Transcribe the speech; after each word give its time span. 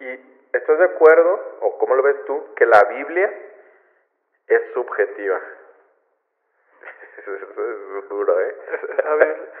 ¿Y 0.00 0.18
estás 0.52 0.78
de 0.78 0.84
acuerdo, 0.84 1.58
o 1.60 1.78
cómo 1.78 1.94
lo 1.94 2.02
ves 2.02 2.24
tú, 2.26 2.54
que 2.56 2.66
la 2.66 2.82
Biblia 2.84 3.30
es 4.46 4.62
subjetiva? 4.72 5.40
Eso 7.18 7.34
es 7.34 8.08
duro, 8.08 8.40
¿eh? 8.40 8.56
A 9.04 9.14
ver, 9.14 9.52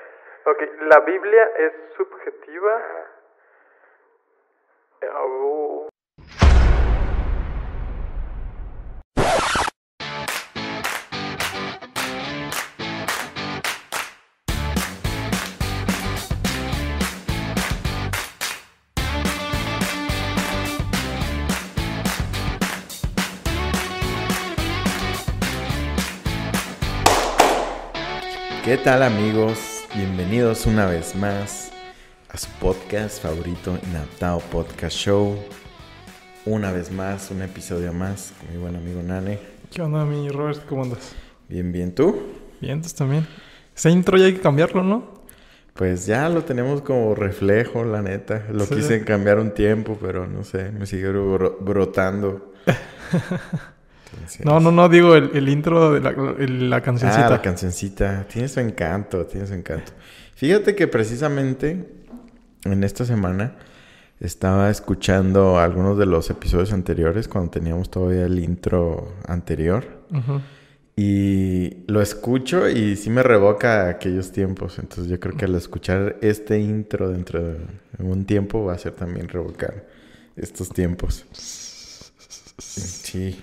ok, 0.46 0.62
la 0.80 1.00
Biblia 1.00 1.50
es 1.56 1.72
subjetiva. 1.96 2.82
¿Qué 28.70 28.76
tal 28.76 29.02
amigos? 29.02 29.82
Bienvenidos 29.96 30.64
una 30.64 30.86
vez 30.86 31.16
más 31.16 31.72
a 32.28 32.36
su 32.38 32.48
podcast 32.60 33.20
favorito, 33.20 33.76
Inadaptado 33.90 34.38
Podcast 34.38 34.96
Show. 34.96 35.36
Una 36.46 36.70
vez 36.70 36.92
más, 36.92 37.32
un 37.32 37.42
episodio 37.42 37.92
más 37.92 38.32
con 38.38 38.52
mi 38.54 38.58
buen 38.62 38.76
amigo 38.76 39.02
Nane. 39.02 39.40
¿Qué 39.72 39.82
onda, 39.82 40.04
mi 40.04 40.28
Robert? 40.28 40.64
¿Cómo 40.68 40.84
andas? 40.84 41.16
Bien, 41.48 41.72
bien, 41.72 41.92
¿tú? 41.92 42.16
Bien, 42.60 42.80
tú 42.80 42.88
también. 42.96 43.26
Ese 43.76 43.90
intro 43.90 44.16
ya 44.16 44.26
hay 44.26 44.34
que 44.34 44.40
cambiarlo, 44.40 44.84
¿no? 44.84 45.18
Pues 45.74 46.06
ya 46.06 46.28
lo 46.28 46.44
tenemos 46.44 46.80
como 46.82 47.16
reflejo, 47.16 47.84
la 47.84 48.02
neta. 48.02 48.46
Lo 48.52 48.66
Sí. 48.66 48.76
quise 48.76 49.04
cambiar 49.04 49.40
un 49.40 49.50
tiempo, 49.52 49.98
pero 50.00 50.28
no 50.28 50.44
sé, 50.44 50.70
me 50.70 50.86
sigue 50.86 51.08
bro- 51.10 51.58
brotando. 51.60 52.52
Entonces- 54.12 54.44
No, 54.44 54.60
no, 54.60 54.70
no, 54.72 54.88
digo 54.88 55.14
el, 55.14 55.30
el 55.34 55.48
intro 55.48 55.92
de 55.92 56.00
la, 56.00 56.10
el- 56.38 56.68
la 56.70 56.80
cancioncita. 56.80 57.26
Ah, 57.26 57.30
la 57.30 57.42
cancioncita. 57.42 58.26
Tiene 58.28 58.48
su 58.48 58.60
encanto, 58.60 59.24
tiene 59.26 59.46
su 59.46 59.54
encanto. 59.54 59.92
Fíjate 60.34 60.74
que 60.74 60.86
precisamente 60.88 61.86
en 62.64 62.84
esta 62.84 63.04
semana 63.04 63.56
estaba 64.20 64.70
escuchando 64.70 65.58
algunos 65.58 65.96
de 65.98 66.06
los 66.06 66.28
episodios 66.30 66.72
anteriores 66.72 67.26
cuando 67.28 67.50
teníamos 67.50 67.90
todavía 67.90 68.26
el 68.26 68.38
intro 68.38 69.14
anterior. 69.26 69.86
Ujú. 70.10 70.40
Y 70.96 71.84
lo 71.86 72.02
escucho 72.02 72.68
y 72.68 72.96
sí 72.96 73.08
me 73.08 73.22
revoca 73.22 73.88
aquellos 73.88 74.32
tiempos. 74.32 74.78
Entonces 74.78 75.06
yo 75.08 75.18
creo 75.18 75.34
que 75.36 75.46
al 75.46 75.54
escuchar 75.54 76.16
este 76.20 76.58
intro 76.58 77.08
dentro 77.08 77.42
de 77.42 77.58
un 77.98 78.26
tiempo 78.26 78.64
va 78.64 78.74
a 78.74 78.78
ser 78.78 78.92
también 78.92 79.28
revocar 79.28 79.86
estos 80.36 80.68
tiempos. 80.70 81.24
Sí. 82.60 83.40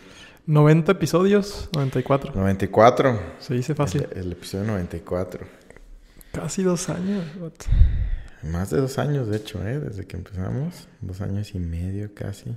90 0.47 0.93
episodios, 0.93 1.69
94. 1.75 2.31
94. 2.33 3.19
Se 3.37 3.53
dice 3.53 3.75
fácil. 3.75 4.07
El, 4.11 4.19
el 4.19 4.31
episodio 4.31 4.63
94. 4.63 5.45
Casi 6.31 6.63
dos 6.63 6.87
años. 6.89 7.25
Más 8.43 8.69
de 8.69 8.79
dos 8.79 8.97
años, 8.97 9.27
de 9.27 9.37
hecho, 9.37 9.61
¿eh? 9.67 9.79
Desde 9.79 10.07
que 10.07 10.15
empezamos. 10.15 10.87
Dos 11.01 11.19
años 11.19 11.53
y 11.53 11.59
medio 11.59 12.13
casi. 12.13 12.55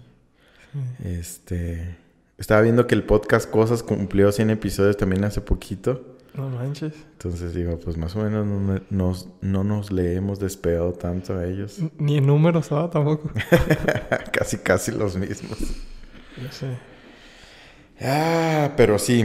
Este... 1.04 1.96
Estaba 2.38 2.62
viendo 2.62 2.86
que 2.86 2.94
el 2.94 3.02
podcast 3.02 3.50
Cosas 3.50 3.82
cumplió 3.82 4.32
100 4.32 4.50
episodios 4.50 4.96
también 4.96 5.24
hace 5.24 5.40
poquito. 5.40 6.16
No 6.34 6.48
manches. 6.48 6.94
Entonces 7.12 7.54
digo, 7.54 7.78
pues 7.80 7.96
más 7.96 8.14
o 8.14 8.22
menos 8.22 8.46
no, 8.46 8.80
nos, 8.88 9.28
no 9.42 9.64
nos 9.64 9.90
le 9.90 10.14
hemos 10.14 10.38
despegado 10.38 10.92
tanto 10.92 11.36
a 11.36 11.44
ellos. 11.44 11.80
Ni 11.98 12.18
en 12.18 12.26
números 12.26 12.66
estaba 12.66 12.88
tampoco. 12.88 13.30
casi, 14.32 14.58
casi 14.58 14.92
los 14.92 15.16
mismos. 15.16 15.58
Ya 16.42 16.52
sé. 16.52 16.89
Ah, 18.00 18.72
pero 18.76 18.98
sí. 18.98 19.24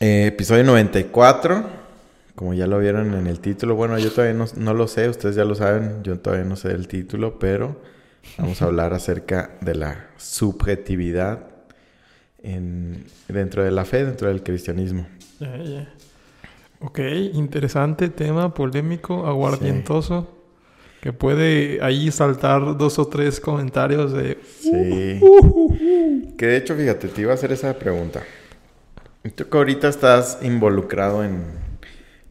Eh, 0.00 0.26
episodio 0.26 0.64
94. 0.64 1.82
Como 2.34 2.54
ya 2.54 2.66
lo 2.66 2.78
vieron 2.78 3.14
en 3.14 3.26
el 3.26 3.40
título. 3.40 3.74
Bueno, 3.74 3.98
yo 3.98 4.10
todavía 4.10 4.34
no, 4.34 4.46
no 4.56 4.74
lo 4.74 4.88
sé. 4.88 5.08
Ustedes 5.08 5.36
ya 5.36 5.44
lo 5.44 5.54
saben. 5.54 6.02
Yo 6.02 6.18
todavía 6.18 6.44
no 6.44 6.56
sé 6.56 6.70
el 6.72 6.88
título. 6.88 7.38
Pero 7.38 7.80
vamos 8.38 8.62
a 8.62 8.66
hablar 8.66 8.94
acerca 8.94 9.56
de 9.60 9.74
la 9.74 10.06
subjetividad 10.16 11.46
en, 12.42 13.04
dentro 13.28 13.62
de 13.62 13.70
la 13.70 13.84
fe, 13.84 14.04
dentro 14.04 14.28
del 14.28 14.42
cristianismo. 14.42 15.06
Ya, 15.38 15.56
ya. 15.58 15.94
Ok, 16.80 16.98
interesante 17.34 18.08
tema, 18.08 18.54
polémico, 18.54 19.26
aguardientoso. 19.26 20.41
Que 21.02 21.12
puede 21.12 21.82
ahí 21.82 22.12
saltar 22.12 22.78
dos 22.78 23.00
o 23.00 23.08
tres 23.08 23.40
comentarios 23.40 24.12
de... 24.12 24.38
Sí. 24.60 25.20
Que 26.38 26.46
de 26.46 26.56
hecho, 26.56 26.76
fíjate, 26.76 27.08
te 27.08 27.22
iba 27.22 27.32
a 27.32 27.34
hacer 27.34 27.50
esa 27.50 27.76
pregunta. 27.76 28.22
Tú 29.34 29.48
que 29.48 29.56
ahorita 29.58 29.88
estás 29.88 30.38
involucrado 30.42 31.24
en, 31.24 31.42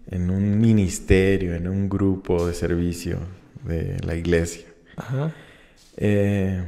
en 0.09 0.29
un 0.29 0.57
ministerio, 0.61 1.53
en 1.53 1.67
un 1.67 1.89
grupo 1.89 2.47
de 2.47 2.53
servicio 2.53 3.17
de 3.65 3.97
la 4.05 4.15
iglesia. 4.15 4.67
Ajá. 4.95 5.33
Eh, 5.97 6.63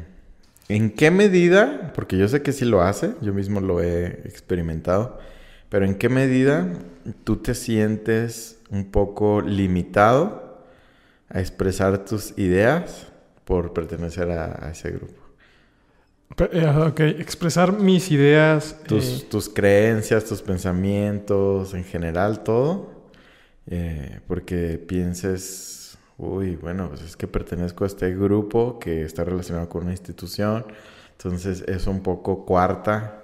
¿En 0.68 0.90
qué 0.90 1.10
medida, 1.10 1.94
porque 1.96 2.18
yo 2.18 2.28
sé 2.28 2.42
que 2.42 2.52
sí 2.52 2.66
lo 2.66 2.82
hace, 2.82 3.12
yo 3.22 3.34
mismo 3.34 3.62
lo 3.62 3.82
he 3.82 4.08
experimentado, 4.26 5.22
pero 5.70 5.86
en 5.86 5.96
qué 5.96 6.10
medida 6.10 6.68
tú 7.24 7.38
te 7.38 7.56
sientes 7.56 8.60
un 8.70 8.92
poco 8.92 9.40
limitado 9.40 10.43
a 11.34 11.40
expresar 11.42 12.06
tus 12.06 12.38
ideas 12.38 13.08
por 13.44 13.74
pertenecer 13.74 14.32
a, 14.32 14.68
a 14.68 14.72
ese 14.72 14.92
grupo? 14.92 15.24
Eh, 16.52 16.68
ok, 16.68 17.00
expresar 17.02 17.74
mis 17.74 18.10
ideas. 18.12 18.78
Tus, 18.88 19.22
eh, 19.22 19.28
tus 19.30 19.50
creencias, 19.50 20.26
tus 20.26 20.42
pensamientos, 20.42 21.74
en 21.74 21.84
general 21.84 22.44
todo, 22.44 22.90
eh, 23.68 24.20
porque 24.28 24.78
pienses, 24.78 25.98
uy, 26.18 26.56
bueno, 26.56 26.90
pues 26.90 27.02
es 27.02 27.18
que 27.18 27.28
pertenezco 27.28 27.84
a 27.84 27.88
este 27.88 28.16
grupo 28.16 28.80
que 28.80 29.04
está 29.04 29.24
relacionado 29.24 29.70
con 29.70 29.84
una 29.84 29.92
institución, 29.92 30.66
entonces 31.12 31.64
eso 31.68 31.92
un 31.92 32.02
poco 32.02 32.46
cuarta. 32.46 33.23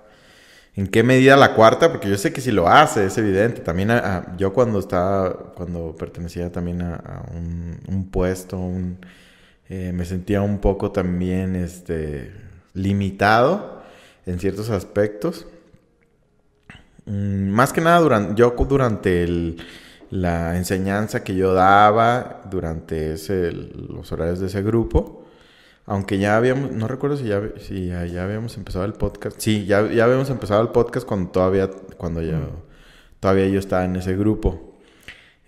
¿En 0.75 0.87
qué 0.87 1.03
medida 1.03 1.35
la 1.35 1.55
cuarta? 1.55 1.91
Porque 1.91 2.09
yo 2.09 2.17
sé 2.17 2.31
que 2.31 2.41
si 2.41 2.51
lo 2.51 2.67
hace, 2.67 3.05
es 3.05 3.17
evidente. 3.17 3.61
También 3.61 3.91
yo 4.37 4.53
cuando 4.53 4.79
estaba, 4.79 5.33
cuando 5.55 5.95
pertenecía 5.97 6.51
también 6.51 6.81
a, 6.81 7.23
un, 7.33 8.09
puesto, 8.11 8.57
eh, 9.69 9.91
me 9.93 10.05
sentía 10.05 10.41
un 10.41 10.59
poco 10.59 10.91
también, 10.91 11.55
este, 11.55 12.31
limitado 12.73 13.81
en 14.25 14.39
ciertos 14.39 14.69
aspectos. 14.69 15.47
Mm, 17.05 17.49
Más 17.49 17.73
que 17.73 17.81
nada 17.81 17.99
durante, 17.99 18.35
yo 18.35 18.51
durante 18.67 19.23
el- 19.23 19.57
la 20.11 20.57
enseñanza 20.57 21.23
que 21.23 21.35
yo 21.35 21.53
daba, 21.53 22.41
durante 22.49 23.13
ese, 23.13 23.51
los 23.51 24.11
horarios 24.11 24.39
de 24.39 24.47
ese 24.47 24.61
grupo, 24.63 25.25
aunque 25.89 26.17
ya 26.19 26.37
habíamos, 26.37 26.71
no 26.71 26.87
recuerdo 26.87 27.17
si 27.17 27.25
ya, 27.25 27.41
si 27.57 27.87
ya, 27.87 28.05
ya 28.05 28.23
habíamos 28.23 28.55
empezado 28.57 28.85
el 28.85 28.93
podcast. 28.93 29.37
Sí, 29.39 29.65
ya, 29.65 29.85
ya 29.91 30.05
habíamos 30.05 30.29
empezado 30.29 30.61
el 30.61 30.69
podcast 30.69 31.05
cuando 31.05 31.31
todavía, 31.31 31.69
cuando 31.97 32.21
yo, 32.21 32.37
todavía 33.19 33.47
yo 33.47 33.59
estaba 33.59 33.83
en 33.85 33.95
ese 33.97 34.15
grupo. 34.15 34.77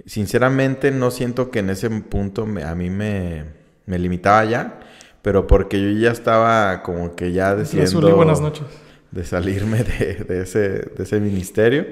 Sinceramente 0.06 0.92
no 0.92 1.12
siento 1.12 1.52
que 1.52 1.60
en 1.60 1.70
ese 1.70 1.90
punto 1.90 2.46
me- 2.46 2.64
a 2.64 2.74
mí 2.76 2.90
me, 2.90 3.46
me 3.86 4.00
limitaba 4.00 4.44
ya, 4.46 4.80
pero 5.22 5.46
porque 5.46 5.80
yo 5.82 6.00
ya 6.00 6.12
estaba 6.12 6.82
como 6.82 7.16
que 7.16 7.32
ya 7.34 7.56
decidiendo 7.56 8.16
buenas 8.16 8.42
noches. 8.42 8.66
de 9.12 9.24
salirme 9.26 9.84
de, 9.84 10.16
de 10.28 10.42
ese, 10.42 10.60
de 10.60 11.04
ese 11.04 11.20
ministerio. 11.20 11.86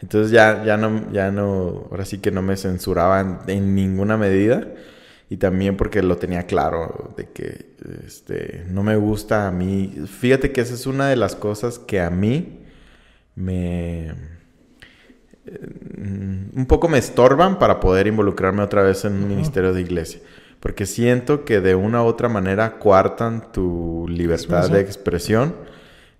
Entonces 0.00 0.32
ya, 0.32 0.64
ya 0.64 0.78
no, 0.78 1.12
ya 1.12 1.30
no, 1.30 1.88
ahora 1.90 2.06
sí 2.06 2.18
que 2.18 2.30
no 2.30 2.40
me 2.40 2.56
censuraban 2.56 3.40
en 3.48 3.74
ninguna 3.74 4.16
medida. 4.16 4.66
Y 5.30 5.38
también 5.38 5.78
porque 5.78 6.02
lo 6.02 6.18
tenía 6.18 6.46
claro 6.46 7.14
de 7.16 7.30
que 7.30 7.76
este, 8.06 8.66
no 8.68 8.82
me 8.84 8.96
gusta 8.96 9.48
a 9.48 9.52
mí. 9.52 9.94
Fíjate 10.08 10.52
que 10.52 10.60
esa 10.62 10.74
es 10.74 10.86
una 10.88 11.08
de 11.08 11.16
las 11.16 11.36
cosas 11.36 11.78
que 11.80 12.00
a 12.02 12.10
mí 12.10 12.60
me... 13.36 14.08
eh, 15.46 15.68
un 16.54 16.66
poco 16.68 16.88
me 16.88 16.98
estorban 16.98 17.58
para 17.58 17.80
poder 17.80 18.06
involucrarme 18.06 18.62
otra 18.62 18.82
vez 18.82 19.04
en 19.04 19.14
un 19.14 19.28
ministerio 19.28 19.72
de 19.72 19.80
iglesia. 19.82 20.20
Porque 20.60 20.86
siento 20.86 21.44
que 21.44 21.60
de 21.60 21.74
una 21.74 22.02
u 22.02 22.06
otra 22.06 22.28
manera 22.28 22.78
coartan 22.78 23.52
tu 23.52 24.06
libertad 24.08 24.70
de 24.70 24.80
expresión. 24.80 25.54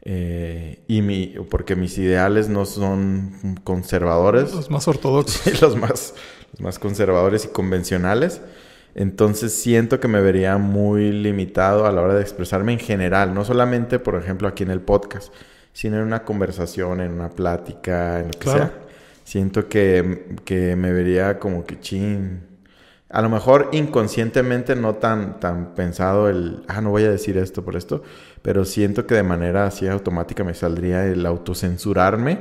eh, 0.03 0.83
y 0.89 1.03
mi, 1.03 1.35
porque 1.51 1.77
mis 1.77 1.99
ideales 1.99 2.49
no 2.49 2.65
son 2.67 3.61
conservadores 3.65 4.55
Los 4.55 4.71
más 4.71 4.89
ortodoxos. 4.89 5.61
Los 5.63 5.77
más, 5.77 6.15
los 6.53 6.61
más 6.63 6.79
conservadores 6.79 7.45
y 7.45 7.49
convencionales. 7.49 8.41
Entonces 8.95 9.55
siento 9.55 10.01
que 10.01 10.09
me 10.09 10.21
vería 10.21 10.59
muy 10.59 11.13
limitado 11.13 11.87
a 11.87 11.93
la 11.93 12.03
hora 12.03 12.15
de 12.15 12.23
expresarme 12.23 12.73
en 12.73 12.79
general, 12.81 13.35
no 13.35 13.45
solamente, 13.45 13.99
por 13.99 14.17
ejemplo, 14.17 14.49
aquí 14.49 14.63
en 14.65 14.71
el 14.71 14.81
podcast, 14.81 15.33
sino 15.73 15.97
en 15.99 16.03
una 16.03 16.25
conversación, 16.25 17.01
en 17.01 17.13
una 17.13 17.31
plática, 17.31 18.21
en 18.21 18.29
lo 18.29 18.39
que 18.39 18.39
Claro. 18.39 18.59
sea. 18.59 18.73
Siento 19.25 19.69
que, 19.69 20.37
que 20.45 20.75
me 20.77 20.93
vería 20.93 21.39
como 21.39 21.65
que 21.65 21.79
chin. 21.81 22.49
a 23.09 23.23
lo 23.23 23.29
mejor 23.29 23.69
inconscientemente 23.73 24.77
no 24.77 24.95
tan, 24.97 25.41
tan 25.41 25.75
pensado 25.75 26.29
el, 26.29 26.63
ah, 26.69 26.81
no 26.81 26.91
voy 26.91 27.05
a 27.05 27.11
decir 27.11 27.37
esto 27.39 27.65
por 27.65 27.77
esto, 27.77 28.03
pero 28.43 28.65
siento 28.65 29.07
que 29.07 29.15
de 29.17 29.23
manera 29.25 29.67
así 29.67 29.87
automática 29.89 30.45
me 30.45 30.55
saldría 30.55 31.07
el 31.07 31.27
autocensurarme 31.27 32.39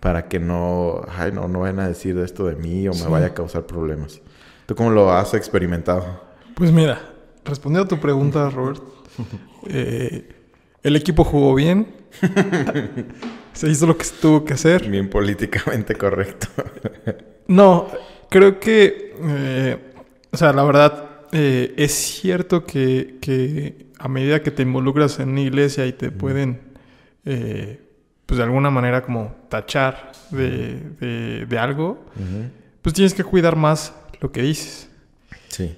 para 0.00 0.28
que 0.28 0.38
no, 0.40 1.02
ay, 1.08 1.32
no, 1.32 1.48
no 1.48 1.60
vayan 1.60 1.80
a 1.80 1.88
decir 1.88 2.16
esto 2.18 2.46
de 2.46 2.56
mí 2.56 2.88
o 2.88 2.92
me 2.94 3.06
vaya 3.08 3.26
a 3.28 3.34
causar 3.34 3.66
problemas. 3.66 4.20
¿Tú 4.72 4.76
cómo 4.76 4.90
lo 4.90 5.12
has 5.12 5.34
experimentado? 5.34 6.18
Pues 6.54 6.72
mira, 6.72 6.98
respondiendo 7.44 7.84
a 7.84 7.88
tu 7.88 8.00
pregunta, 8.00 8.48
Robert, 8.48 8.82
eh, 9.66 10.34
el 10.82 10.96
equipo 10.96 11.24
jugó 11.24 11.54
bien. 11.54 11.94
Se 13.52 13.68
hizo 13.68 13.86
lo 13.86 13.98
que 13.98 14.04
se 14.04 14.14
tuvo 14.16 14.46
que 14.46 14.54
hacer. 14.54 14.88
Bien 14.88 15.10
políticamente 15.10 15.94
correcto. 15.94 16.46
no, 17.48 17.86
creo 18.30 18.58
que, 18.58 19.14
eh, 19.20 19.92
o 20.30 20.36
sea, 20.38 20.54
la 20.54 20.64
verdad, 20.64 21.10
eh, 21.32 21.74
es 21.76 21.92
cierto 21.92 22.64
que, 22.64 23.18
que, 23.20 23.88
a 23.98 24.08
medida 24.08 24.42
que 24.42 24.52
te 24.52 24.62
involucras 24.62 25.20
en 25.20 25.28
una 25.28 25.42
iglesia 25.42 25.84
y 25.84 25.92
te 25.92 26.10
pueden, 26.10 26.60
pues 27.22 28.38
de 28.38 28.42
alguna 28.42 28.70
manera 28.70 29.02
como 29.02 29.34
tachar 29.50 30.12
de, 30.30 31.46
de, 31.46 31.58
algo, 31.58 32.06
pues 32.80 32.94
tienes 32.94 33.12
que 33.12 33.22
cuidar 33.22 33.54
más 33.54 33.92
lo 34.22 34.30
que 34.30 34.42
dices. 34.42 34.88
Sí. 35.48 35.76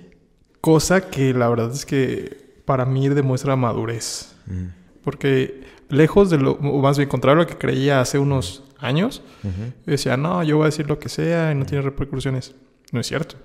Cosa 0.60 1.10
que 1.10 1.32
la 1.32 1.48
verdad 1.48 1.72
es 1.72 1.84
que 1.84 2.60
para 2.64 2.84
mí 2.84 3.08
demuestra 3.08 3.56
madurez. 3.56 4.36
Mm. 4.46 4.66
Porque 5.02 5.64
lejos 5.88 6.30
de 6.30 6.38
lo, 6.38 6.52
o 6.52 6.80
más 6.80 6.98
bien 6.98 7.08
contrario 7.08 7.40
a 7.40 7.44
lo 7.44 7.48
que 7.48 7.58
creía 7.58 8.00
hace 8.00 8.18
unos 8.18 8.62
años, 8.78 9.22
decía, 9.86 10.16
no, 10.16 10.42
yo 10.42 10.58
voy 10.58 10.64
a 10.64 10.66
decir 10.66 10.86
lo 10.88 10.98
que 10.98 11.08
sea 11.08 11.52
y 11.52 11.54
no 11.54 11.64
tiene 11.64 11.82
repercusiones. 11.82 12.54
No 12.92 13.00
es 13.00 13.06
cierto. 13.06 13.36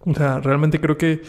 O 0.00 0.14
sea, 0.14 0.38
realmente 0.38 0.80
creo 0.80 0.96
que 0.96 1.20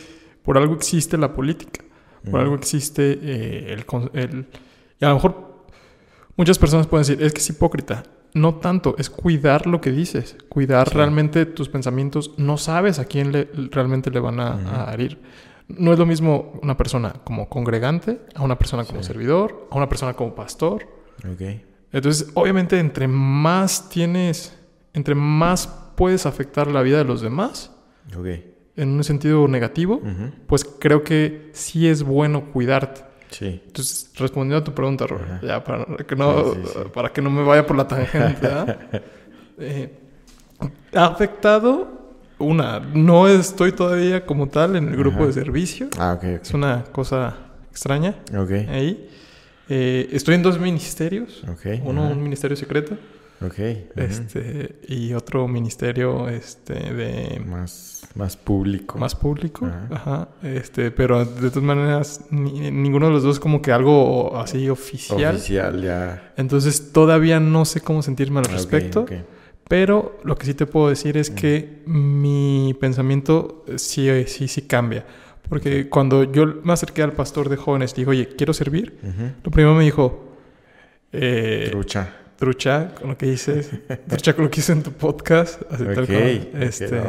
por 0.43 0.57
algo 0.57 0.75
existe 0.75 1.17
la 1.17 1.33
política, 1.33 1.83
por 2.29 2.39
algo 2.39 2.55
existe 2.55 3.19
eh, 3.21 3.73
el, 3.73 3.85
el... 4.13 4.47
Y 4.99 5.05
a 5.05 5.09
lo 5.09 5.15
mejor 5.15 5.65
muchas 6.35 6.59
personas 6.59 6.87
pueden 6.87 7.07
decir, 7.07 7.23
es 7.23 7.33
que 7.33 7.39
es 7.39 7.49
hipócrita 7.49 8.03
no 8.33 8.55
tanto, 8.55 8.95
es 8.97 9.09
cuidar 9.09 9.67
lo 9.67 9.79
que 9.79 9.91
dices, 9.91 10.35
cuidar 10.49 10.93
realmente 10.93 11.45
tus 11.45 11.69
pensamientos. 11.69 12.31
No 12.37 12.57
sabes 12.57 12.99
a 12.99 13.05
quién 13.05 13.31
le, 13.31 13.49
realmente 13.71 14.09
le 14.09 14.19
van 14.19 14.39
a, 14.39 14.91
herir. 14.91 15.19
No 15.67 15.93
es 15.93 15.99
lo 15.99 16.05
mismo 16.05 16.59
una 16.61 16.75
persona 16.75 17.13
como 17.23 17.47
congregante, 17.47 18.21
a 18.35 18.43
una 18.43 18.57
persona 18.57 18.83
como 18.85 19.03
servidor, 19.03 19.67
a 19.71 19.77
una 19.77 19.87
persona 19.87 20.13
como 20.13 20.35
pastor. 20.35 20.87
Entonces, 21.91 22.31
obviamente, 22.33 22.79
entre 22.79 23.07
más 23.07 23.89
tienes, 23.89 24.57
entre 24.93 25.15
más 25.15 25.67
puedes 25.95 26.25
afectar 26.25 26.67
la 26.67 26.81
vida 26.81 26.97
de 26.97 27.05
los 27.05 27.21
demás, 27.21 27.71
en 28.75 28.89
un 28.89 29.03
sentido 29.03 29.47
negativo, 29.47 30.01
pues 30.47 30.65
creo 30.65 31.03
que 31.03 31.51
sí 31.53 31.87
es 31.87 32.03
bueno 32.03 32.51
cuidarte. 32.51 33.12
Sí. 33.33 33.61
Entonces, 33.65 34.11
respondiendo 34.15 34.57
a 34.57 34.63
tu 34.63 34.73
pregunta, 34.73 35.07
Robert, 35.07 35.43
ya 35.43 35.63
para 35.63 35.85
que, 36.07 36.15
no, 36.15 36.53
para 36.93 37.11
que 37.11 37.21
no 37.21 37.31
me 37.31 37.43
vaya 37.43 37.65
por 37.65 37.75
la 37.75 37.87
tangente, 37.87 38.47
eh, 39.57 39.91
ha 40.93 41.05
afectado 41.05 42.03
una, 42.37 42.79
no 42.79 43.27
estoy 43.27 43.71
todavía 43.71 44.23
como 44.25 44.47
tal 44.47 44.75
en 44.75 44.89
el 44.89 44.95
grupo 44.95 45.25
de 45.25 45.33
servicio. 45.33 45.89
Ah, 45.97 46.13
ok. 46.13 46.23
Es 46.23 46.53
una 46.53 46.83
cosa 46.83 47.35
extraña. 47.71 48.15
Ok. 48.37 48.51
Ahí. 48.69 49.09
Eh, 49.67 50.09
estoy 50.11 50.35
en 50.35 50.43
dos 50.43 50.59
ministerios. 50.59 51.43
Uno, 51.83 52.09
un 52.09 52.21
ministerio 52.21 52.55
secreto. 52.55 52.97
Ok. 53.45 53.59
Este, 53.95 54.79
y 54.87 55.13
otro 55.13 55.47
ministerio 55.47 56.29
este, 56.29 56.73
de... 56.73 57.41
Más, 57.45 58.07
más 58.15 58.37
público. 58.37 58.97
Más 58.97 59.15
público, 59.15 59.69
ajá. 59.91 60.29
Este, 60.41 60.91
pero 60.91 61.25
de 61.25 61.49
todas 61.49 61.63
maneras, 61.63 62.25
ninguno 62.29 63.07
de 63.07 63.11
los 63.13 63.23
dos 63.23 63.39
como 63.39 63.61
que 63.61 63.71
algo 63.71 64.37
así 64.37 64.69
oficial. 64.69 65.35
Oficial, 65.35 65.81
ya. 65.81 66.33
Entonces 66.37 66.91
todavía 66.93 67.39
no 67.39 67.65
sé 67.65 67.81
cómo 67.81 68.01
sentirme 68.01 68.39
al 68.39 68.45
respecto. 68.45 69.05
Pero 69.67 70.19
lo 70.23 70.37
que 70.37 70.45
sí 70.45 70.53
te 70.53 70.65
puedo 70.65 70.89
decir 70.89 71.17
es 71.17 71.29
que 71.29 71.83
mi 71.85 72.75
pensamiento 72.79 73.65
sí, 73.77 74.07
sí, 74.27 74.47
sí 74.47 74.61
cambia. 74.63 75.05
Porque 75.49 75.89
cuando 75.89 76.23
yo 76.23 76.45
me 76.63 76.73
acerqué 76.73 77.03
al 77.03 77.13
pastor 77.13 77.49
de 77.49 77.57
jóvenes 77.57 77.91
y 77.93 77.97
digo, 77.97 78.11
oye, 78.11 78.29
quiero 78.37 78.53
servir, 78.53 78.97
lo 79.43 79.51
primero 79.51 79.75
me 79.75 79.83
dijo... 79.83 80.29
Eh, 81.15 81.67
Trucha 81.69 82.22
trucha 82.37 82.93
con 82.95 83.09
lo 83.09 83.17
que 83.17 83.27
dices, 83.27 83.71
trucha 84.07 84.33
con 84.33 84.45
lo 84.45 84.51
que 84.51 84.59
hice 84.59 84.73
en 84.73 84.83
tu 84.83 84.91
podcast, 84.91 85.61
así 85.71 85.83
tal 85.83 86.07
cual. 86.07 86.49
Este, 86.59 87.01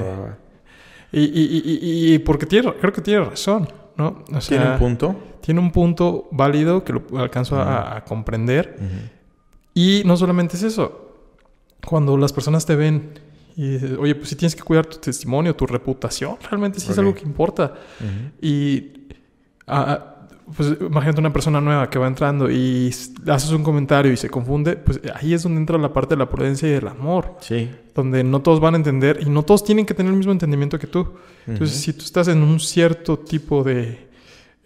y, 1.13 1.21
y, 1.21 1.63
y, 1.65 2.15
y, 2.15 2.19
porque 2.19 2.47
tiene, 2.47 2.73
creo 2.75 2.93
que 2.93 3.01
tiene 3.01 3.25
razón, 3.25 3.69
¿no? 3.97 4.25
¿Tiene 4.47 4.73
un 4.73 4.79
punto? 4.79 5.17
Tiene 5.41 5.61
un 5.61 5.71
punto 5.71 6.29
válido 6.33 6.83
que 6.85 6.93
lo 6.93 7.03
alcanzo 7.19 7.61
a, 7.61 8.05
comprender. 8.05 8.79
Y 9.75 10.03
no 10.05 10.17
solamente 10.17 10.57
es 10.57 10.63
eso, 10.63 11.17
cuando 11.85 12.17
las 12.17 12.33
personas 12.33 12.65
te 12.65 12.77
ven 12.77 13.19
y 13.57 13.71
dices, 13.71 13.93
oye, 13.99 14.15
pues 14.15 14.29
si 14.29 14.37
tienes 14.37 14.57
que 14.57 14.63
cuidar 14.63 14.87
tu 14.87 14.99
testimonio, 14.99 15.55
tu 15.55 15.67
reputación, 15.67 16.37
realmente 16.49 16.81
sí 16.81 16.91
es 16.91 16.99
algo 16.99 17.15
que 17.15 17.23
importa. 17.23 17.75
Y 18.41 19.09
pues 20.57 20.75
imagínate 20.81 21.21
una 21.21 21.33
persona 21.33 21.61
nueva 21.61 21.89
que 21.89 21.99
va 21.99 22.07
entrando 22.07 22.51
y 22.51 22.95
haces 23.27 23.51
un 23.51 23.63
comentario 23.63 24.13
y 24.13 24.17
se 24.17 24.29
confunde, 24.29 24.77
pues 24.77 25.01
ahí 25.15 25.33
es 25.33 25.43
donde 25.43 25.61
entra 25.61 25.79
la 25.79 25.93
parte 25.93 26.15
de 26.15 26.19
la 26.19 26.29
prudencia 26.29 26.69
y 26.69 26.73
del 26.73 26.89
amor. 26.89 27.37
Sí. 27.41 27.71
Donde 27.95 28.23
no 28.23 28.43
todos 28.43 28.61
van 28.61 28.75
a 28.75 28.77
entender 28.77 29.21
y 29.23 29.31
no 29.31 29.43
todos 29.43 29.65
tienen 29.65 29.87
que 29.87 29.95
tener 29.95 30.11
el 30.11 30.19
mismo 30.19 30.33
entendimiento 30.33 30.79
que 30.79 30.87
tú. 30.87 31.09
Entonces, 31.47 31.77
si 31.79 31.93
tú 31.93 32.05
estás 32.05 32.29
en 32.29 32.43
un 32.43 32.61
cierto 32.61 33.19
tipo 33.19 33.63
de... 33.63 34.09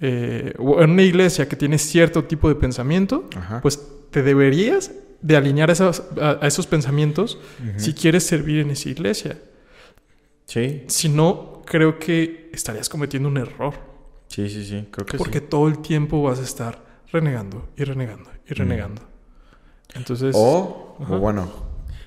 Eh, 0.00 0.54
o 0.58 0.80
en 0.80 0.90
una 0.90 1.02
iglesia 1.02 1.48
que 1.48 1.56
tiene 1.56 1.78
cierto 1.78 2.24
tipo 2.24 2.48
de 2.48 2.54
pensamiento, 2.54 3.28
pues 3.62 3.80
te 4.10 4.22
deberías 4.22 4.92
de 5.20 5.36
alinear 5.36 5.70
esos, 5.70 6.02
a, 6.20 6.46
esos 6.46 6.66
pensamientos 6.66 7.38
si 7.76 7.92
quieres 7.94 8.24
servir 8.24 8.60
en 8.60 8.70
esa 8.70 8.88
iglesia. 8.88 9.38
Sí. 10.46 10.84
Si 10.86 11.08
no, 11.08 11.62
creo 11.66 11.98
que 11.98 12.50
estarías 12.52 12.88
cometiendo 12.88 13.28
un 13.28 13.36
error. 13.36 13.87
Sí, 14.28 14.48
sí, 14.48 14.64
sí, 14.64 14.88
creo 14.90 15.06
que 15.06 15.18
Porque 15.18 15.40
todo 15.40 15.68
el 15.68 15.78
tiempo 15.80 16.22
vas 16.22 16.38
a 16.38 16.42
estar 16.42 16.84
renegando 17.10 17.68
y 17.76 17.84
renegando 17.84 18.30
y 18.46 18.54
renegando. 18.54 19.02
Entonces... 19.94 20.34
O, 20.38 20.96
bueno, 20.98 21.50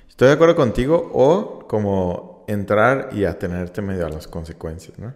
estoy 0.08 0.28
de 0.28 0.34
acuerdo 0.36 0.56
contigo, 0.56 1.12
o 1.14 1.68
como 1.68 2.46
entrar 2.48 3.10
y 3.12 3.26
atenerte 3.26 3.82
medio 3.82 4.06
a 4.06 4.10
las 4.10 4.28
consecuencias, 4.28 4.98
¿no? 5.00 5.14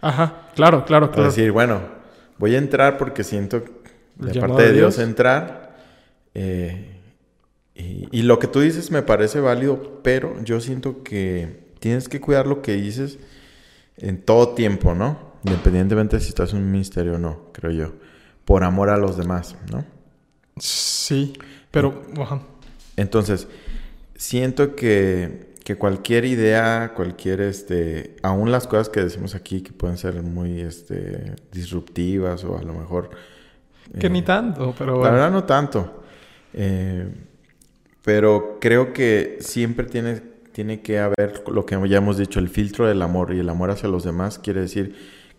Ajá, 0.00 0.48
claro, 0.54 0.84
claro, 0.84 1.10
claro. 1.10 1.28
Es 1.28 1.34
decir, 1.34 1.50
bueno, 1.50 1.80
voy 2.38 2.54
a 2.54 2.58
entrar 2.58 2.98
porque 2.98 3.24
siento 3.24 3.64
de 4.16 4.40
parte 4.40 4.62
de 4.62 4.72
Dios, 4.72 4.98
entrar. 4.98 5.76
Eh, 6.34 7.00
y, 7.74 8.08
y, 8.12 8.22
lo 8.22 8.38
que 8.38 8.46
tú 8.46 8.60
dices 8.60 8.90
me 8.90 9.02
parece 9.02 9.40
válido, 9.40 10.00
pero 10.02 10.40
yo 10.44 10.60
siento 10.60 11.02
que 11.02 11.64
tienes 11.80 12.08
que 12.08 12.20
cuidar 12.20 12.46
lo 12.46 12.62
que 12.62 12.72
dices 12.74 13.18
en 13.96 14.20
todo 14.22 14.50
tiempo, 14.50 14.94
¿no? 14.94 15.33
Independientemente 15.44 16.20
si 16.20 16.28
estás 16.28 16.52
en 16.52 16.60
un 16.60 16.70
ministerio 16.70 17.14
o 17.14 17.18
no, 17.18 17.50
creo 17.52 17.70
yo. 17.70 17.92
Por 18.44 18.64
amor 18.64 18.88
a 18.88 18.96
los 18.96 19.16
demás, 19.16 19.56
¿no? 19.70 19.84
Sí, 20.56 21.34
pero... 21.70 22.02
Entonces, 22.96 23.48
siento 24.14 24.74
que, 24.74 25.54
que, 25.64 25.76
cualquier 25.76 26.24
idea, 26.24 26.92
cualquier, 26.94 27.40
este... 27.42 28.16
Aún 28.22 28.52
las 28.52 28.66
cosas 28.66 28.88
que 28.88 29.02
decimos 29.02 29.34
aquí 29.34 29.60
que 29.62 29.72
pueden 29.72 29.98
ser 29.98 30.22
muy, 30.22 30.60
este... 30.60 31.34
Disruptivas 31.52 32.44
o 32.44 32.56
a 32.56 32.62
lo 32.62 32.72
mejor... 32.72 33.10
Que 33.98 34.08
ni 34.08 34.20
eh, 34.20 34.22
tanto, 34.22 34.74
pero... 34.78 35.02
La 35.02 35.10
verdad 35.10 35.30
no 35.30 35.44
tanto. 35.44 36.04
Eh, 36.54 37.06
pero 38.02 38.58
creo 38.60 38.92
que 38.92 39.38
siempre 39.40 39.86
tiene, 39.86 40.22
tiene 40.52 40.80
que 40.80 41.00
haber 41.00 41.42
lo 41.48 41.66
que 41.66 41.76
ya 41.88 41.98
hemos 41.98 42.16
dicho, 42.16 42.38
el 42.38 42.48
filtro 42.48 42.86
del 42.86 43.02
amor. 43.02 43.34
Y 43.34 43.40
el 43.40 43.48
amor 43.48 43.70
hacia 43.70 43.88
los 43.88 44.04
demás 44.04 44.38
quiere 44.38 44.60
decir 44.60 44.94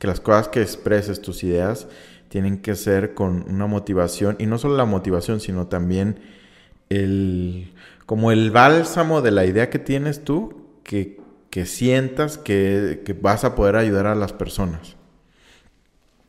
que 0.05 0.07
las 0.07 0.19
cosas 0.19 0.49
que 0.49 0.61
expreses, 0.61 1.19
tus 1.19 1.43
ideas, 1.43 1.87
tienen 2.29 2.59
que 2.59 2.75
ser 2.75 3.15
con 3.15 3.43
una 3.49 3.65
motivación, 3.65 4.35
y 4.37 4.45
no 4.45 4.59
solo 4.59 4.77
la 4.77 4.85
motivación, 4.85 5.39
sino 5.39 5.65
también 5.65 6.19
el, 6.89 7.73
como 8.05 8.31
el 8.31 8.51
bálsamo 8.51 9.23
de 9.23 9.31
la 9.31 9.45
idea 9.45 9.71
que 9.71 9.79
tienes 9.79 10.23
tú, 10.23 10.67
que, 10.83 11.19
que 11.49 11.65
sientas 11.65 12.37
que, 12.37 13.01
que, 13.03 13.13
vas 13.13 13.45
a 13.45 13.55
poder 13.55 13.77
ayudar 13.77 14.05
a 14.05 14.13
las 14.13 14.31
personas. 14.31 14.95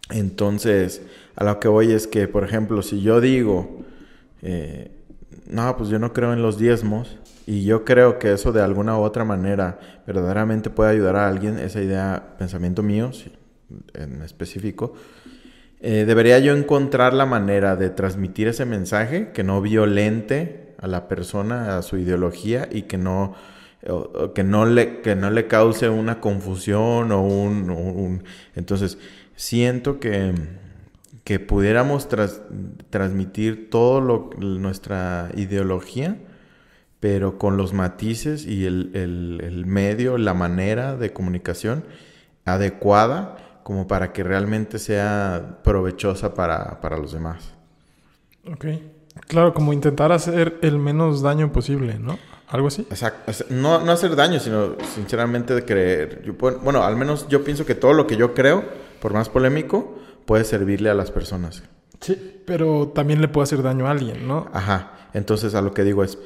Entonces, 0.09 1.03
a 1.35 1.45
lo 1.45 1.61
que 1.61 1.69
voy 1.69 1.93
es 1.93 2.07
que, 2.07 2.29
por 2.29 2.45
ejemplo, 2.45 2.81
si 2.81 3.03
yo 3.03 3.21
digo, 3.21 3.85
eh, 4.41 4.91
no, 5.51 5.77
pues 5.77 5.91
yo 5.91 5.99
no 5.99 6.15
creo 6.15 6.33
en 6.33 6.41
los 6.41 6.59
diezmos, 6.59 7.19
y 7.47 7.65
yo 7.65 7.85
creo 7.85 8.19
que 8.19 8.33
eso 8.33 8.53
de 8.53 8.63
alguna 8.63 8.99
u 8.99 9.03
otra 9.03 9.25
manera 9.25 9.79
verdaderamente 10.07 10.71
puede 10.71 10.93
ayudar 10.93 11.17
a 11.17 11.29
alguien, 11.29 11.59
esa 11.59 11.83
idea, 11.83 12.37
pensamiento 12.39 12.83
mío, 12.83 13.13
sí, 13.13 13.31
en 13.95 14.23
específico, 14.23 14.95
eh, 15.81 16.05
debería 16.07 16.39
yo 16.39 16.57
encontrar 16.57 17.13
la 17.13 17.27
manera 17.27 17.77
de 17.77 17.91
transmitir 17.91 18.49
ese 18.49 18.65
mensaje 18.65 19.33
que 19.33 19.45
no 19.45 19.61
violente 19.61 20.75
a 20.79 20.87
la 20.87 21.09
persona, 21.09 21.79
a 21.79 21.83
su 21.83 21.99
ideología 21.99 22.69
y 22.71 22.83
que 22.83 22.99
no 22.99 23.35
que, 24.35 24.45
no 24.45 24.67
le, 24.67 25.01
que 25.01 25.15
no 25.15 25.31
le 25.31 25.47
cause 25.47 25.89
una 25.89 26.21
confusión 26.21 27.13
o 27.13 27.23
un... 27.23 28.25
Entonces, 28.55 28.99
siento 29.37 30.01
que, 30.01 30.35
que 31.25 31.39
pudiéramos 31.39 32.09
transmitir 32.91 33.71
todo 33.71 34.01
lo, 34.01 34.31
nuestra 34.39 35.31
ideología, 35.37 36.17
pero 37.01 37.39
con 37.39 37.57
los 37.57 37.73
matices 37.73 38.47
y 38.47 38.67
el, 38.67 38.91
el 38.95 39.67
medio, 39.67 40.19
la 40.19 40.35
manera 40.35 40.97
de 40.97 41.13
comunicación 41.13 41.85
adecuada 42.45 43.37
como 43.67 43.89
para 43.89 44.13
que 44.13 44.23
realmente 44.23 44.79
sea 44.79 45.59
provechosa 45.65 46.35
para, 46.35 46.81
para 46.81 46.97
los 46.97 47.11
demás. 47.11 47.53
Ok. 48.49 48.65
Claro, 49.27 49.53
como 49.55 49.73
intentar 49.73 50.13
hacer 50.13 50.57
el 50.63 50.79
menos 50.79 51.21
daño 51.21 51.51
posible, 51.51 51.99
¿no? 51.99 52.17
Algo 52.47 52.69
así. 52.69 52.83
Exacto. 52.83 53.33
No, 53.51 53.81
no 53.81 53.91
hacer 53.91 54.15
daño, 54.15 54.39
sino 54.39 54.77
sinceramente 54.95 55.53
de 55.53 55.65
creer. 55.65 56.33
bueno, 56.63 56.85
al 56.85 56.95
menos 56.95 57.27
yo 57.27 57.43
pienso 57.43 57.67
que 57.67 57.75
todo 57.75 57.93
lo 57.93 58.07
que 58.07 58.17
yo 58.17 58.35
creo, 58.35 58.65
por 59.01 59.13
más 59.13 59.29
polémico, 59.29 59.99
puede 60.27 60.45
servirle 60.45 60.89
a 60.89 60.95
las 60.95 61.11
personas. 61.11 61.65
Sí, 62.01 62.41
pero 62.47 62.93
también 62.95 63.21
le 63.21 63.27
puede 63.27 63.43
hacer 63.47 63.65
daño 63.65 63.89
a 63.89 63.91
alguien, 63.91 64.29
¿no? 64.29 64.49
Ajá. 64.53 65.09
Entonces 65.13 65.57
a 65.57 65.61
lo 65.61 65.75
que 65.75 65.83
digo 65.83 66.05
es, 66.05 66.21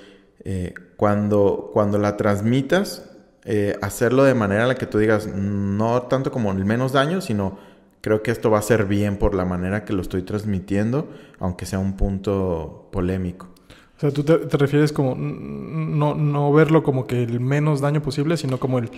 eh, 0.45 0.75
cuando, 0.99 1.71
cuando 1.73 1.97
la 1.97 2.19
transmitas, 2.19 3.10
eh, 3.45 3.77
hacerlo 3.81 4.25
de 4.25 4.35
manera 4.35 4.63
en 4.63 4.69
la 4.69 4.75
que 4.75 4.87
tú 4.87 4.99
digas, 4.99 5.27
no 5.27 6.03
tanto 6.03 6.31
como 6.31 6.53
el 6.53 6.65
menos 6.65 6.93
daño, 6.93 7.21
sino 7.21 7.59
creo 8.01 8.23
que 8.23 8.31
esto 8.31 8.51
va 8.51 8.59
a 8.59 8.63
ser 8.63 8.87
bien 8.87 9.17
por 9.17 9.35
la 9.35 9.45
manera 9.45 9.85
que 9.85 9.93
lo 9.93 10.03
estoy 10.03 10.23
transmitiendo, 10.23 11.09
aunque 11.39 11.67
sea 11.67 11.79
un 11.79 11.97
punto 11.97 12.89
polémico. 12.93 13.49
O 13.97 14.01
sea, 14.01 14.11
tú 14.11 14.25
te, 14.25 14.39
refieres 14.57 14.93
como 14.93 15.15
no, 15.15 16.15
no, 16.15 16.53
verlo 16.53 16.83
como 16.83 17.07
que 17.07 17.23
el 17.23 17.39
menos 17.41 17.83
daño 17.83 18.01
posible, 18.01 18.39
sino 18.39 18.59
como 18.59 18.79
el, 18.79 18.91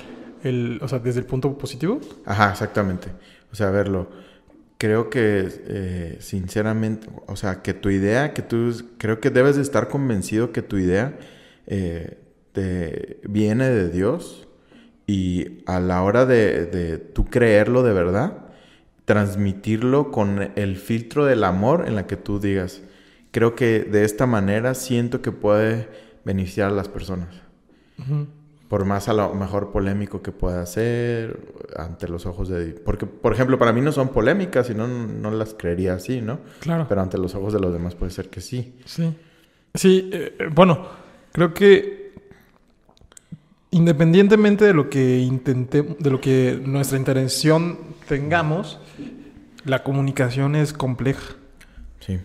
el, 0.45 0.79
o 0.81 0.87
sea, 0.87 1.01
desde 1.01 1.19
el 1.21 1.27
punto 1.27 1.59
positivo. 1.59 2.01
Ajá, 2.25 2.53
exactamente. 2.53 3.09
O 3.51 3.57
sea, 3.57 3.71
verlo. 3.71 4.09
Creo 4.79 5.11
que, 5.11 5.49
eh, 5.67 6.17
sinceramente, 6.21 7.09
o 7.27 7.35
sea, 7.35 7.63
que 7.63 7.75
tu 7.75 7.91
idea, 7.91 8.33
que 8.33 8.43
tú, 8.43 8.73
creo 8.99 9.21
que 9.21 9.31
debes 9.31 9.57
de 9.57 9.63
estar 9.63 9.89
convencido 9.89 10.53
que 10.53 10.63
tu 10.63 10.79
idea 10.79 11.19
eh, 11.67 12.22
te 12.53 13.21
viene 13.25 13.69
de 13.69 13.91
Dios 13.91 14.47
y 15.07 15.63
a 15.67 15.81
la 15.81 16.03
hora 16.03 16.27
de, 16.27 16.67
de 16.67 16.99
tú 16.99 17.27
creerlo 17.27 17.83
de 17.83 17.93
verdad, 17.93 18.39
transmitirlo 19.05 20.11
con 20.11 20.53
el 20.55 20.77
filtro 20.77 21.25
del 21.25 21.45
amor 21.45 21.85
en 21.87 21.97
la 21.97 22.07
que 22.07 22.17
tú 22.17 22.39
digas, 22.39 22.83
creo 23.31 23.55
que 23.55 23.81
de 23.81 24.05
esta 24.05 24.27
manera 24.27 24.75
siento 24.75 25.23
que 25.23 25.33
puede 25.33 25.89
beneficiar 26.25 26.71
a 26.71 26.75
las 26.75 26.89
personas. 26.89 27.29
Por 28.69 28.85
más 28.85 29.09
a 29.09 29.13
lo 29.13 29.35
mejor 29.35 29.71
polémico 29.71 30.23
que 30.23 30.33
pueda 30.33 30.65
ser 30.67 31.39
ante 31.77 32.09
los 32.09 32.27
ojos 32.27 32.49
de... 32.49 32.73
Porque, 32.73 33.07
por 33.07 33.33
ejemplo, 33.33 33.59
para 33.59 33.73
mí 33.73 33.81
no 33.81 33.93
son 33.93 34.09
polémicas 34.09 34.71
y 34.71 34.75
no, 34.75 34.89
no 34.89 35.31
las 35.31 35.55
creería 35.55 35.95
así, 35.95 36.21
¿no? 36.21 36.41
Claro. 36.61 36.87
Pero 36.89 37.03
ante 37.03 37.19
los 37.19 37.35
ojos 37.35 37.53
de 37.53 37.61
los 37.61 37.73
demás 37.73 37.95
puede 37.95 38.13
ser 38.13 38.29
que 38.29 38.41
sí. 38.41 38.75
Sí. 38.87 39.15
Sí, 39.75 40.11
eh, 40.13 40.49
bueno, 40.53 40.87
creo 41.33 41.53
que 41.53 42.02
independientemente 43.73 44.67
de 44.67 44.75
lo 44.75 44.89
que 44.89 45.19
intente, 45.19 45.83
de 45.83 46.11
lo 46.11 46.21
que 46.21 46.61
nuestra 46.65 46.99
intención 46.99 47.79
tengamos, 48.07 48.79
la 49.65 49.83
comunicación 49.83 50.55
es 50.55 50.73
compleja. 50.73 51.35
Sí. 52.01 52.21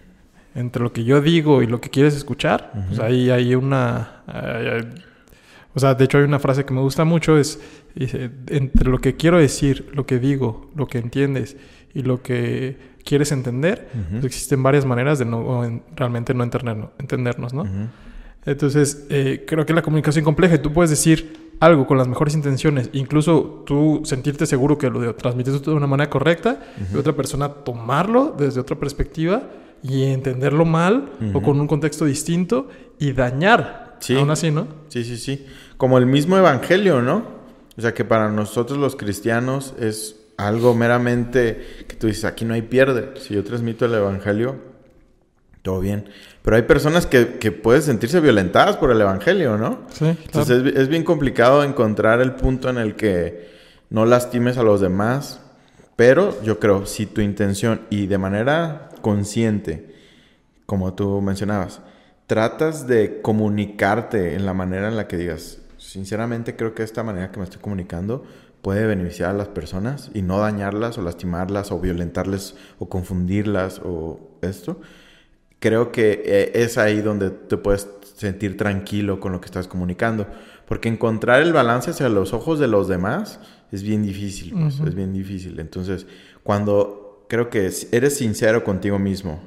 Entre 0.54 0.84
lo 0.84 0.92
que 0.92 1.04
yo 1.04 1.22
digo 1.22 1.64
y 1.64 1.68
lo 1.68 1.82
que 1.82 1.90
quieres 1.90 2.16
escuchar, 2.16 2.72
pues 2.88 3.00
ahí 3.00 3.30
hay 3.30 3.56
una... 3.56 4.24
o 5.74 5.80
sea, 5.80 5.96
de 5.96 6.04
hecho 6.04 6.18
hay 6.18 6.26
una 6.26 6.40
frase 6.40 6.66
que 6.66 6.74
me 6.74 6.82
gusta 6.82 7.06
mucho, 7.06 7.38
es, 7.38 7.60
entre 7.96 8.90
lo 8.90 9.00
que 9.00 9.16
quiero 9.16 9.40
decir, 9.40 9.90
lo 9.94 10.06
que 10.06 10.20
digo, 10.20 10.70
lo 10.76 10.88
que 10.88 10.98
entiendes 10.98 11.58
y 11.94 12.02
lo 12.02 12.22
que 12.24 12.78
quieres 13.06 13.32
entender, 13.32 13.88
pues 14.12 14.26
existen 14.26 14.62
varias 14.64 14.86
maneras 14.86 15.20
de 15.20 15.26
no, 15.26 15.82
realmente 15.96 16.34
no 16.34 16.44
entendernos, 16.44 17.54
¿no? 17.54 17.66
Entonces, 18.48 19.06
eh, 19.10 19.44
creo 19.46 19.66
que 19.66 19.74
la 19.74 19.82
comunicación 19.82 20.24
compleja 20.24 20.56
y 20.56 20.60
tú 20.60 20.72
puedes 20.72 20.90
decir 20.90 21.48
algo 21.60 21.86
con 21.86 21.98
las 21.98 22.08
mejores 22.08 22.34
intenciones, 22.34 22.90
incluso 22.94 23.64
tú 23.66 24.02
sentirte 24.06 24.46
seguro 24.46 24.78
que 24.78 24.90
lo 24.90 25.16
transmites 25.16 25.62
de 25.62 25.72
una 25.72 25.86
manera 25.86 26.10
correcta 26.10 26.62
y 26.94 26.96
otra 26.96 27.14
persona 27.14 27.50
tomarlo 27.50 28.34
desde 28.38 28.62
otra 28.62 28.78
perspectiva 28.78 29.44
y 29.84 30.04
entenderlo 30.04 30.64
mal 30.66 31.12
o 31.34 31.42
con 31.42 31.60
un 31.60 31.68
contexto 31.68 32.06
distinto 32.06 32.70
y 33.00 33.12
dañar. 33.12 33.98
Sí. 34.00 34.16
Aún 34.16 34.32
así, 34.32 34.50
¿no? 34.50 34.68
Sí, 34.88 35.04
sí, 35.04 35.18
sí. 35.18 35.46
Como 35.76 35.98
el 35.98 36.06
mismo 36.06 36.38
evangelio, 36.38 37.02
¿no? 37.02 37.24
O 37.78 37.82
sea, 37.82 37.94
que 37.94 38.06
para 38.06 38.30
nosotros 38.30 38.78
los 38.78 38.96
cristianos 38.96 39.74
es 39.80 40.16
algo 40.38 40.74
meramente 40.74 41.86
que 41.88 41.96
tú 41.96 42.08
dices, 42.08 42.24
aquí 42.24 42.46
no 42.46 42.54
hay 42.54 42.62
pierde. 42.62 43.20
Si 43.20 43.34
yo 43.34 43.44
transmito 43.44 43.86
el 43.86 43.96
evangelio, 43.96 44.56
todo 45.62 45.80
bien. 45.80 46.10
Pero 46.42 46.56
hay 46.56 46.64
personas 46.64 47.06
que, 47.06 47.38
que 47.40 47.52
pueden 47.52 47.82
sentirse 47.82 48.20
violentadas 48.20 48.78
por 48.78 48.92
el 48.92 49.02
Evangelio, 49.02 49.58
¿no? 49.58 49.80
Sí. 49.92 50.06
Entonces 50.06 50.74
es, 50.76 50.88
bien 50.88 51.04
complicado 51.04 51.64
encontrar 51.64 52.22
el 52.22 52.34
punto 52.34 52.70
en 52.70 52.78
el 52.78 52.96
que 52.96 53.50
no 53.90 54.06
lastimes 54.06 54.58
a 54.58 54.64
los 54.64 54.82
demás. 54.82 55.42
Pero 55.96 56.42
yo 56.44 56.60
creo, 56.60 56.86
si 56.86 57.06
tu 57.06 57.22
intención 57.22 57.82
y 57.90 58.08
de 58.08 58.18
manera 58.18 58.90
consciente, 59.02 59.96
como 60.66 60.94
tú 60.94 61.22
mencionabas, 61.22 61.82
tratas 62.28 62.88
de 62.88 63.22
comunicarte 63.22 64.36
en 64.36 64.46
la 64.46 64.54
manera 64.54 64.88
en 64.90 64.96
la 64.96 65.08
que 65.08 65.18
digas, 65.18 65.60
sinceramente 65.78 66.56
creo 66.56 66.76
que 66.76 66.84
esta 66.84 67.04
manera 67.04 67.32
que 67.32 67.40
me 67.40 67.46
estoy 67.46 67.62
comunicando 67.62 68.24
puede 68.62 68.86
beneficiar 68.86 69.32
a 69.32 69.34
las 69.34 69.48
personas 69.48 70.12
y 70.14 70.22
no 70.22 70.40
dañarlas 70.40 70.98
o 70.98 71.02
lastimarlas 71.02 71.72
o 71.72 71.80
violentarles 71.80 72.56
o 72.80 72.90
confundirlas 72.90 73.82
o 73.84 74.20
esto 74.42 74.82
creo 75.60 75.92
que 75.92 76.22
eh, 76.26 76.52
es 76.56 76.78
ahí 76.78 77.02
donde 77.02 77.30
te 77.30 77.58
puedes 77.58 77.88
sentir 78.16 78.58
tranquilo 78.58 79.20
con 79.20 79.32
lo 79.32 79.42
que 79.42 79.46
estás 79.46 79.68
comunicando. 79.68 80.28
Porque 80.68 80.90
encontrar 80.90 81.42
el 81.42 81.54
balance 81.54 81.92
hacia 81.92 82.10
los 82.10 82.34
ojos 82.34 82.60
de 82.60 82.68
los 82.68 82.88
demás 82.88 83.40
es 83.72 83.84
bien 83.84 84.04
difícil, 84.04 84.54
pues, 84.54 84.80
es 84.80 84.96
bien 84.96 85.14
difícil. 85.14 85.60
Entonces, 85.60 86.08
cuando 86.44 87.26
creo 87.30 87.50
que 87.50 87.72
eres 87.92 88.18
sincero 88.18 88.64
contigo 88.64 89.00
mismo 89.00 89.42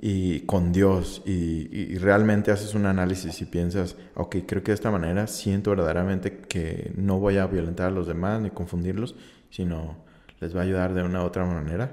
y 0.00 0.40
con 0.40 0.72
Dios 0.72 1.22
y, 1.24 1.96
realmente 1.98 2.50
haces 2.50 2.74
un 2.74 2.86
análisis 2.86 3.40
y 3.40 3.44
piensas, 3.44 3.96
ok, 4.14 4.36
creo 4.46 4.62
que 4.62 4.72
de 4.72 4.76
esta 4.76 4.90
manera 4.90 5.28
siento 5.28 5.70
verdaderamente 5.70 6.38
que 6.38 6.92
no 6.96 7.18
voy 7.20 7.38
a 7.38 7.46
violentar 7.46 7.88
a 7.88 7.90
los 7.90 8.08
demás 8.08 8.40
ni 8.40 8.50
confundirlos, 8.50 9.14
sino 9.50 9.96
les 10.40 10.56
va 10.56 10.60
a 10.60 10.64
ayudar 10.64 10.94
de 10.94 11.02
una 11.02 11.22
u 11.22 11.26
otra 11.26 11.44
manera 11.44 11.92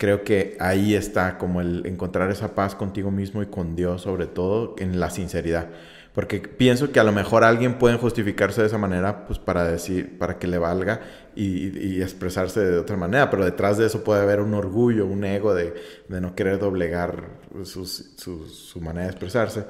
creo 0.00 0.24
que 0.24 0.56
ahí 0.60 0.94
está 0.94 1.36
como 1.36 1.60
el 1.60 1.84
encontrar 1.84 2.30
esa 2.30 2.54
paz 2.54 2.74
contigo 2.74 3.10
mismo 3.10 3.42
y 3.42 3.46
con 3.46 3.76
Dios 3.76 4.00
sobre 4.00 4.26
todo 4.26 4.74
en 4.78 4.98
la 4.98 5.10
sinceridad. 5.10 5.68
Porque 6.14 6.40
pienso 6.40 6.90
que 6.90 7.00
a 7.00 7.04
lo 7.04 7.12
mejor 7.12 7.44
alguien 7.44 7.78
puede 7.78 7.98
justificarse 7.98 8.62
de 8.62 8.68
esa 8.68 8.78
manera, 8.78 9.26
pues 9.26 9.38
para 9.38 9.64
decir, 9.64 10.18
para 10.18 10.38
que 10.38 10.46
le 10.46 10.56
valga 10.56 11.02
y, 11.36 12.00
expresarse 12.00 12.60
de 12.60 12.78
otra 12.78 12.96
manera, 12.96 13.28
pero 13.28 13.44
detrás 13.44 13.76
de 13.76 13.86
eso 13.86 14.02
puede 14.02 14.22
haber 14.22 14.40
un 14.40 14.54
orgullo, 14.54 15.04
un 15.04 15.22
ego 15.22 15.52
de, 15.52 15.74
no 16.08 16.34
querer 16.34 16.58
doblegar 16.58 17.26
su, 17.64 18.80
manera 18.80 19.04
de 19.04 19.10
expresarse. 19.10 19.66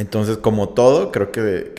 Entonces, 0.00 0.38
como 0.38 0.70
todo, 0.70 1.12
creo 1.12 1.30
que, 1.30 1.72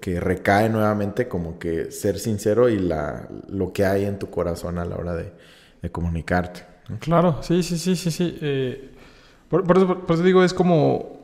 que, 0.00 0.20
recae 0.20 0.68
nuevamente 0.68 1.28
como 1.28 1.58
que 1.58 1.90
ser 1.90 2.18
sincero 2.18 2.68
y 2.68 2.78
la, 2.78 3.26
lo 3.48 3.72
que 3.72 3.86
hay 3.86 4.04
en 4.04 4.18
tu 4.18 4.28
corazón 4.28 4.78
a 4.78 4.84
la 4.84 4.96
hora 4.96 5.14
de, 5.14 5.32
de 5.80 5.90
comunicarte. 5.90 6.73
Claro, 7.00 7.38
sí, 7.42 7.62
sí, 7.62 7.78
sí, 7.78 7.96
sí, 7.96 8.10
sí. 8.10 8.38
Eh, 8.40 8.90
por, 9.48 9.64
eso, 9.76 10.22
digo, 10.22 10.42
es 10.42 10.52
como 10.52 11.20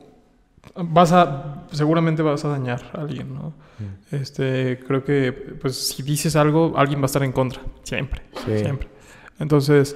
vas 0.75 1.11
a 1.11 1.65
seguramente 1.71 2.21
vas 2.21 2.45
a 2.45 2.49
dañar 2.49 2.81
a 2.93 3.01
alguien, 3.01 3.33
¿no? 3.33 3.53
Mm. 3.79 4.15
Este, 4.15 4.79
creo 4.87 5.03
que 5.03 5.31
pues 5.31 5.75
si 5.75 6.03
dices 6.03 6.35
algo, 6.35 6.73
alguien 6.75 6.99
va 6.99 7.03
a 7.03 7.05
estar 7.07 7.23
en 7.23 7.31
contra, 7.31 7.61
siempre, 7.83 8.21
siempre. 8.45 8.87
Entonces, 9.39 9.95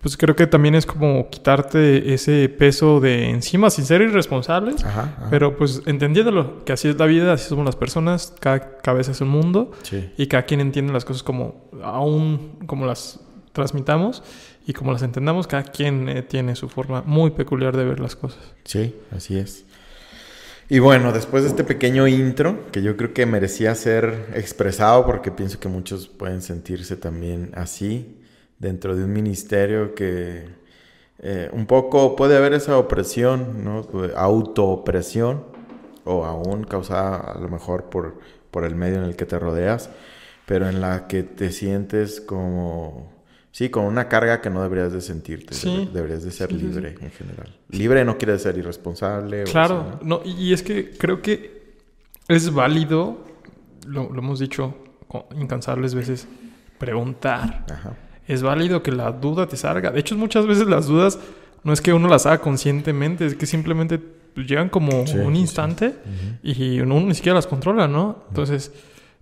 pues 0.00 0.16
creo 0.16 0.34
que 0.34 0.46
también 0.46 0.74
es 0.74 0.86
como 0.86 1.28
quitarte 1.28 2.14
ese 2.14 2.48
peso 2.48 3.00
de 3.00 3.28
encima 3.28 3.68
sin 3.68 3.84
ser 3.84 4.00
irresponsables, 4.00 4.84
pero 5.28 5.56
pues 5.56 5.82
entendiéndolo, 5.84 6.64
que 6.64 6.72
así 6.72 6.88
es 6.88 6.98
la 6.98 7.04
vida, 7.04 7.34
así 7.34 7.48
somos 7.48 7.66
las 7.66 7.76
personas, 7.76 8.34
cada 8.40 8.78
cabeza 8.78 9.12
es 9.12 9.20
un 9.20 9.28
mundo 9.28 9.72
y 10.16 10.26
cada 10.26 10.44
quien 10.44 10.60
entiende 10.60 10.92
las 10.92 11.04
cosas 11.04 11.22
como 11.22 11.68
aún 11.82 12.56
como 12.66 12.86
las 12.86 13.20
transmitamos 13.52 14.22
y 14.70 14.72
como 14.72 14.92
las 14.92 15.02
entendamos, 15.02 15.46
cada 15.46 15.64
quien 15.64 16.08
eh, 16.08 16.22
tiene 16.22 16.54
su 16.54 16.68
forma 16.68 17.02
muy 17.02 17.30
peculiar 17.30 17.76
de 17.76 17.84
ver 17.84 17.98
las 18.00 18.16
cosas. 18.16 18.40
Sí, 18.64 18.94
así 19.14 19.36
es. 19.36 19.64
Y 20.68 20.78
bueno, 20.78 21.12
después 21.12 21.42
de 21.42 21.48
este 21.48 21.64
pequeño 21.64 22.06
intro, 22.06 22.70
que 22.70 22.80
yo 22.80 22.96
creo 22.96 23.12
que 23.12 23.26
merecía 23.26 23.74
ser 23.74 24.28
expresado 24.34 25.04
porque 25.04 25.32
pienso 25.32 25.58
que 25.58 25.68
muchos 25.68 26.06
pueden 26.06 26.40
sentirse 26.40 26.96
también 26.96 27.50
así 27.54 28.16
dentro 28.60 28.94
de 28.94 29.04
un 29.04 29.12
ministerio 29.12 29.94
que 29.96 30.44
eh, 31.18 31.50
un 31.52 31.66
poco 31.66 32.14
puede 32.14 32.36
haber 32.36 32.52
esa 32.52 32.78
opresión, 32.78 33.64
¿no? 33.64 33.88
Autoopresión 34.16 35.42
o 36.04 36.24
aún 36.24 36.62
causada 36.64 37.16
a 37.16 37.38
lo 37.40 37.48
mejor 37.48 37.90
por 37.90 38.20
por 38.50 38.64
el 38.64 38.74
medio 38.74 38.98
en 38.98 39.04
el 39.04 39.16
que 39.16 39.26
te 39.26 39.38
rodeas, 39.38 39.90
pero 40.46 40.68
en 40.68 40.80
la 40.80 41.06
que 41.06 41.22
te 41.22 41.52
sientes 41.52 42.20
como 42.20 43.19
Sí, 43.52 43.68
con 43.68 43.84
una 43.84 44.08
carga 44.08 44.40
que 44.40 44.48
no 44.48 44.62
deberías 44.62 44.92
de 44.92 45.00
sentirte. 45.00 45.54
Sí. 45.54 45.88
Deberías 45.92 46.22
de 46.22 46.30
ser 46.30 46.52
libre 46.52 46.96
en 47.00 47.10
general. 47.10 47.56
Libre 47.68 48.04
no 48.04 48.16
quiere 48.16 48.34
decir 48.34 48.56
irresponsable. 48.56 49.44
Claro, 49.44 49.98
¿no? 50.02 50.20
y 50.24 50.52
es 50.52 50.62
que 50.62 50.90
creo 50.90 51.20
que 51.20 51.74
es 52.28 52.52
válido, 52.52 53.24
lo, 53.86 54.08
hemos 54.16 54.38
dicho 54.38 54.76
incansables 55.36 55.94
veces, 55.94 56.28
preguntar. 56.78 57.66
Ajá. 57.70 57.96
Es 58.28 58.42
válido 58.42 58.84
que 58.84 58.92
la 58.92 59.10
duda 59.10 59.48
te 59.48 59.56
salga. 59.56 59.90
De 59.90 59.98
hecho, 59.98 60.16
muchas 60.16 60.46
veces 60.46 60.68
las 60.68 60.86
dudas 60.86 61.18
no 61.64 61.72
es 61.72 61.80
que 61.80 61.92
uno 61.92 62.08
las 62.08 62.26
haga 62.26 62.38
conscientemente, 62.38 63.26
es 63.26 63.34
que 63.34 63.46
simplemente 63.46 64.00
llegan 64.36 64.68
como 64.68 65.02
un 65.02 65.34
instante 65.34 65.96
y 66.42 66.78
uno 66.80 67.00
ni 67.00 67.14
siquiera 67.14 67.34
las 67.34 67.48
controla, 67.48 67.88
¿no? 67.88 68.24
Entonces, 68.28 68.72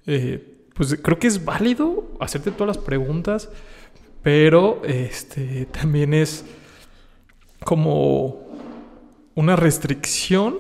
eh, 0.07 0.67
pues 0.75 0.99
creo 1.03 1.19
que 1.19 1.27
es 1.27 1.45
válido 1.45 2.13
hacerte 2.21 2.51
todas 2.51 2.77
las 2.77 2.85
preguntas 2.85 3.49
pero 4.23 4.83
este 4.85 5.67
también 5.67 6.15
es 6.15 6.45
como 7.65 8.49
una 9.35 9.57
restricción 9.57 10.59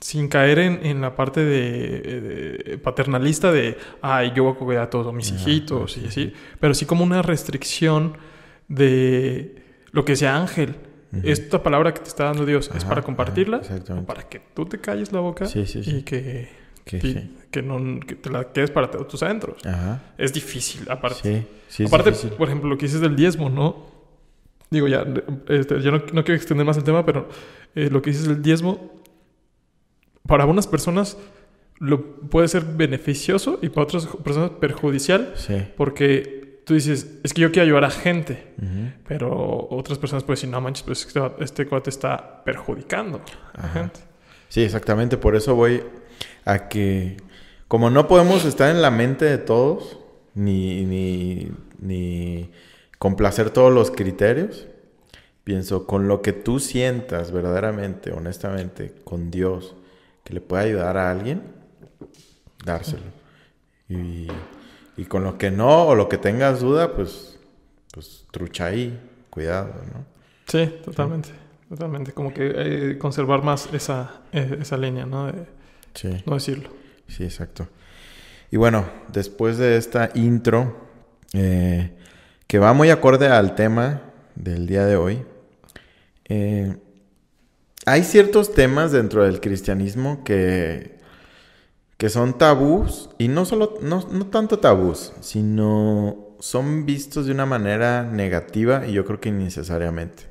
sin 0.00 0.28
caer 0.28 0.58
en, 0.60 1.00
la 1.00 1.16
parte 1.16 1.44
de, 1.44 2.78
paternalista 2.82 3.50
de, 3.50 3.76
ay, 4.00 4.32
yo 4.36 4.44
voy 4.44 4.52
a 4.52 4.56
cuidar 4.56 4.82
a 4.84 4.90
todos 4.90 5.12
mis 5.12 5.32
hijitos 5.32 5.96
y 5.96 6.06
así, 6.06 6.32
pero 6.60 6.74
sí 6.74 6.86
como 6.86 7.02
una 7.02 7.22
restricción 7.22 8.16
de 8.68 9.62
lo 9.90 10.04
que 10.04 10.14
sea 10.14 10.36
ángel. 10.36 10.76
Esta 11.22 11.62
palabra 11.62 11.94
que 11.94 12.00
te 12.00 12.08
está 12.08 12.24
dando 12.24 12.44
Dios 12.44 12.70
es 12.76 12.84
para 12.84 13.02
compartirla, 13.02 13.62
para 14.06 14.28
que 14.28 14.40
tú 14.54 14.66
te 14.66 14.78
calles 14.78 15.12
la 15.12 15.20
boca 15.20 15.46
y 15.54 16.02
que 16.02 16.48
que, 16.86 17.62
no, 17.62 18.00
que 18.00 18.14
te 18.14 18.30
la 18.30 18.52
quedes 18.52 18.70
para 18.70 18.88
tus 18.90 19.22
adentros. 19.22 19.56
Es 20.16 20.32
difícil, 20.32 20.88
aparte. 20.88 21.46
aparte, 21.84 22.12
por 22.38 22.46
ejemplo, 22.48 22.70
lo 22.70 22.78
que 22.78 22.86
dices 22.86 23.00
del 23.00 23.16
diezmo, 23.16 23.50
¿no? 23.50 23.86
Digo, 24.70 24.86
ya, 24.86 25.04
este, 25.48 25.80
yo 25.80 25.90
no, 25.90 25.98
no, 25.98 26.24
quiero 26.24 26.34
extender 26.34 26.64
más 26.64 26.76
el 26.76 26.84
tema, 26.84 27.04
pero 27.04 27.28
eh, 27.74 27.88
lo 27.90 28.02
que 28.02 28.10
dices 28.10 28.26
del 28.26 28.42
diezmo, 28.42 28.92
para 30.26 30.44
algunas 30.44 30.66
personas 30.66 31.16
lo 31.78 32.20
puede 32.28 32.48
ser 32.48 32.64
beneficioso 32.64 33.58
y 33.62 33.68
para 33.68 33.82
otras 33.82 34.06
personas 34.06 34.50
perjudicial. 34.50 35.34
Porque 35.76 36.62
tú 36.64 36.74
dices, 36.74 37.18
es 37.22 37.34
que 37.34 37.42
yo 37.42 37.50
quiero 37.50 37.66
ayudar 37.66 37.84
a 37.84 37.90
gente, 37.90 38.54
pero 39.06 39.68
otras 39.70 39.98
personas 39.98 40.22
pueden 40.22 40.36
decir, 40.36 40.50
no 40.50 40.60
manches, 40.60 40.84
pues 40.84 41.04
este, 41.04 41.20
este 41.40 41.66
cuate 41.66 41.90
está 41.90 42.44
perjudicando 42.44 43.20
a 43.54 43.68
gente. 43.68 44.00
Sí, 44.48 44.62
exactamente. 44.62 45.16
Por 45.16 45.34
eso 45.34 45.54
voy 45.54 45.82
a 46.44 46.68
que, 46.68 47.16
como 47.68 47.90
no 47.90 48.08
podemos 48.08 48.44
estar 48.44 48.70
en 48.70 48.82
la 48.82 48.90
mente 48.90 49.24
de 49.24 49.38
todos, 49.38 49.98
ni, 50.34 50.84
ni, 50.84 51.50
ni 51.78 52.50
complacer 52.98 53.50
todos 53.50 53.72
los 53.72 53.90
criterios, 53.90 54.66
pienso, 55.44 55.86
con 55.86 56.08
lo 56.08 56.22
que 56.22 56.32
tú 56.32 56.60
sientas 56.60 57.32
verdaderamente, 57.32 58.12
honestamente, 58.12 58.94
con 59.04 59.30
Dios, 59.30 59.74
que 60.24 60.34
le 60.34 60.40
pueda 60.40 60.62
ayudar 60.62 60.96
a 60.96 61.10
alguien, 61.10 61.42
dárselo. 62.64 63.02
Y, 63.88 64.26
y 64.96 65.04
con 65.04 65.24
lo 65.24 65.38
que 65.38 65.50
no, 65.50 65.84
o 65.86 65.94
lo 65.94 66.08
que 66.08 66.18
tengas 66.18 66.60
duda, 66.60 66.94
pues, 66.94 67.38
pues 67.92 68.26
trucha 68.30 68.66
ahí, 68.66 68.98
cuidado, 69.30 69.72
¿no? 69.92 70.04
Sí, 70.46 70.66
totalmente. 70.84 71.30
Totalmente. 71.68 72.12
Como 72.12 72.32
que 72.32 72.52
eh, 72.54 72.98
conservar 72.98 73.42
más 73.42 73.68
esa, 73.72 74.20
eh, 74.32 74.58
esa 74.60 74.76
línea, 74.76 75.04
¿no? 75.04 75.32
Sí. 75.96 76.22
No 76.26 76.34
decirlo. 76.34 76.70
Sí, 77.08 77.24
exacto. 77.24 77.68
Y 78.50 78.56
bueno, 78.56 78.86
después 79.12 79.58
de 79.58 79.76
esta 79.76 80.10
intro, 80.14 80.76
eh, 81.32 81.92
que 82.46 82.58
va 82.58 82.72
muy 82.72 82.90
acorde 82.90 83.28
al 83.28 83.54
tema 83.54 84.02
del 84.34 84.66
día 84.66 84.84
de 84.86 84.96
hoy, 84.96 85.24
eh, 86.28 86.76
hay 87.86 88.04
ciertos 88.04 88.52
temas 88.54 88.92
dentro 88.92 89.24
del 89.24 89.40
cristianismo 89.40 90.22
que, 90.24 90.98
que 91.96 92.08
son 92.08 92.38
tabús, 92.38 93.10
y 93.18 93.28
no 93.28 93.44
solo, 93.44 93.78
no, 93.80 94.04
tanto 94.26 94.58
tabús, 94.58 95.12
sino 95.20 96.36
son 96.38 96.84
vistos 96.84 97.26
de 97.26 97.32
una 97.32 97.46
manera 97.46 98.02
negativa 98.04 98.86
y 98.86 98.92
yo 98.92 99.04
creo 99.04 99.20
que 99.20 99.30
innecesariamente. 99.30 100.24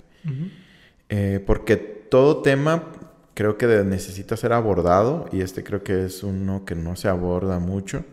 Eh, 1.10 1.44
porque 1.46 1.78
todo 1.78 2.42
tema 2.42 2.92
creo 3.36 3.58
que 3.58 3.68
necesita 3.68 4.36
ser 4.36 4.54
abordado 4.54 5.28
y 5.32 5.42
este 5.42 5.64
creo 5.64 5.84
que 5.84 6.06
es 6.06 6.24
uno 6.24 6.66
que 6.66 6.74
no 6.74 6.96
se 6.96 7.10
aborda 7.10 7.60
mucho. 7.60 8.04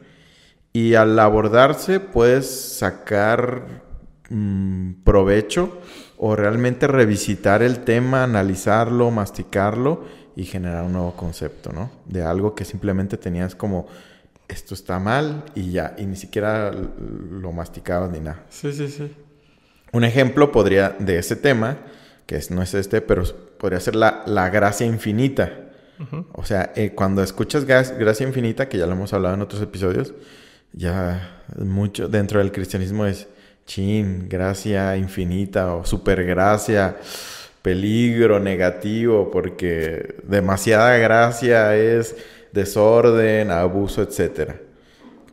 Y 0.74 0.94
al 0.94 1.18
abordarse 1.18 2.00
puedes 2.00 2.50
sacar 2.50 3.82
mm, 4.28 5.02
provecho 5.04 5.78
o 6.18 6.36
realmente 6.36 6.86
revisitar 6.86 7.62
el 7.62 7.84
tema, 7.84 8.24
analizarlo, 8.24 9.10
masticarlo 9.10 10.04
y 10.34 10.44
generar 10.44 10.84
un 10.84 10.92
nuevo 10.92 11.14
concepto, 11.14 11.72
¿no? 11.72 11.90
De 12.06 12.22
algo 12.22 12.54
que 12.54 12.64
simplemente 12.64 13.16
tenías 13.16 13.54
como 13.54 13.86
esto 14.48 14.74
está 14.74 14.98
mal 14.98 15.44
y 15.54 15.70
ya, 15.72 15.94
y 15.98 16.04
ni 16.04 16.16
siquiera 16.16 16.70
lo 16.70 17.52
masticabas 17.52 18.10
ni 18.10 18.20
nada. 18.20 18.44
Sí, 18.50 18.72
sí, 18.72 18.88
sí. 18.88 19.14
Un 19.92 20.04
ejemplo 20.04 20.52
podría 20.52 20.90
de 20.98 21.18
ese 21.18 21.36
tema, 21.36 21.78
que 22.26 22.40
no 22.50 22.62
es 22.62 22.74
este, 22.74 23.00
pero 23.02 23.24
podría 23.62 23.78
ser 23.78 23.94
la, 23.94 24.24
la 24.26 24.50
gracia 24.50 24.84
infinita. 24.84 25.52
O 26.32 26.44
sea, 26.44 26.72
eh, 26.74 26.94
cuando 26.96 27.22
escuchas 27.22 27.64
gracia 27.64 28.26
infinita, 28.26 28.68
que 28.68 28.76
ya 28.76 28.86
lo 28.86 28.92
hemos 28.94 29.12
hablado 29.12 29.36
en 29.36 29.40
otros 29.40 29.62
episodios, 29.62 30.14
ya 30.72 31.44
mucho 31.56 32.08
dentro 32.08 32.40
del 32.40 32.50
cristianismo 32.50 33.06
es 33.06 33.28
chin, 33.64 34.28
gracia 34.28 34.96
infinita 34.96 35.76
o 35.76 35.84
supergracia, 35.84 36.96
peligro 37.62 38.40
negativo, 38.40 39.30
porque 39.30 40.16
demasiada 40.24 40.96
gracia 40.96 41.76
es 41.76 42.16
desorden, 42.50 43.52
abuso, 43.52 44.02
etc. 44.02 44.54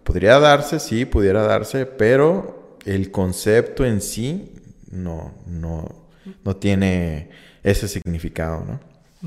Podría 0.04 0.38
darse, 0.38 0.80
sí, 0.80 1.06
pudiera 1.06 1.42
darse, 1.42 1.88
pero 1.88 2.78
el 2.86 3.10
concepto 3.10 3.86
en 3.86 4.02
sí 4.02 4.54
no, 4.92 5.34
no, 5.48 6.06
no 6.46 6.56
tiene 6.58 7.49
ese 7.72 7.88
significado, 7.88 8.66
¿no? 8.66 8.80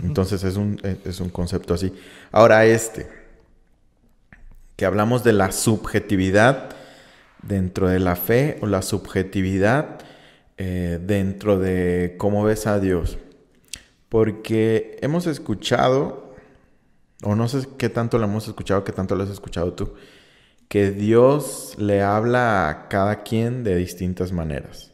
Entonces 0.03 0.43
es 0.45 0.57
un, 0.57 0.81
es 1.05 1.21
un 1.21 1.29
concepto 1.29 1.75
así. 1.75 1.93
Ahora 2.31 2.65
este, 2.65 3.09
que 4.77 4.87
hablamos 4.87 5.23
de 5.23 5.35
la 5.35 5.53
subjetividad 5.53 6.71
dentro 7.43 7.89
de 7.89 7.99
la 7.99 8.17
fe 8.17 8.59
o 8.63 8.67
la 8.67 8.83
subjetividad 8.83 9.99
eh, 10.57 10.99
dentro 11.03 11.59
de 11.59 12.15
cómo 12.19 12.45
ves 12.45 12.67
a 12.67 12.81
Dios. 12.81 13.19
Porque 14.09 14.99
hemos 15.03 15.27
escuchado, 15.27 16.35
o 17.23 17.35
no 17.35 17.49
sé 17.49 17.67
qué 17.79 17.89
tanto 17.89 18.19
lo 18.19 18.25
hemos 18.25 18.49
escuchado, 18.49 18.85
qué 18.85 18.93
tanto 18.93 19.15
lo 19.15 19.25
has 19.25 19.31
escuchado 19.31 19.75
tú, 19.75 19.95
que 20.69 20.91
Dios 20.91 21.75
le 21.79 22.03
habla 22.03 22.69
a 22.69 22.89
cada 22.89 23.23
quien 23.23 23.65
de 23.65 23.77
distintas 23.77 24.33
maneras. 24.33 24.91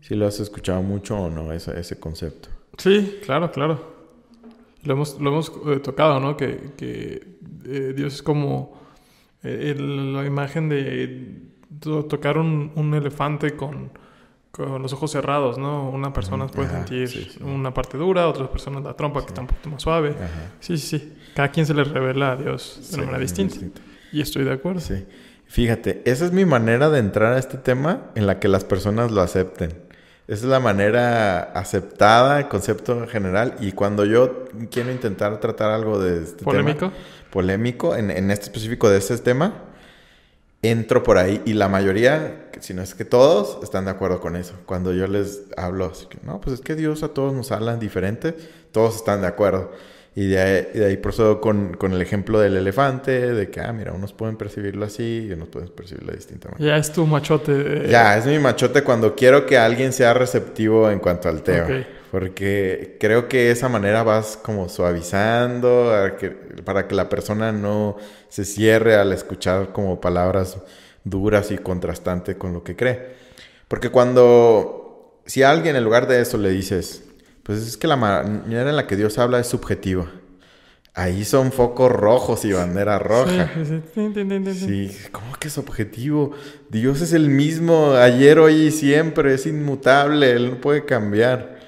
Si 0.00 0.14
lo 0.14 0.26
has 0.26 0.40
escuchado 0.40 0.82
mucho 0.82 1.16
o 1.16 1.30
no, 1.30 1.52
ese, 1.52 1.78
ese 1.78 1.98
concepto. 1.98 2.48
Sí, 2.78 3.20
claro, 3.24 3.50
claro. 3.50 3.92
Lo 4.84 4.94
hemos, 4.94 5.20
lo 5.20 5.30
hemos 5.30 5.52
eh, 5.66 5.78
tocado, 5.78 6.18
¿no? 6.18 6.36
Que, 6.36 6.72
que 6.76 7.22
eh, 7.64 7.92
Dios 7.94 8.14
es 8.14 8.22
como 8.22 8.80
eh, 9.42 9.74
la 9.78 10.24
imagen 10.24 10.68
de 10.68 11.42
tocar 11.80 12.38
un, 12.38 12.72
un 12.74 12.94
elefante 12.94 13.56
con, 13.56 13.90
con, 14.50 14.82
los 14.82 14.92
ojos 14.92 15.10
cerrados, 15.10 15.58
¿no? 15.58 15.88
Una 15.90 16.12
persona 16.12 16.46
puede 16.46 16.68
sentir 16.68 17.38
una 17.42 17.72
parte 17.72 17.96
dura, 17.96 18.28
otras 18.28 18.48
personas 18.48 18.82
la 18.82 18.94
trompa 18.94 19.20
que 19.20 19.28
está 19.28 19.40
un 19.40 19.46
poquito 19.46 19.70
más 19.70 19.82
suave. 19.82 20.14
Sí, 20.60 20.76
sí, 20.76 20.98
sí. 20.98 21.12
Cada 21.34 21.50
quien 21.50 21.66
se 21.66 21.74
le 21.74 21.84
revela 21.84 22.32
a 22.32 22.36
Dios 22.36 22.88
de 22.90 22.96
una 22.96 23.06
manera 23.06 23.22
distinta. 23.22 23.56
Y 24.12 24.20
estoy 24.20 24.44
de 24.44 24.52
acuerdo. 24.52 24.80
Sí. 24.80 25.04
Fíjate, 25.46 26.02
esa 26.06 26.24
es 26.24 26.32
mi 26.32 26.44
manera 26.44 26.88
de 26.88 26.98
entrar 26.98 27.34
a 27.34 27.38
este 27.38 27.58
tema 27.58 28.10
en 28.14 28.26
la 28.26 28.40
que 28.40 28.48
las 28.48 28.64
personas 28.64 29.10
lo 29.10 29.20
acepten. 29.20 29.81
Esa 30.32 30.46
es 30.46 30.50
la 30.50 30.60
manera 30.60 31.42
aceptada, 31.52 32.48
concepto 32.48 33.06
general. 33.06 33.54
Y 33.60 33.72
cuando 33.72 34.06
yo 34.06 34.46
quiero 34.70 34.90
intentar 34.90 35.38
tratar 35.40 35.70
algo 35.70 35.98
de 35.98 36.22
este 36.22 36.42
¿Polémico? 36.42 36.90
polémico, 37.28 37.94
en, 37.94 38.10
en 38.10 38.30
este 38.30 38.46
específico 38.46 38.88
de 38.88 38.96
este 38.96 39.18
tema, 39.18 39.52
entro 40.62 41.02
por 41.02 41.18
ahí. 41.18 41.42
Y 41.44 41.52
la 41.52 41.68
mayoría, 41.68 42.48
si 42.60 42.72
no 42.72 42.80
es 42.80 42.94
que 42.94 43.04
todos, 43.04 43.62
están 43.62 43.84
de 43.84 43.90
acuerdo 43.90 44.20
con 44.20 44.36
eso. 44.36 44.54
Cuando 44.64 44.94
yo 44.94 45.06
les 45.06 45.42
hablo, 45.58 45.90
así 45.92 46.06
que, 46.06 46.16
no, 46.22 46.40
pues 46.40 46.54
es 46.54 46.60
que 46.62 46.76
Dios 46.76 47.02
a 47.02 47.08
todos 47.08 47.34
nos 47.34 47.52
habla 47.52 47.76
diferente, 47.76 48.34
todos 48.72 48.96
están 48.96 49.20
de 49.20 49.26
acuerdo. 49.26 49.70
Y 50.14 50.26
de 50.26 50.40
ahí, 50.40 50.68
de 50.74 50.86
ahí 50.86 50.96
procedo 50.98 51.40
con, 51.40 51.74
con, 51.74 51.92
el 51.92 52.02
ejemplo 52.02 52.38
del 52.38 52.56
elefante, 52.56 53.32
de 53.32 53.48
que, 53.48 53.60
ah, 53.60 53.72
mira, 53.72 53.92
unos 53.92 54.12
pueden 54.12 54.36
percibirlo 54.36 54.84
así 54.84 55.26
y 55.28 55.32
otros 55.32 55.48
pueden 55.48 55.68
percibirlo 55.70 56.10
de 56.10 56.18
distinta 56.18 56.50
manera. 56.50 56.74
Ya 56.74 56.76
es 56.78 56.92
tu 56.92 57.06
machote. 57.06 57.88
Ya, 57.88 58.18
es 58.18 58.26
mi 58.26 58.38
machote 58.38 58.82
cuando 58.82 59.14
quiero 59.14 59.46
que 59.46 59.56
alguien 59.56 59.92
sea 59.94 60.12
receptivo 60.12 60.90
en 60.90 60.98
cuanto 60.98 61.30
al 61.30 61.42
tema. 61.42 61.66
Porque 62.10 62.98
creo 63.00 63.26
que 63.26 63.38
de 63.38 63.50
esa 63.52 63.70
manera 63.70 64.02
vas 64.02 64.36
como 64.36 64.68
suavizando 64.68 65.90
para 66.62 66.86
que 66.86 66.94
la 66.94 67.08
persona 67.08 67.52
no 67.52 67.96
se 68.28 68.44
cierre 68.44 68.96
al 68.96 69.14
escuchar 69.14 69.72
como 69.72 69.98
palabras 69.98 70.58
duras 71.04 71.50
y 71.50 71.56
contrastantes 71.56 72.36
con 72.36 72.52
lo 72.52 72.62
que 72.62 72.76
cree. 72.76 73.14
Porque 73.66 73.88
cuando, 73.88 75.22
si 75.24 75.42
a 75.42 75.50
alguien 75.50 75.74
en 75.74 75.84
lugar 75.84 76.06
de 76.06 76.20
eso 76.20 76.36
le 76.36 76.50
dices, 76.50 77.02
pues 77.42 77.58
es 77.60 77.76
que 77.76 77.86
la 77.86 77.96
manera 77.96 78.70
en 78.70 78.76
la 78.76 78.86
que 78.86 78.96
Dios 78.96 79.18
habla 79.18 79.40
es 79.40 79.46
subjetiva. 79.46 80.06
Ahí 80.94 81.24
son 81.24 81.52
focos 81.52 81.90
rojos 81.90 82.44
y 82.44 82.52
bandera 82.52 82.98
roja. 82.98 83.50
Sí, 84.52 84.90
¿cómo 85.10 85.32
que 85.40 85.48
es 85.48 85.56
objetivo? 85.56 86.32
Dios 86.68 87.00
es 87.00 87.14
el 87.14 87.30
mismo 87.30 87.92
ayer, 87.92 88.38
hoy 88.38 88.66
y 88.66 88.70
siempre, 88.70 89.32
es 89.32 89.46
inmutable, 89.46 90.32
Él 90.32 90.50
no 90.50 90.60
puede 90.60 90.84
cambiar. 90.84 91.60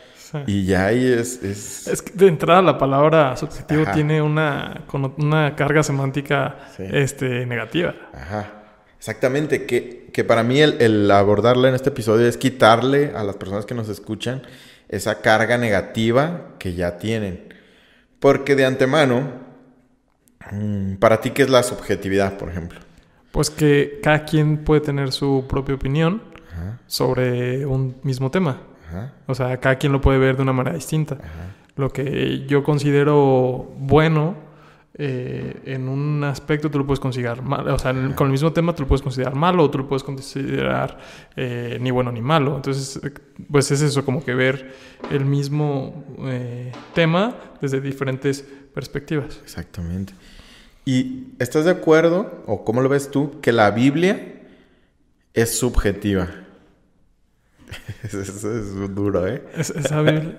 Y 0.47 0.65
ya 0.65 0.87
ahí 0.87 1.07
es, 1.07 1.43
es... 1.43 2.03
que 2.03 2.13
de 2.13 2.27
entrada 2.27 2.61
la 2.61 2.77
palabra 2.77 3.37
subjetivo 3.37 3.85
tiene 3.95 4.21
una, 4.21 4.85
una 5.17 5.55
carga 5.55 5.83
semántica 5.83 6.57
este, 6.79 7.47
negativa. 7.47 7.95
Ajá. 8.13 8.65
Exactamente, 8.99 9.65
que, 9.65 10.11
que 10.13 10.25
para 10.25 10.43
mí 10.43 10.61
el, 10.61 10.81
el, 10.81 11.11
abordarla 11.11 11.69
en 11.69 11.75
este 11.75 11.91
episodio 11.91 12.27
es 12.27 12.37
quitarle 12.37 13.13
a 13.15 13.23
las 13.23 13.37
personas 13.37 13.65
que 13.65 13.75
nos 13.75 13.89
escuchan 13.89 14.43
esa 14.89 15.21
carga 15.21 15.59
negativa 15.59 16.55
que 16.59 16.75
ya 16.75 16.99
tienen. 16.99 17.55
Porque 18.21 18.57
de 18.57 18.65
antemano, 18.65 19.33
mm, 20.51 20.95
para 20.95 21.21
ti, 21.21 21.31
¿qué 21.31 21.43
es 21.43 21.51
la 21.51 21.63
subjetividad, 21.63 22.37
por 22.39 22.49
ejemplo? 22.49 22.81
Pues 23.33 23.51
que 23.51 24.01
cada 24.03 24.25
quien 24.25 24.59
puede 24.65 24.81
tener 24.81 25.13
su 25.13 25.47
propia 25.49 25.75
opinión 25.75 26.23
sobre 26.87 27.67
un 27.67 27.97
mismo 28.03 28.31
tema. 28.31 28.61
O 29.27 29.35
sea, 29.35 29.59
cada 29.59 29.77
quien 29.77 29.93
lo 29.93 30.01
puede 30.01 30.19
ver 30.19 30.37
de 30.37 30.43
una 30.43 30.53
manera 30.53 30.77
distinta. 30.77 31.19
Lo 31.77 31.91
que 31.91 32.47
yo 32.47 32.63
considero 32.63 33.73
bueno 33.77 34.37
eh, 34.97 35.61
en 35.65 35.89
un 35.89 36.23
aspecto 36.23 36.71
tú 36.71 36.79
lo 36.79 36.87
puedes 36.87 37.01
considerar 37.01 37.43
mal, 37.43 37.67
o 37.69 37.79
sea, 37.81 37.93
con 38.15 38.29
el 38.29 38.31
mismo 38.31 38.53
tema 38.53 38.77
tú 38.77 38.83
lo 38.83 38.89
puedes 38.89 39.03
considerar 39.03 39.35
malo 39.35 39.65
o 39.65 39.71
tú 39.71 39.79
lo 39.79 39.89
puedes 39.89 40.05
considerar 40.05 40.99
eh, 41.35 41.79
ni 41.81 41.91
bueno 41.91 42.13
ni 42.13 42.23
malo. 42.23 42.55
Entonces, 42.55 43.01
pues 43.51 43.73
es 43.73 43.83
eso, 43.83 44.05
como 44.05 44.25
que 44.25 44.35
ver 44.35 44.73
el 45.11 45.25
mismo 45.25 46.05
eh, 46.27 46.71
tema 46.95 47.37
desde 47.61 47.81
diferentes 47.81 48.45
perspectivas. 48.73 49.41
Exactamente. 49.43 50.15
¿Y 50.85 51.29
estás 51.41 51.65
de 51.65 51.73
acuerdo, 51.73 52.45
o 52.47 52.65
cómo 52.65 52.81
lo 52.81 52.89
ves 52.89 53.11
tú, 53.11 53.41
que 53.41 53.51
la 53.51 53.73
Biblia 53.73 54.43
es 55.33 55.59
subjetiva? 55.59 56.29
Eso 58.05 58.21
es 58.21 58.95
duro, 58.95 59.27
¿eh? 59.27 59.43
esa 59.57 60.03
Biblia. 60.03 60.39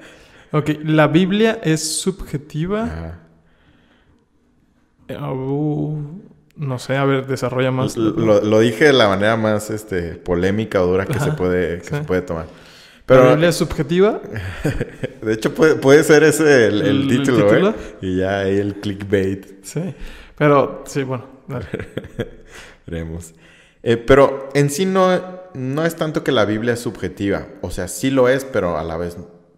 Ok, 0.51 0.69
la 0.83 1.07
Biblia 1.07 1.59
es 1.61 1.97
subjetiva. 1.97 3.24
Uh, 5.09 5.99
no 6.55 6.79
sé, 6.79 6.95
a 6.95 7.05
ver, 7.05 7.27
desarrolla 7.27 7.71
más. 7.71 7.97
Lo, 7.97 8.59
dije 8.59 8.85
de 8.85 8.93
la 8.93 9.07
manera 9.07 9.37
más 9.37 9.69
este, 9.69 10.15
polémica 10.15 10.81
o 10.81 10.87
dura 10.87 11.05
que, 11.05 11.19
se, 11.19 11.31
puede, 11.31 11.79
que 11.79 11.89
se 11.89 12.01
puede 12.01 12.21
tomar. 12.21 12.47
Pero, 13.05 13.23
¿La 13.25 13.29
Biblia 13.31 13.49
es 13.49 13.55
subjetiva? 13.55 14.21
de 15.21 15.33
hecho, 15.33 15.53
puede, 15.53 15.75
puede 15.75 16.03
ser 16.03 16.23
ese 16.23 16.67
el, 16.67 17.07
título, 17.07 17.69
¿eh? 17.69 17.75
Y 18.01 18.17
ya 18.17 18.39
ahí 18.39 18.57
el 18.57 18.75
clickbait. 18.75 19.63
Sí. 19.63 19.93
Pero, 20.35 20.83
sí, 20.87 21.03
bueno, 21.03 21.25
dale. 21.47 21.67
Veremos. 22.87 23.33
Eh, 23.83 23.97
pero 23.97 24.49
en 24.55 24.71
sí 24.71 24.85
no, 24.85 25.19
no 25.53 25.85
es 25.85 25.95
tanto 25.95 26.23
que 26.23 26.31
la 26.31 26.45
Biblia 26.45 26.73
es 26.73 26.79
subjetiva. 26.79 27.47
O 27.61 27.69
sea, 27.69 27.87
sí 27.87 28.09
lo 28.09 28.27
es, 28.27 28.43
pero 28.43 28.77
a 28.77 28.83
la 28.83 28.97
vez 28.97 29.17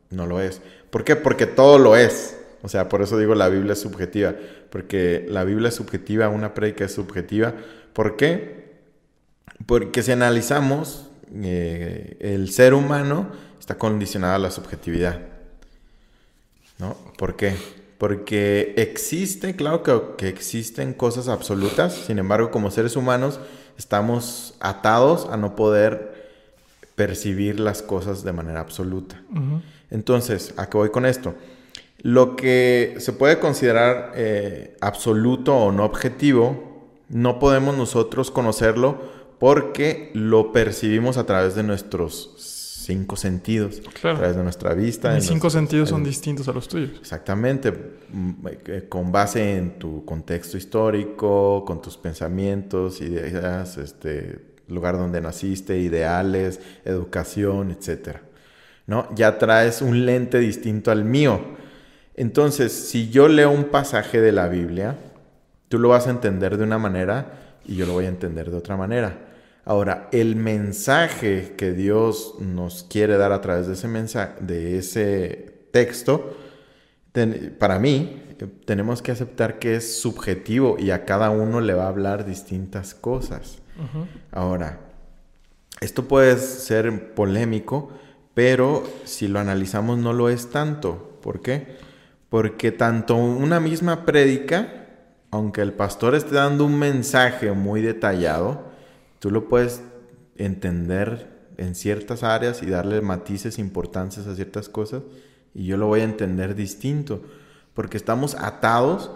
no 0.10 0.26
lo 0.26 0.42
es. 0.42 0.62
¿Por 0.90 1.06
qué? 1.06 1.16
Porque 1.16 1.46
todo 1.46 1.78
lo 1.80 1.96
es. 1.96 2.37
O 2.62 2.70
sea, 2.70 2.90
por 2.90 3.02
eso 3.02 3.18
digo 3.18 3.36
la 3.36 3.50
Biblia 3.50 3.74
es 3.74 3.82
subjetiva, 3.82 4.36
porque 4.70 5.26
la 5.30 5.44
Biblia 5.44 5.70
es 5.70 5.76
subjetiva, 5.76 6.30
una 6.30 6.54
predica 6.54 6.86
es 6.86 6.94
subjetiva. 6.94 7.54
¿Por 7.94 8.18
qué? 8.18 8.68
Porque 9.66 10.04
si 10.04 10.12
analizamos, 10.12 11.10
eh, 11.34 12.18
el 12.20 12.52
ser 12.52 12.74
humano 12.74 13.28
está 13.60 13.78
condicionado 13.78 14.36
a 14.36 14.40
la 14.40 14.52
subjetividad. 14.52 15.20
¿No? 16.80 16.96
¿Por 17.18 17.36
qué? 17.36 17.56
Porque 17.98 18.76
existe, 18.78 19.56
claro 19.56 19.82
que, 19.82 20.00
que, 20.18 20.28
existen 20.28 20.94
cosas 20.94 21.28
absolutas, 21.28 21.94
sin 21.94 22.20
embargo, 22.20 22.52
como 22.52 22.70
seres 22.70 22.96
humanos 22.96 23.40
estamos 23.78 24.56
atados 24.60 25.28
a 25.32 25.38
no 25.38 25.56
poder 25.56 26.18
percibir 26.96 27.60
las 27.60 27.84
cosas 27.84 28.24
de 28.24 28.34
manera 28.34 28.60
absoluta. 28.60 29.22
Entonces, 29.92 30.54
¿a 30.58 30.68
qué 30.68 30.78
voy 30.78 30.90
con 30.90 31.06
esto? 31.06 31.36
Lo 32.00 32.36
que 32.36 32.96
se 33.00 33.14
puede 33.14 33.40
considerar 33.40 34.14
eh, 34.16 34.76
absoluto 34.82 35.56
o 35.56 35.72
no 35.72 35.84
objetivo, 35.84 36.90
no 37.10 37.40
podemos 37.40 37.78
nosotros 37.78 38.32
conocerlo 38.32 39.00
porque 39.40 40.12
lo 40.14 40.52
percibimos 40.52 41.18
a 41.18 41.26
través 41.26 41.56
de 41.56 41.64
nuestros 41.64 42.58
cinco 42.88 43.18
sentidos. 43.18 43.82
A 43.86 44.14
través 44.16 44.36
de 44.36 44.44
nuestra 44.44 44.74
vista. 44.74 45.14
Mis 45.14 45.26
cinco 45.26 45.50
sentidos 45.50 45.90
son 45.90 46.04
distintos 46.04 46.48
a 46.48 46.54
los 46.54 46.68
tuyos. 46.68 46.92
Exactamente. 47.00 47.72
Mm, 47.72 48.32
eh, 48.66 48.86
con 48.88 49.12
base 49.12 49.58
en 49.58 49.78
tu 49.78 50.06
contexto 50.06 50.58
histórico, 50.58 51.66
con 51.66 51.82
tus 51.82 51.98
pensamientos, 51.98 53.02
ideas, 53.02 53.78
este, 53.78 54.40
lugar 54.68 54.98
donde 54.98 55.20
naciste, 55.20 55.78
ideales, 55.80 56.60
educación, 56.86 57.72
etc. 57.72 58.20
¿No? 58.86 59.14
Ya 59.14 59.38
traes 59.38 59.82
un 59.82 60.06
lente 60.06 60.40
distinto 60.40 60.90
al 60.92 61.04
mío. 61.04 61.57
Entonces, 62.18 62.74
si 62.74 63.10
yo 63.10 63.28
leo 63.28 63.52
un 63.52 63.66
pasaje 63.66 64.20
de 64.20 64.32
la 64.32 64.50
Biblia, 64.50 64.98
tú 65.70 65.80
lo 65.80 65.90
vas 65.90 66.08
a 66.08 66.10
entender 66.10 66.58
de 66.58 66.64
una 66.64 66.78
manera 66.78 67.60
y 67.66 67.76
yo 67.76 67.86
lo 67.86 67.94
voy 67.94 68.06
a 68.06 68.10
entender 68.10 68.52
de 68.52 68.58
otra 68.58 68.76
manera. 68.76 69.20
Ahora, 69.66 70.10
el 70.12 70.36
mensaje 70.36 71.54
que 71.58 71.74
Dios 71.74 72.36
nos 72.40 72.84
quiere 72.84 73.18
dar 73.18 73.32
a 73.34 73.42
través 73.42 73.68
de 73.68 73.74
ese 73.74 73.88
mensaje, 73.88 74.34
de 74.40 74.78
ese 74.78 75.68
texto, 75.72 76.36
para 77.60 77.78
mí, 77.78 78.24
tenemos 78.66 79.02
que 79.02 79.12
aceptar 79.12 79.60
que 79.60 79.76
es 79.76 80.00
subjetivo 80.00 80.78
y 80.80 80.92
a 80.92 81.06
cada 81.06 81.30
uno 81.32 81.62
le 81.62 81.74
va 81.74 81.86
a 81.86 81.90
hablar 81.90 82.26
distintas 82.26 82.96
cosas. 82.96 83.60
Ahora, 84.32 84.80
esto 85.82 86.08
puede 86.08 86.38
ser 86.38 87.14
polémico, 87.14 87.92
pero 88.34 88.84
si 89.04 89.28
lo 89.28 89.40
analizamos 89.40 89.98
no 90.00 90.14
lo 90.14 90.30
es 90.30 90.50
tanto. 90.50 91.20
¿Por 91.22 91.42
qué? 91.42 91.87
Porque 92.30 92.72
tanto 92.72 93.16
una 93.16 93.60
misma 93.60 94.06
prédica, 94.06 94.88
aunque 95.32 95.62
el 95.62 95.74
pastor 95.74 96.16
esté 96.16 96.36
dando 96.36 96.66
un 96.66 96.78
mensaje 96.78 97.52
muy 97.52 97.82
detallado, 97.82 98.66
tú 99.20 99.32
lo 99.32 99.48
puedes 99.48 99.82
entender 100.36 101.38
en 101.58 101.76
ciertas 101.76 102.24
áreas 102.24 102.62
y 102.62 102.68
darle 102.68 103.02
matices, 103.02 103.60
importantes 103.60 104.28
a 104.28 104.36
ciertas 104.36 104.70
cosas, 104.70 105.04
y 105.54 105.66
yo 105.66 105.78
lo 105.78 105.88
voy 105.88 106.02
a 106.02 106.06
entender 106.06 106.56
distinto, 106.56 107.22
porque 107.74 107.98
estamos 107.98 108.36
atados 108.36 109.12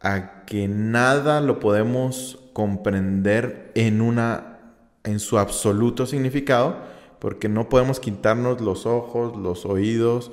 a 0.00 0.44
que 0.44 0.68
nada 0.68 1.40
lo 1.40 1.60
podemos 1.60 2.38
comprender 2.52 3.72
en 3.74 4.00
una 4.00 4.58
en 5.04 5.20
su 5.20 5.38
absoluto 5.38 6.06
significado, 6.06 6.76
porque 7.18 7.48
no 7.48 7.68
podemos 7.68 7.98
quitarnos 8.00 8.60
los 8.60 8.86
ojos, 8.86 9.36
los 9.36 9.64
oídos, 9.64 10.30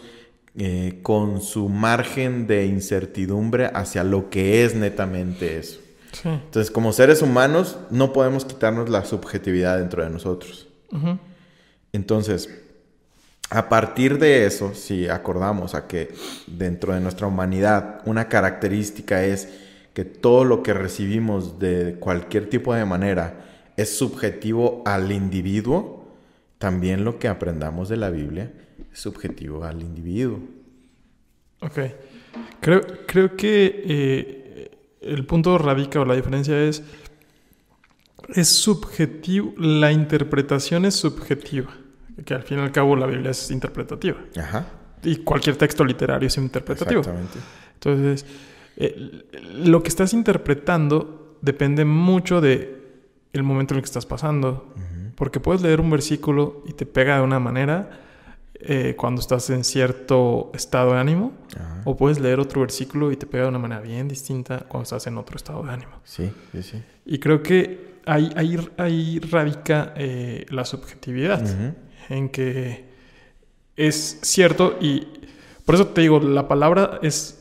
eh, 0.58 1.00
con 1.04 1.42
su 1.42 1.68
margen 1.68 2.48
de 2.48 2.66
incertidumbre 2.66 3.70
hacia 3.74 4.06
lo 4.06 4.30
que 4.30 4.64
es 4.64 4.74
netamente 4.74 5.58
eso. 5.58 5.82
Entonces, 6.24 6.72
como 6.72 6.94
seres 6.94 7.22
humanos, 7.22 7.78
no 7.90 8.14
podemos 8.14 8.46
quitarnos 8.46 8.90
la 8.90 9.04
subjetividad 9.04 9.78
dentro 9.80 10.02
de 10.02 10.10
nosotros. 10.10 10.70
Entonces, 11.92 12.50
a 13.50 13.68
partir 13.68 14.18
de 14.18 14.46
eso, 14.46 14.74
si 14.76 15.10
acordamos 15.10 15.76
a 15.76 15.88
que 15.88 16.14
dentro 16.48 16.94
de 16.94 17.02
nuestra 17.02 17.28
humanidad 17.28 18.02
una 18.06 18.30
característica 18.30 19.26
es 19.26 19.50
que 19.94 20.06
todo 20.06 20.46
lo 20.46 20.64
que 20.64 20.74
recibimos 20.74 21.60
de 21.60 21.98
cualquier 22.00 22.50
tipo 22.50 22.74
de 22.74 22.86
manera 22.86 23.46
es 23.76 23.98
subjetivo 23.98 24.84
al 24.86 25.12
individuo, 25.12 26.06
también 26.60 27.04
lo 27.04 27.20
que 27.20 27.28
aprendamos 27.28 27.90
de 27.90 27.98
la 27.98 28.10
Biblia 28.10 28.54
subjetivo 28.96 29.64
al 29.64 29.82
individuo. 29.82 30.40
Ok. 31.62 31.80
Creo, 32.60 32.82
creo 33.06 33.36
que 33.36 33.84
eh, 33.86 34.72
el 35.02 35.26
punto 35.26 35.58
radica 35.58 36.00
o 36.00 36.06
la 36.06 36.16
diferencia 36.16 36.60
es, 36.62 36.84
es 38.30 38.48
subjetivo, 38.48 39.54
la 39.58 39.92
interpretación 39.92 40.86
es 40.86 40.96
subjetiva, 40.96 41.74
que 42.26 42.34
al 42.34 42.44
fin 42.44 42.60
y 42.60 42.62
al 42.62 42.72
cabo 42.72 42.96
la 42.96 43.06
Biblia 43.06 43.32
es 43.32 43.52
interpretativa. 43.52 44.18
Ajá. 44.38 44.66
y 45.04 45.18
cualquier 45.18 45.56
texto 45.56 45.86
literario 45.86 46.28
es 46.28 46.38
interpretativo. 46.38 47.02
Exactamente. 47.02 47.40
Entonces, 47.76 48.26
eh, 48.78 49.24
lo 49.54 49.84
que 49.84 49.90
estás 49.90 50.14
interpretando 50.14 51.38
depende 51.42 51.86
mucho 51.86 52.42
de 52.42 52.76
el 53.34 53.44
momento 53.44 53.74
en 53.74 53.78
el 53.78 53.84
que 53.84 53.88
estás 53.88 54.06
pasando. 54.06 54.74
Porque 55.16 55.40
puedes 55.40 55.62
leer 55.62 55.80
un 55.80 55.90
versículo 55.90 56.64
y 56.68 56.74
te 56.74 56.86
pega 56.86 57.18
de 57.18 57.22
una 57.22 57.40
manera 57.40 58.02
eh, 58.60 58.96
cuando 58.98 59.22
estás 59.22 59.50
en 59.50 59.64
cierto 59.64 60.52
estado 60.54 60.94
de 60.94 61.00
ánimo. 61.00 61.34
Ajá. 61.56 61.82
O 61.86 61.96
puedes 61.96 62.20
leer 62.20 62.40
otro 62.40 62.62
versículo 62.62 63.12
y 63.12 63.18
te 63.18 63.26
pega 63.26 63.44
de 63.44 63.50
una 63.50 63.60
manera 63.60 63.82
bien 63.82 64.08
distinta 64.08 64.60
cuando 64.68 64.84
estás 64.84 65.06
en 65.08 65.18
otro 65.18 65.36
estado 65.36 65.64
de 65.64 65.72
ánimo. 65.72 66.00
Sí, 66.04 66.32
sí, 66.52 66.64
sí. 66.64 66.84
Y 67.06 67.20
creo 67.20 67.44
que 67.44 68.00
ahí, 68.06 68.32
ahí, 68.36 68.70
ahí 68.78 69.20
radica 69.20 69.94
eh, 69.96 70.46
la 70.50 70.66
subjetividad. 70.66 71.44
En 72.10 72.30
que 72.30 72.86
es 73.76 74.20
cierto 74.22 74.78
y 74.80 75.08
por 75.66 75.76
eso 75.76 75.88
te 75.88 76.02
digo, 76.02 76.20
la 76.20 76.48
palabra 76.48 77.00
es, 77.02 77.40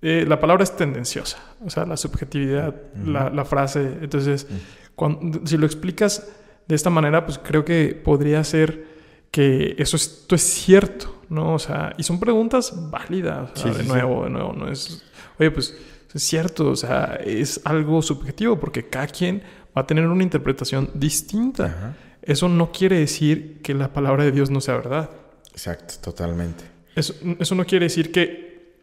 eh, 0.00 0.24
la 0.26 0.40
palabra 0.40 0.64
es 0.64 0.74
tendenciosa. 0.74 1.38
O 1.64 1.70
sea, 1.70 1.84
la 1.84 1.96
subjetividad, 1.96 2.74
la, 3.04 3.28
la 3.30 3.44
frase. 3.44 3.98
Entonces, 4.00 4.46
cuando, 4.94 5.46
si 5.46 5.58
lo 5.58 5.66
explicas 5.66 6.28
de 6.66 6.74
esta 6.74 6.90
manera, 6.90 7.26
pues 7.26 7.38
creo 7.38 7.64
que 7.64 8.00
podría 8.02 8.42
ser 8.44 8.97
que 9.30 9.76
eso 9.78 9.96
esto 9.96 10.34
es 10.34 10.42
cierto, 10.42 11.22
¿no? 11.28 11.54
O 11.54 11.58
sea, 11.58 11.92
y 11.98 12.02
son 12.02 12.18
preguntas 12.18 12.72
válidas, 12.90 13.50
Sí, 13.54 13.68
de 13.70 13.82
sí, 13.82 13.88
nuevo, 13.88 14.24
de 14.24 14.30
nuevo, 14.30 14.52
no 14.52 14.70
es, 14.70 15.02
oye, 15.38 15.50
pues 15.50 15.76
es 16.14 16.22
cierto, 16.22 16.70
o 16.70 16.76
sea, 16.76 17.20
es 17.24 17.60
algo 17.64 18.00
subjetivo 18.02 18.58
porque 18.58 18.88
cada 18.88 19.06
quien 19.06 19.42
va 19.76 19.82
a 19.82 19.86
tener 19.86 20.06
una 20.06 20.22
interpretación 20.22 20.90
distinta. 20.94 21.66
Ajá. 21.66 21.96
Eso 22.22 22.48
no 22.48 22.72
quiere 22.72 22.98
decir 22.98 23.60
que 23.62 23.72
la 23.72 23.92
palabra 23.92 24.24
de 24.24 24.32
Dios 24.32 24.50
no 24.50 24.60
sea 24.60 24.76
verdad. 24.76 25.10
Exacto, 25.52 25.94
totalmente. 26.02 26.64
Eso, 26.94 27.14
eso 27.38 27.54
no 27.54 27.64
quiere 27.64 27.86
decir 27.86 28.12
que, 28.12 28.74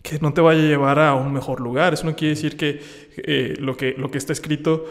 que 0.00 0.20
no 0.20 0.32
te 0.32 0.40
vaya 0.40 0.60
a 0.60 0.66
llevar 0.66 0.98
a 1.00 1.14
un 1.14 1.32
mejor 1.32 1.60
lugar. 1.60 1.94
Eso 1.94 2.04
no 2.04 2.14
quiere 2.14 2.36
decir 2.36 2.56
que, 2.56 2.80
eh, 3.16 3.56
lo, 3.58 3.76
que 3.76 3.94
lo 3.98 4.12
que 4.12 4.18
está 4.18 4.32
escrito 4.32 4.84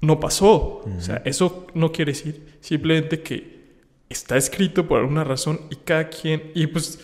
no 0.00 0.18
pasó. 0.18 0.82
O 0.86 1.00
sea, 1.00 1.20
eso 1.26 1.66
no 1.74 1.92
quiere 1.92 2.12
decir 2.12 2.56
simplemente 2.60 3.20
que 3.20 3.63
está 4.14 4.36
escrito 4.36 4.86
por 4.86 5.00
alguna 5.00 5.24
razón 5.24 5.60
y 5.70 5.76
cada 5.76 6.08
quien... 6.08 6.50
Y 6.54 6.66
pues, 6.66 7.00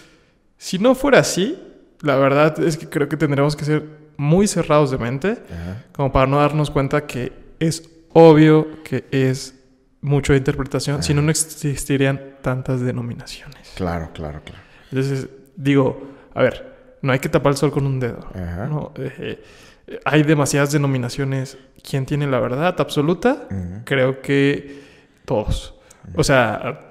si 0.57 0.79
no 0.79 0.95
fuera 0.95 1.19
así, 1.19 1.59
la 2.01 2.17
verdad 2.17 2.59
es 2.63 2.77
que 2.77 2.89
creo 2.89 3.09
que 3.09 3.17
tendremos 3.17 3.57
que 3.57 3.65
ser 3.65 3.85
muy 4.17 4.47
cerrados 4.47 4.91
de 4.91 4.99
mente 4.99 5.31
Ajá. 5.31 5.85
como 5.93 6.13
para 6.13 6.27
no 6.27 6.39
darnos 6.39 6.71
cuenta 6.71 7.07
que 7.07 7.33
es 7.59 7.89
obvio 8.13 8.83
que 8.83 9.05
es 9.11 9.55
mucho 10.03 10.33
de 10.33 10.39
interpretación, 10.39 11.03
si 11.03 11.13
no, 11.15 11.23
no 11.23 11.31
existirían 11.31 12.37
tantas 12.43 12.81
denominaciones. 12.81 13.73
Claro, 13.75 14.11
claro, 14.15 14.41
claro. 14.45 14.63
Entonces, 14.91 15.29
digo, 15.57 16.11
a 16.35 16.43
ver, 16.43 16.99
no 17.03 17.13
hay 17.13 17.19
que 17.19 17.29
tapar 17.29 17.53
el 17.53 17.59
sol 17.59 17.71
con 17.71 17.87
un 17.87 18.01
dedo. 18.01 18.27
Ajá. 18.35 18.67
¿no? 18.67 18.93
Eh, 18.97 19.43
eh, 19.87 20.01
hay 20.05 20.23
demasiadas 20.23 20.73
denominaciones. 20.73 21.59
¿Quién 21.83 22.07
tiene 22.07 22.27
la 22.27 22.41
verdad 22.41 22.75
absoluta? 22.79 23.49
Creo 23.85 24.21
que 24.21 24.83
todos. 25.25 25.75
O 26.15 26.25
sea, 26.25 26.91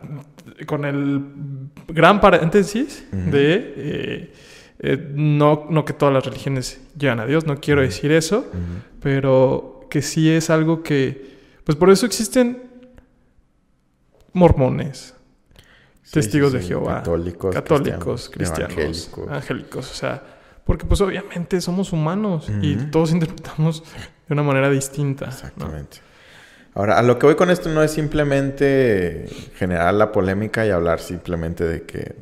con 0.66 0.86
el 0.86 1.22
gran 1.88 2.22
paréntesis 2.22 3.06
de 3.12 3.74
eh, 3.76 4.34
eh, 4.80 5.12
no, 5.14 5.68
no 5.70 5.84
que 5.84 5.94
todas 5.94 6.14
las 6.14 6.26
religiones 6.26 6.82
llegan 6.98 7.20
a 7.20 7.26
Dios, 7.26 7.46
no 7.46 7.60
quiero 7.60 7.82
decir 7.82 8.12
eso, 8.12 8.48
pero 9.02 9.88
que 9.90 10.02
sí 10.02 10.30
es 10.30 10.50
algo 10.50 10.84
que, 10.84 11.38
pues 11.64 11.78
por 11.78 11.90
eso 11.90 12.06
existen 12.06 12.64
mormones, 14.34 15.16
Sí, 16.02 16.14
testigos 16.14 16.52
sí, 16.54 16.58
de 16.58 16.64
Jehová, 16.64 16.96
Católicos, 16.96 17.54
católicos, 17.54 18.30
cristianos, 18.34 19.12
angélicos, 19.30 19.92
o 19.92 19.94
sea, 19.94 20.24
porque 20.64 20.86
pues 20.86 21.02
obviamente 21.02 21.62
somos 21.62 21.94
humanos 21.94 22.50
y 22.62 22.76
todos 22.76 23.12
interpretamos 23.14 23.84
de 24.28 24.34
una 24.34 24.44
manera 24.44 24.70
distinta. 24.70 25.30
¿no? 25.58 25.72
Ahora, 26.80 26.98
a 26.98 27.04
lo 27.04 27.20
que 27.20 27.26
voy 27.26 27.36
con 27.36 27.50
esto 27.50 27.68
no 27.68 27.84
es 27.84 27.92
simplemente 27.92 29.26
generar 29.56 29.94
la 29.94 30.14
polémica 30.14 30.66
y 30.66 30.70
hablar 30.70 31.02
simplemente 31.02 31.66
de 31.66 31.82
que 31.84 32.16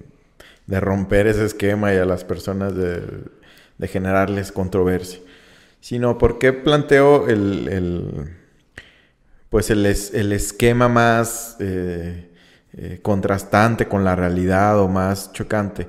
de 0.65 0.79
romper 0.79 1.27
ese 1.27 1.45
esquema 1.45 1.93
y 1.93 1.97
a 1.97 2.05
las 2.05 2.23
personas 2.23 2.75
de, 2.75 3.01
generarles 3.87 4.51
controversia, 4.51 5.19
sino 5.79 6.17
porque 6.17 6.53
planteo 6.53 7.27
el, 7.27 7.67
el, 7.69 8.35
pues 9.49 9.69
el, 9.69 9.85
es- 9.85 10.13
el 10.13 10.31
esquema 10.33 10.87
más 10.89 11.55
eh, 11.59 12.29
eh, 12.73 12.99
contrastante 13.01 13.87
con 13.87 14.03
la 14.03 14.15
realidad 14.15 14.79
o 14.79 14.87
más 14.87 15.31
chocante 15.33 15.87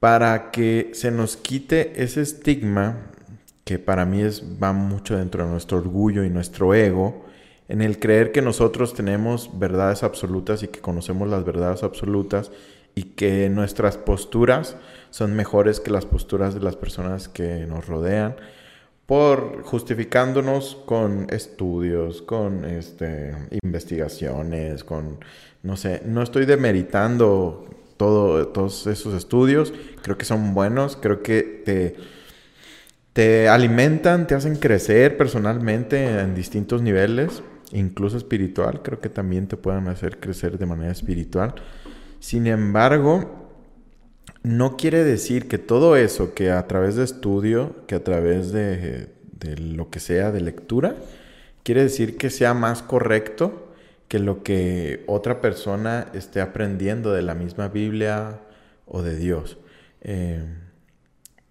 para 0.00 0.50
que 0.50 0.90
se 0.94 1.10
nos 1.10 1.36
quite 1.36 2.02
ese 2.02 2.22
estigma 2.22 2.98
que 3.64 3.78
para 3.78 4.04
mí 4.04 4.22
es, 4.22 4.42
va 4.62 4.72
mucho 4.72 5.16
dentro 5.16 5.44
de 5.44 5.50
nuestro 5.50 5.78
orgullo 5.78 6.24
y 6.24 6.30
nuestro 6.30 6.74
ego, 6.74 7.26
en 7.72 7.80
el 7.80 7.98
creer 7.98 8.32
que 8.32 8.42
nosotros 8.42 8.92
tenemos 8.92 9.58
verdades 9.58 10.02
absolutas 10.02 10.62
y 10.62 10.68
que 10.68 10.80
conocemos 10.80 11.26
las 11.30 11.42
verdades 11.42 11.82
absolutas 11.82 12.50
y 12.94 13.04
que 13.04 13.48
nuestras 13.48 13.96
posturas 13.96 14.76
son 15.08 15.32
mejores 15.32 15.80
que 15.80 15.90
las 15.90 16.04
posturas 16.04 16.52
de 16.52 16.60
las 16.60 16.76
personas 16.76 17.30
que 17.30 17.64
nos 17.66 17.86
rodean, 17.86 18.36
por 19.06 19.62
justificándonos 19.62 20.82
con 20.84 21.26
estudios, 21.30 22.20
con 22.20 22.66
este, 22.66 23.34
investigaciones, 23.62 24.84
con, 24.84 25.20
no 25.62 25.78
sé, 25.78 26.02
no 26.04 26.22
estoy 26.22 26.44
demeritando 26.44 27.64
todo, 27.96 28.48
todos 28.48 28.86
esos 28.86 29.14
estudios, 29.14 29.72
creo 30.02 30.18
que 30.18 30.26
son 30.26 30.52
buenos, 30.52 30.98
creo 31.00 31.22
que 31.22 31.62
te, 31.64 31.96
te 33.14 33.48
alimentan, 33.48 34.26
te 34.26 34.34
hacen 34.34 34.56
crecer 34.56 35.16
personalmente 35.16 36.20
en 36.20 36.34
distintos 36.34 36.82
niveles, 36.82 37.42
incluso 37.72 38.16
espiritual, 38.16 38.82
creo 38.82 39.00
que 39.00 39.08
también 39.08 39.48
te 39.48 39.56
pueden 39.56 39.88
hacer 39.88 40.20
crecer 40.20 40.58
de 40.58 40.66
manera 40.66 40.92
espiritual. 40.92 41.54
Sin 42.20 42.46
embargo, 42.46 43.42
no 44.42 44.76
quiere 44.76 45.04
decir 45.04 45.48
que 45.48 45.58
todo 45.58 45.96
eso 45.96 46.34
que 46.34 46.50
a 46.50 46.66
través 46.66 46.96
de 46.96 47.04
estudio, 47.04 47.76
que 47.86 47.94
a 47.94 48.04
través 48.04 48.52
de, 48.52 49.08
lo 49.58 49.90
que 49.90 50.00
sea 50.00 50.30
de 50.30 50.40
lectura, 50.40 50.96
quiere 51.62 51.82
decir 51.82 52.16
que 52.16 52.30
sea 52.30 52.54
más 52.54 52.82
correcto 52.82 53.72
que 54.08 54.18
lo 54.18 54.42
que 54.42 55.04
otra 55.06 55.40
persona 55.40 56.08
esté 56.12 56.40
aprendiendo 56.40 57.12
de 57.12 57.22
la 57.22 57.34
misma 57.34 57.68
Biblia 57.68 58.40
o 58.86 59.02
de 59.02 59.16
Dios. 59.16 59.58
Eh, 60.02 60.44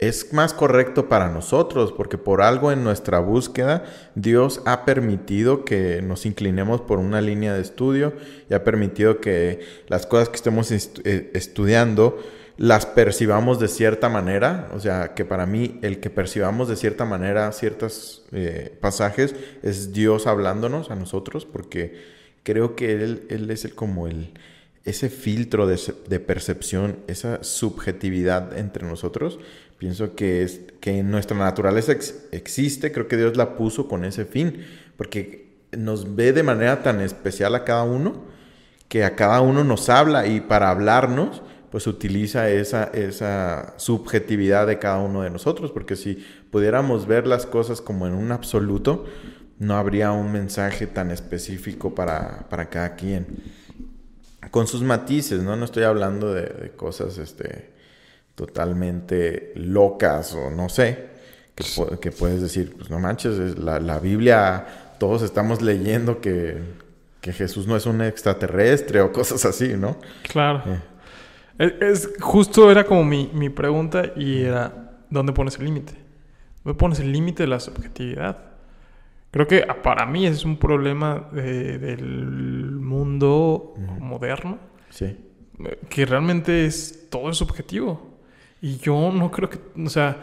es 0.02 0.34
más 0.34 0.54
correcto 0.54 1.08
para 1.08 1.30
nosotros 1.30 1.94
porque 1.94 2.18
por 2.18 2.42
algo 2.42 2.72
en 2.72 2.84
nuestra 2.84 3.20
búsqueda 3.20 3.86
Dios 4.16 4.62
ha 4.66 4.84
permitido 4.84 5.64
que 5.64 6.02
nos 6.02 6.26
inclinemos 6.26 6.82
por 6.82 6.98
una 6.98 7.22
línea 7.22 7.54
de 7.54 7.62
estudio 7.62 8.14
y 8.50 8.56
ha 8.56 8.64
permitido 8.64 9.22
que 9.22 9.60
las 9.88 10.08
cosas 10.08 10.30
que 10.30 10.36
estemos 10.38 10.72
eh, 10.72 11.32
estudiando 11.36 12.20
las 12.58 12.86
percibamos 12.86 13.60
de 13.60 13.68
cierta 13.68 14.10
manera, 14.10 14.70
o 14.74 14.80
sea, 14.80 15.14
que 15.14 15.24
para 15.24 15.46
mí 15.46 15.80
el 15.82 16.00
que 16.00 16.10
percibamos 16.10 16.68
de 16.68 16.76
cierta 16.76 17.06
manera 17.06 17.52
ciertos 17.54 18.26
eh, 18.32 18.76
pasajes 18.82 19.36
es 19.64 19.94
Dios 19.94 20.28
hablándonos 20.28 20.92
a 20.92 20.96
nosotros, 20.96 21.46
porque 21.46 22.04
creo 22.44 22.76
que 22.76 22.92
Él, 22.92 23.26
él 23.30 23.50
es 23.50 23.66
el, 23.66 23.74
como 23.74 24.08
el, 24.08 24.34
ese 24.84 25.10
filtro 25.10 25.66
de 25.66 26.20
percepción, 26.20 26.98
esa 27.08 27.44
subjetividad 27.44 28.58
entre 28.58 28.86
nosotros. 28.86 29.40
Pienso 29.82 30.14
que, 30.14 30.44
es, 30.44 30.62
que 30.80 31.02
nuestra 31.02 31.36
naturaleza 31.36 31.92
ex- 31.92 32.28
existe, 32.32 32.92
creo 32.92 33.08
que 33.08 33.18
Dios 33.18 33.36
la 33.36 33.58
puso 33.58 33.88
con 33.88 34.06
ese 34.06 34.26
fin, 34.26 34.64
porque 34.96 35.58
nos 35.76 36.16
ve 36.16 36.34
de 36.34 36.44
manera 36.44 36.84
tan 36.84 37.02
especial 37.02 37.56
a 37.56 37.64
cada 37.64 37.82
uno 37.82 38.30
que 38.88 39.04
a 39.04 39.16
cada 39.16 39.42
uno 39.42 39.64
nos 39.64 39.90
habla 39.90 40.28
y 40.28 40.40
para 40.40 40.70
hablarnos, 40.70 41.42
pues 41.72 41.88
utiliza 41.88 42.48
esa, 42.52 42.84
esa 42.94 43.74
subjetividad 43.78 44.68
de 44.68 44.78
cada 44.78 45.00
uno 45.00 45.24
de 45.24 45.32
nosotros, 45.32 45.72
porque 45.72 45.96
si 45.96 46.24
pudiéramos 46.52 47.08
ver 47.08 47.26
las 47.26 47.48
cosas 47.48 47.82
como 47.82 48.06
en 48.06 48.14
un 48.14 48.32
absoluto, 48.32 49.06
no 49.58 49.78
habría 49.78 50.12
un 50.12 50.32
mensaje 50.32 50.86
tan 50.86 51.10
específico 51.10 51.96
para, 51.96 52.48
para 52.50 52.70
cada 52.70 52.96
quien. 52.96 53.26
Con 54.52 54.68
sus 54.68 54.84
matices, 54.84 55.42
¿no? 55.42 55.56
No 55.56 55.66
estoy 55.66 55.84
hablando 55.86 56.34
de, 56.34 56.44
de 56.44 56.72
cosas 56.76 57.18
este, 57.18 57.71
totalmente 58.46 59.52
locas 59.56 60.34
o 60.34 60.50
no 60.50 60.68
sé, 60.68 61.10
que, 61.54 61.64
pu- 61.64 62.00
que 62.00 62.12
puedes 62.12 62.42
decir, 62.42 62.74
pues 62.76 62.90
no 62.90 63.00
manches, 63.00 63.38
es 63.38 63.60
la, 63.60 63.80
la 63.80 64.00
Biblia, 64.00 64.66
todos 65.00 65.22
estamos 65.22 65.62
leyendo 65.62 66.20
que, 66.22 66.58
que 67.22 67.34
Jesús 67.34 67.68
no 67.68 67.76
es 67.76 67.86
un 67.86 68.02
extraterrestre 68.02 69.00
o 69.02 69.12
cosas 69.12 69.46
así, 69.46 69.76
¿no? 69.78 69.98
Claro. 70.24 70.64
Eh. 70.66 70.80
Es, 71.60 71.74
es- 72.06 72.10
justo 72.20 72.72
era 72.72 72.84
como 72.84 73.04
mi, 73.04 73.30
mi 73.34 73.50
pregunta 73.50 74.12
y 74.16 74.42
era, 74.42 74.94
¿dónde 75.12 75.34
pones 75.34 75.60
el 75.60 75.66
límite? 75.66 75.94
¿Dónde 76.64 76.78
pones 76.80 77.00
el 77.00 77.12
límite 77.12 77.44
de 77.44 77.48
la 77.48 77.60
subjetividad? 77.60 78.38
Creo 79.30 79.46
que 79.48 79.64
ah, 79.70 79.82
para 79.84 80.08
mí 80.08 80.26
es 80.26 80.44
un 80.46 80.58
problema 80.58 81.30
de- 81.32 81.78
del 81.78 82.72
mundo 82.72 83.76
moderno. 84.00 84.58
Sí. 84.90 85.16
que 85.90 86.06
realmente 86.08 86.66
es 86.66 87.08
todo 87.12 87.30
es 87.30 87.38
subjetivo. 87.38 88.11
Y 88.62 88.78
yo 88.78 89.12
no 89.12 89.32
creo 89.32 89.50
que, 89.50 89.60
o 89.84 89.90
sea, 89.90 90.18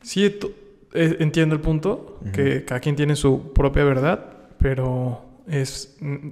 sí 0.00 0.24
eh, 0.24 1.16
entiendo 1.18 1.54
el 1.54 1.60
punto, 1.60 2.20
que 2.32 2.64
cada 2.64 2.80
quien 2.80 2.96
tiene 2.96 3.16
su 3.16 3.52
propia 3.52 3.84
verdad, 3.84 4.24
pero 4.58 5.24
es... 5.46 5.96
Mm, 6.00 6.28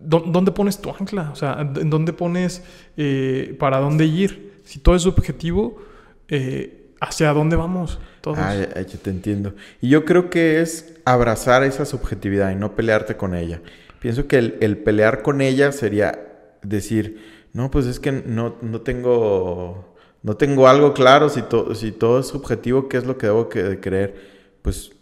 ¿Dónde 0.00 0.52
pones 0.52 0.80
tu 0.80 0.90
ancla? 0.90 1.30
O 1.32 1.34
sea, 1.34 1.58
¿en 1.60 1.90
dónde 1.90 2.12
pones 2.12 2.62
eh, 2.96 3.56
para 3.58 3.78
dónde 3.78 4.04
ir? 4.06 4.60
Si 4.62 4.78
todo 4.78 4.94
es 4.94 5.02
subjetivo, 5.02 5.82
eh, 6.28 6.92
¿hacia 7.00 7.32
dónde 7.32 7.56
vamos 7.56 7.98
todos? 8.20 8.38
Ah, 8.38 8.54
yo 8.54 8.98
te 9.00 9.10
entiendo. 9.10 9.54
Y 9.80 9.88
yo 9.88 10.04
creo 10.04 10.30
que 10.30 10.60
es 10.60 10.94
abrazar 11.04 11.64
esa 11.64 11.84
subjetividad 11.84 12.52
y 12.52 12.54
no 12.54 12.76
pelearte 12.76 13.16
con 13.16 13.34
ella. 13.34 13.60
Pienso 13.98 14.28
que 14.28 14.38
el, 14.60 14.76
pelear 14.78 15.22
con 15.22 15.40
ella 15.40 15.72
sería 15.72 16.16
decir, 16.62 17.48
no, 17.52 17.68
pues 17.68 17.86
es 17.86 17.98
que 17.98 18.12
no, 18.12 18.54
no 18.62 18.82
tengo 18.82 19.96
no 20.22 20.36
tengo 20.36 20.68
algo 20.68 20.94
claro 20.94 21.28
si, 21.28 21.42
si 21.74 21.92
todo 21.92 22.20
es 22.20 22.26
subjetivo, 22.26 22.88
¿qué 22.88 22.96
es 22.96 23.06
lo 23.06 23.18
que 23.18 23.26
debo 23.28 23.48
creer? 23.48 24.14
Pues 24.62 24.92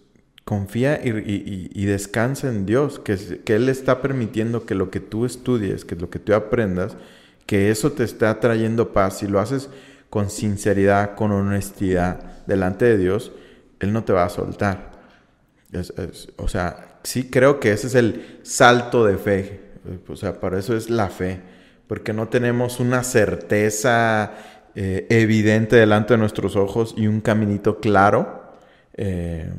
confía 0.44 1.00
y, 1.04 1.84
descansa 1.86 2.48
en 2.48 2.66
Dios, 2.66 3.00
que, 3.00 3.40
que 3.44 3.56
Él 3.56 3.68
está 3.68 4.00
permitiendo 4.00 4.64
que 4.64 4.76
lo 4.76 4.90
que 4.90 5.00
tú 5.00 5.24
estudies, 5.24 5.84
que 5.84 5.96
lo 5.96 6.08
que 6.08 6.20
tú 6.20 6.34
aprendas, 6.34 6.96
que 7.46 7.70
eso 7.70 7.92
te 7.92 8.04
está 8.04 8.38
trayendo 8.38 8.92
paz. 8.92 9.18
Si 9.18 9.26
lo 9.26 9.40
haces 9.40 9.70
con 10.10 10.30
sinceridad, 10.30 11.14
con 11.14 11.32
honestidad 11.32 12.44
delante 12.46 12.84
de 12.84 12.98
Dios, 12.98 13.32
Él 13.80 13.92
no 13.92 14.04
te 14.04 14.12
va 14.12 14.24
a 14.24 14.28
soltar. 14.28 14.92
o 16.36 16.48
sea, 16.48 16.98
sí 17.02 17.28
creo 17.30 17.58
que 17.58 17.72
ese 17.72 17.88
es 17.88 17.94
el 17.94 18.38
salto 18.42 19.04
de 19.04 19.16
fe. 19.16 19.60
O 20.08 20.16
sea, 20.16 20.40
para 20.40 20.58
eso 20.58 20.76
es 20.76 20.90
la 20.90 21.08
fe. 21.08 21.40
Porque 21.86 22.12
no 22.12 22.28
tenemos 22.28 22.80
una 22.80 23.04
certeza 23.04 24.32
eh, 24.78 25.06
evidente 25.08 25.74
delante 25.76 26.12
de 26.12 26.18
nuestros 26.18 26.54
ojos 26.54 26.94
y 26.98 27.06
un 27.06 27.22
caminito 27.22 27.80
claro 27.80 28.52
eh, 28.92 29.50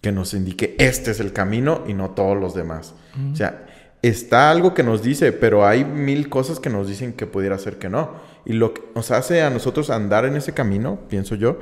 que 0.00 0.12
nos 0.12 0.32
indique 0.32 0.74
este 0.78 1.10
es 1.10 1.20
el 1.20 1.34
camino 1.34 1.84
y 1.86 1.92
no 1.92 2.12
todos 2.12 2.38
los 2.38 2.54
demás. 2.54 2.94
O 3.30 3.36
sea, 3.36 3.66
está 4.00 4.50
algo 4.50 4.72
que 4.72 4.82
nos 4.82 5.02
dice, 5.02 5.32
pero 5.32 5.66
hay 5.66 5.84
mil 5.84 6.30
cosas 6.30 6.58
que 6.58 6.70
nos 6.70 6.88
dicen 6.88 7.12
que 7.12 7.26
pudiera 7.26 7.58
ser 7.58 7.76
que 7.76 7.90
no. 7.90 8.14
Y 8.46 8.54
lo 8.54 8.72
que 8.72 8.82
nos 8.94 9.10
hace 9.10 9.42
a 9.42 9.50
nosotros 9.50 9.90
andar 9.90 10.24
en 10.24 10.36
ese 10.36 10.54
camino, 10.54 11.00
pienso 11.06 11.34
yo, 11.34 11.58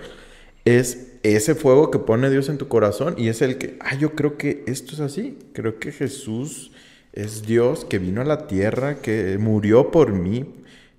es 0.65 1.09
ese 1.25 1.57
fuego 1.57 1.91
que 1.91 1.99
pone 1.99 2.31
Dios 2.31 2.49
en 2.49 2.59
tu 2.59 2.69
corazón 2.69 3.17
y 3.19 3.27
es 3.27 3.43
el 3.43 3.59
que, 3.59 3.77
ah, 3.81 3.97
yo 3.97 4.15
creo 4.15 4.37
que 4.37 4.63
esto 4.69 4.95
es 4.95 5.01
así. 5.01 5.37
Creo 5.53 5.81
que 5.81 5.91
Jesús 5.91 6.71
es 7.13 7.43
Dios 7.43 7.85
que 7.85 7.99
vino 7.99 8.21
a 8.21 8.25
la 8.25 8.47
tierra, 8.47 8.97
que 9.03 9.37
murió 9.39 9.91
por 9.91 10.13
mí, 10.13 10.47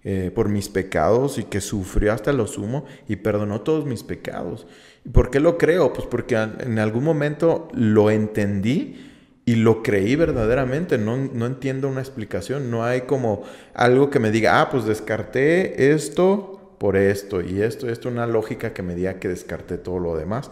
eh, 0.04 0.32
por 0.34 0.50
mis 0.50 0.68
pecados 0.68 1.38
y 1.38 1.44
que 1.44 1.62
sufrió 1.62 2.14
hasta 2.14 2.34
lo 2.34 2.48
sumo 2.48 2.86
y 3.08 3.18
perdonó 3.18 3.62
todos 3.62 3.86
mis 3.86 4.04
pecados. 4.04 4.66
¿Y 5.06 5.10
por 5.10 5.30
qué 5.30 5.40
lo 5.40 5.58
creo? 5.58 5.94
Pues 5.94 6.08
porque 6.08 6.36
en 6.36 6.80
algún 6.80 7.04
momento 7.04 7.68
lo 7.74 8.10
entendí 8.10 9.12
y 9.46 9.56
lo 9.56 9.84
creí 9.84 10.16
verdaderamente. 10.16 10.98
No, 10.98 11.18
no 11.18 11.46
entiendo 11.46 11.88
una 11.88 12.02
explicación. 12.02 12.72
No 12.72 12.84
hay 12.84 13.02
como 13.02 13.44
algo 13.74 14.10
que 14.10 14.20
me 14.20 14.32
diga, 14.32 14.62
ah, 14.62 14.70
pues 14.70 14.86
descarté 14.86 15.94
esto 15.94 16.76
por 16.80 16.98
esto 16.98 17.42
y 17.42 17.62
esto, 17.62 17.88
esto, 17.88 18.10
una 18.10 18.26
lógica 18.26 18.74
que 18.74 18.82
me 18.82 18.96
diga 18.96 19.20
que 19.20 19.28
descarté 19.28 19.78
todo 19.78 20.00
lo 20.00 20.16
demás. 20.18 20.52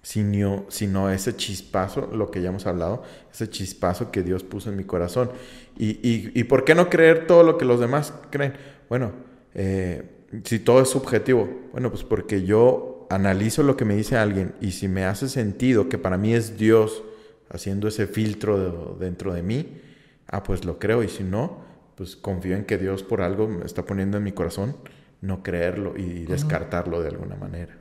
Sino, 0.00 0.66
sino 0.68 1.10
ese 1.10 1.34
chispazo, 1.34 2.08
lo 2.14 2.30
que 2.30 2.40
ya 2.40 2.50
hemos 2.50 2.64
hablado, 2.66 3.02
ese 3.32 3.50
chispazo 3.50 4.12
que 4.12 4.22
Dios 4.22 4.44
puso 4.44 4.70
en 4.70 4.76
mi 4.76 4.84
corazón. 4.84 5.30
Y, 5.76 5.98
y, 6.08 6.30
y 6.32 6.44
por 6.44 6.64
qué 6.64 6.76
no 6.76 6.88
creer 6.88 7.26
todo 7.26 7.42
lo 7.42 7.58
que 7.58 7.64
los 7.64 7.80
demás 7.80 8.14
creen? 8.30 8.54
Bueno, 8.88 9.12
eh, 9.54 10.02
si 10.44 10.58
todo 10.58 10.82
es 10.82 10.88
subjetivo, 10.88 11.48
bueno, 11.72 11.90
pues 11.90 12.04
porque 12.04 12.44
yo 12.44 13.06
analizo 13.10 13.62
lo 13.62 13.76
que 13.76 13.84
me 13.84 13.96
dice 13.96 14.16
alguien 14.16 14.54
y 14.60 14.72
si 14.72 14.88
me 14.88 15.04
hace 15.04 15.28
sentido 15.28 15.88
que 15.88 15.98
para 15.98 16.16
mí 16.16 16.34
es 16.34 16.58
Dios 16.58 17.02
haciendo 17.48 17.88
ese 17.88 18.06
filtro 18.06 18.96
dentro 18.98 19.32
de 19.32 19.42
mí, 19.42 19.80
ah, 20.28 20.42
pues 20.42 20.64
lo 20.64 20.78
creo. 20.78 21.02
Y 21.02 21.08
si 21.08 21.22
no, 21.24 21.64
pues 21.96 22.16
confío 22.16 22.56
en 22.56 22.64
que 22.64 22.78
Dios 22.78 23.02
por 23.02 23.22
algo 23.22 23.48
me 23.48 23.64
está 23.64 23.84
poniendo 23.84 24.18
en 24.18 24.24
mi 24.24 24.32
corazón 24.32 24.76
no 25.20 25.42
creerlo 25.42 25.96
y 25.96 26.24
descartarlo 26.24 27.00
de 27.00 27.08
alguna 27.08 27.36
manera. 27.36 27.76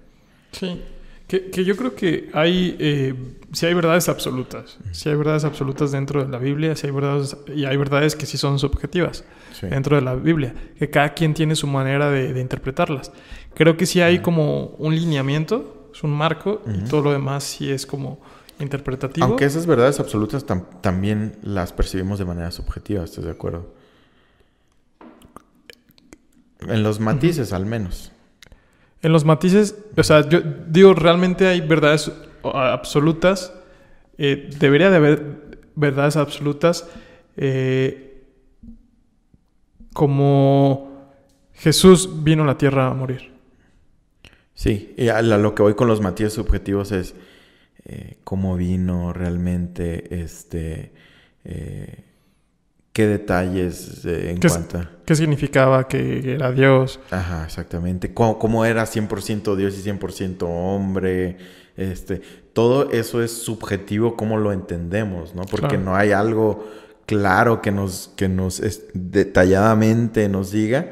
Sí, 0.51 0.81
que, 1.27 1.49
que 1.49 1.63
yo 1.63 1.75
creo 1.75 1.95
que 1.95 2.29
hay, 2.33 2.75
eh, 2.79 3.15
si 3.51 3.65
hay 3.65 3.73
verdades 3.73 4.09
absolutas, 4.09 4.77
si 4.91 5.09
hay 5.09 5.15
verdades 5.15 5.43
absolutas 5.43 5.91
dentro 5.91 6.23
de 6.23 6.29
la 6.29 6.37
Biblia, 6.37 6.75
si 6.75 6.85
hay 6.85 6.93
verdades, 6.93 7.35
y 7.47 7.65
hay 7.65 7.77
verdades 7.77 8.15
que 8.15 8.27
sí 8.27 8.37
son 8.37 8.59
subjetivas 8.59 9.23
dentro 9.61 9.95
de 9.95 10.03
la 10.03 10.13
Biblia, 10.13 10.53
que 10.77 10.89
cada 10.89 11.13
quien 11.13 11.33
tiene 11.33 11.55
su 11.55 11.65
manera 11.65 12.11
de, 12.11 12.39
interpretarlas. 12.39 13.11
Creo 13.55 13.75
que 13.75 13.87
sí 13.87 14.01
hay 14.01 14.19
como 14.19 14.75
un 14.77 14.95
lineamiento, 14.95 15.89
es 15.93 16.03
un 16.03 16.11
marco, 16.11 16.61
y 16.67 16.87
todo 16.87 17.01
lo 17.01 17.11
demás 17.11 17.43
sí 17.43 17.71
es 17.71 17.87
como 17.87 18.19
interpretativo. 18.59 19.25
Aunque 19.25 19.45
esas 19.45 19.65
verdades 19.65 19.99
absolutas 19.99 20.45
también 20.81 21.37
las 21.41 21.73
percibimos 21.73 22.19
de 22.19 22.25
manera 22.25 22.51
subjetiva, 22.51 23.03
¿estás 23.03 23.25
de 23.25 23.31
acuerdo? 23.31 23.73
En 26.59 26.83
los 26.83 26.99
matices 26.99 27.51
al 27.51 27.65
menos. 27.65 28.11
En 29.05 29.11
los 29.11 29.23
matices, 29.23 29.77
o 29.95 30.01
sea, 30.01 30.27
yo 30.27 30.41
digo, 30.41 30.95
realmente 30.95 31.45
hay 31.45 31.61
verdades 31.61 32.11
absolutas, 32.41 33.53
eh, 34.17 34.49
debería 34.57 34.89
de 34.89 34.95
haber 34.95 35.59
verdades 35.75 36.15
absolutas, 36.15 36.89
eh, 37.37 38.23
como 39.93 41.13
Jesús 41.53 42.23
vino 42.23 42.41
a 42.41 42.45
la 42.47 42.57
tierra 42.57 42.87
a 42.87 42.95
morir. 42.95 43.31
Sí, 44.55 44.95
y 44.97 45.05
lo 45.05 45.53
que 45.53 45.61
voy 45.61 45.75
con 45.75 45.87
los 45.87 46.01
matices 46.01 46.33
subjetivos 46.33 46.91
es 46.91 47.13
eh, 47.85 48.17
cómo 48.23 48.57
vino 48.57 49.13
realmente, 49.13 50.19
este, 50.19 50.93
qué 52.95 53.07
detalles 53.07 54.05
en 54.05 54.39
cuanto 54.39 54.87
¿Qué 55.03 55.15
significaba 55.15 55.85
que 55.85 56.35
era 56.35 56.53
Dios? 56.53 57.01
Ajá, 57.11 57.43
exactamente. 57.43 58.13
¿Cómo, 58.13 58.63
era 58.63 58.85
100% 58.85 59.57
Dios 59.57 59.77
y 59.77 59.89
100% 59.89 60.43
hombre? 60.43 61.37
Este, 61.75 62.21
todo 62.53 62.89
eso 62.91 63.21
es 63.21 63.31
subjetivo 63.33 64.15
cómo 64.15 64.37
lo 64.37 64.53
entendemos, 64.53 65.35
¿no? 65.35 65.41
Porque 65.43 65.77
no 65.77 65.93
hay 65.93 66.13
algo 66.13 66.65
claro 67.05 67.61
que 67.61 67.73
nos, 67.73 68.13
que 68.15 68.29
nos 68.29 68.61
detalladamente 68.93 70.29
nos 70.29 70.51
diga. 70.51 70.89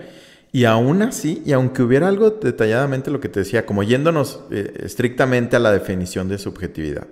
Y 0.52 0.66
aún 0.66 1.04
así, 1.04 1.42
y 1.46 1.54
aunque 1.54 1.84
hubiera 1.84 2.10
algo 2.10 2.32
detalladamente 2.32 3.12
lo 3.12 3.22
que 3.22 3.30
te 3.30 3.40
decía, 3.40 3.66
como 3.66 3.82
yéndonos 3.82 4.42
eh, 4.52 4.74
estrictamente 4.84 5.56
a 5.56 5.60
la 5.60 5.72
definición 5.72 6.28
de 6.28 6.38
subjetividad. 6.38 7.08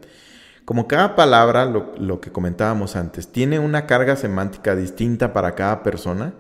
Como 0.71 0.87
cada 0.87 1.17
palabra, 1.17 1.65
lo, 1.65 2.21
que 2.21 2.31
comentábamos 2.31 2.95
antes, 2.95 3.27
tiene 3.27 3.59
una 3.59 3.87
carga 3.87 4.15
semántica 4.15 4.73
distinta 4.73 5.33
para 5.33 5.53
cada 5.53 5.83
persona, 5.83 6.33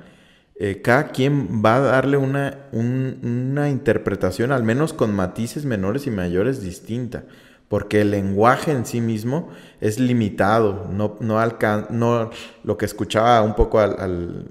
eh, 0.55 0.81
cada 0.81 1.09
quien 1.09 1.61
va 1.61 1.75
a 1.75 1.79
darle 1.81 2.15
una, 2.15 2.59
una 2.71 3.69
interpretación, 3.69 4.53
al 4.53 4.63
menos 4.63 4.93
con 4.93 5.13
matices 5.13 5.65
menores 5.65 6.07
y 6.07 6.11
mayores, 6.11 6.61
distinta, 6.61 7.25
porque 7.67 7.99
el 7.99 8.11
lenguaje 8.11 8.71
en 8.71 8.85
sí 8.85 9.01
mismo 9.01 9.49
es 9.81 9.99
limitado, 9.99 10.87
no, 10.89 11.17
no, 11.19 11.37
no 11.89 12.29
lo 12.63 12.77
que 12.77 12.85
escuchaba 12.85 13.41
un 13.41 13.53
poco 13.53 13.81
al, 13.81 14.47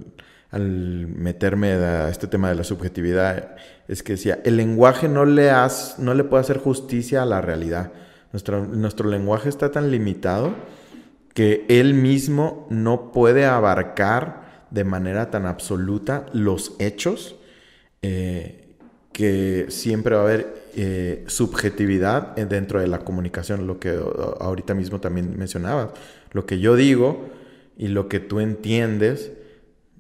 al, 0.51 1.07
meterme 1.07 1.73
a 1.73 2.11
este 2.11 2.27
tema 2.27 2.51
de 2.51 2.57
la 2.57 2.65
subjetividad, 2.65 3.57
es 3.89 4.03
que 4.03 4.13
decía, 4.13 4.41
el 4.45 4.59
lenguaje 4.59 5.09
no 5.09 5.25
le, 5.25 5.51
no 5.97 6.13
le 6.13 6.25
puede 6.25 6.43
hacer 6.43 6.59
justicia 6.59 7.23
a 7.23 7.25
la 7.25 7.41
realidad. 7.41 7.93
Nuestro, 8.33 9.09
lenguaje 9.09 9.49
está 9.49 9.73
tan 9.73 9.91
limitado 9.91 10.55
que 11.35 11.65
él 11.69 11.95
mismo 11.95 12.67
no 12.71 13.13
puede 13.13 13.45
abarcar 13.45 14.67
de 14.71 14.85
manera 14.85 15.31
tan 15.31 15.47
absoluta 15.47 16.27
los 16.33 16.77
hechos, 16.79 17.37
eh, 18.03 18.77
que 19.13 19.67
siempre 19.69 20.15
va 20.15 20.21
a 20.21 20.25
haber 20.25 20.63
eh, 20.77 21.25
subjetividad 21.27 22.37
dentro 22.37 22.81
de 22.81 22.87
la 22.87 23.01
comunicación, 23.01 23.67
lo 23.67 23.81
que 23.81 23.99
ahorita 24.39 24.75
mismo 24.75 25.01
también 25.01 25.37
mencionabas. 25.37 25.91
Lo 26.33 26.47
que 26.47 26.61
yo 26.61 26.77
digo 26.77 27.29
y 27.77 27.89
lo 27.89 28.09
que 28.09 28.21
tú 28.21 28.39
entiendes, 28.39 29.33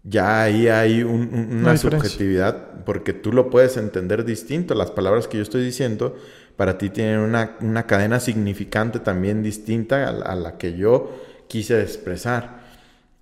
ya 0.05 0.43
ahí 0.43 0.69
hay 0.69 1.03
una 1.03 1.77
subjetividad, 1.77 2.85
porque 2.85 3.13
tú 3.13 3.33
lo 3.33 3.51
puedes 3.51 3.77
entender 3.77 4.25
distinto. 4.25 4.75
Las 4.75 4.93
palabras 4.93 5.27
que 5.27 5.39
yo 5.39 5.43
estoy 5.43 5.65
diciendo 5.65 6.17
para 6.61 6.77
ti 6.77 6.91
tienen 6.91 7.21
una, 7.21 7.87
cadena 7.87 8.21
significante 8.21 8.99
también 8.99 9.43
distinta 9.43 10.07
a, 10.11 10.35
la 10.35 10.59
que 10.59 10.77
yo 10.77 11.11
quise 11.49 11.81
expresar. 11.81 12.61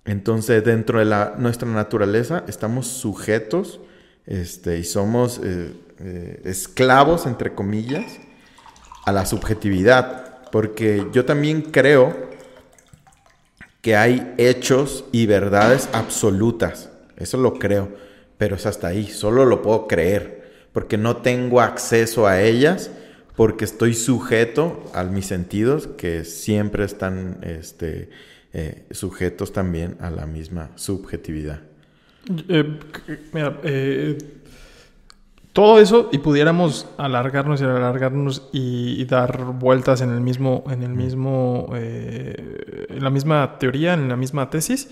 Entonces, 0.03 0.61
dentro 0.65 0.99
de 0.99 1.05
la, 1.05 1.35
nuestra 1.37 1.69
naturaleza 1.69 2.43
estamos 2.49 2.87
sujetos 2.87 3.79
este, 4.25 4.79
y 4.79 4.83
somos 4.83 5.39
eh, 5.41 5.71
eh, 6.01 6.41
esclavos, 6.43 7.25
entre 7.25 7.55
comillas, 7.55 8.19
a 9.05 9.13
la 9.13 9.25
subjetividad, 9.25 10.49
porque 10.51 11.07
yo 11.13 11.23
también 11.23 11.61
creo 11.61 12.13
que 13.79 13.95
hay 13.95 14.33
hechos 14.37 15.05
y 15.13 15.27
verdades 15.27 15.87
absolutas, 15.93 16.89
eso 17.15 17.37
lo 17.37 17.53
creo, 17.53 17.87
pero 18.37 18.57
es 18.57 18.65
hasta 18.65 18.87
ahí, 18.87 19.07
solo 19.07 19.45
lo 19.45 19.61
puedo 19.61 19.87
creer, 19.87 20.67
porque 20.73 20.97
no 20.97 21.15
tengo 21.21 21.61
acceso 21.61 22.27
a 22.27 22.41
ellas, 22.41 22.91
porque 23.39 23.63
estoy 23.63 23.93
sujeto 23.93 24.83
a 24.93 25.05
mis 25.05 25.25
sentidos 25.25 25.87
que 25.87 26.25
siempre 26.25 26.83
están 26.83 27.37
este, 27.41 28.09
eh, 28.51 28.85
sujetos 28.91 29.53
también 29.53 29.95
a 30.01 30.09
la 30.09 30.25
misma 30.25 30.71
subjetividad. 30.75 31.61
Eh, 32.49 32.79
mira, 33.31 33.57
eh, 33.63 34.17
todo 35.53 35.79
eso 35.79 36.09
y 36.11 36.17
pudiéramos 36.17 36.89
alargarnos 36.97 37.61
y 37.61 37.63
alargarnos 37.63 38.49
y, 38.51 39.05
dar 39.05 39.41
vueltas 39.53 40.01
en 40.01 40.09
el 40.09 40.19
mismo, 40.19 40.65
en 40.69 40.83
el 40.83 40.93
mismo, 40.93 41.69
eh, 41.77 42.87
en 42.89 43.01
la 43.01 43.09
misma 43.09 43.57
teoría, 43.57 43.93
en 43.93 44.09
la 44.09 44.17
misma 44.17 44.49
tesis, 44.49 44.89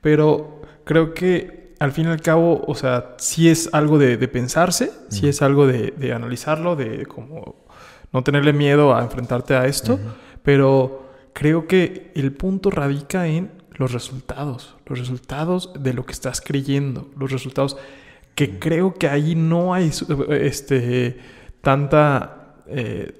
pero 0.00 0.62
creo 0.82 1.14
que 1.14 1.76
al 1.78 1.92
fin 1.92 2.06
y 2.06 2.08
al 2.08 2.20
cabo, 2.20 2.64
o 2.66 2.74
sea, 2.74 3.14
sí 3.18 3.48
es 3.48 3.70
algo 3.72 3.98
de, 3.98 4.16
pensarse, 4.26 4.90
sí 5.10 5.28
es 5.28 5.42
algo 5.42 5.68
de, 5.68 6.12
analizarlo, 6.12 6.74
de 6.74 7.06
como 7.06 7.63
no 8.14 8.22
tenerle 8.22 8.52
miedo 8.52 8.94
a 8.94 9.02
enfrentarte 9.02 9.54
a 9.56 9.66
esto, 9.66 9.98
pero 10.44 11.10
creo 11.32 11.66
que 11.66 12.12
el 12.14 12.32
punto 12.32 12.70
radica 12.70 13.26
en 13.26 13.50
los 13.72 13.92
resultados, 13.92 14.76
los 14.86 15.00
resultados 15.00 15.72
de 15.78 15.92
lo 15.92 16.06
que 16.06 16.12
estás 16.12 16.40
creyendo, 16.40 17.10
los 17.18 17.32
resultados 17.32 17.76
que 18.36 18.60
creo 18.60 18.94
que 18.94 19.08
ahí 19.08 19.34
no 19.34 19.74
hay 19.74 19.90
este, 20.30 21.18
tanta, 21.60 22.54
eh, 22.68 23.12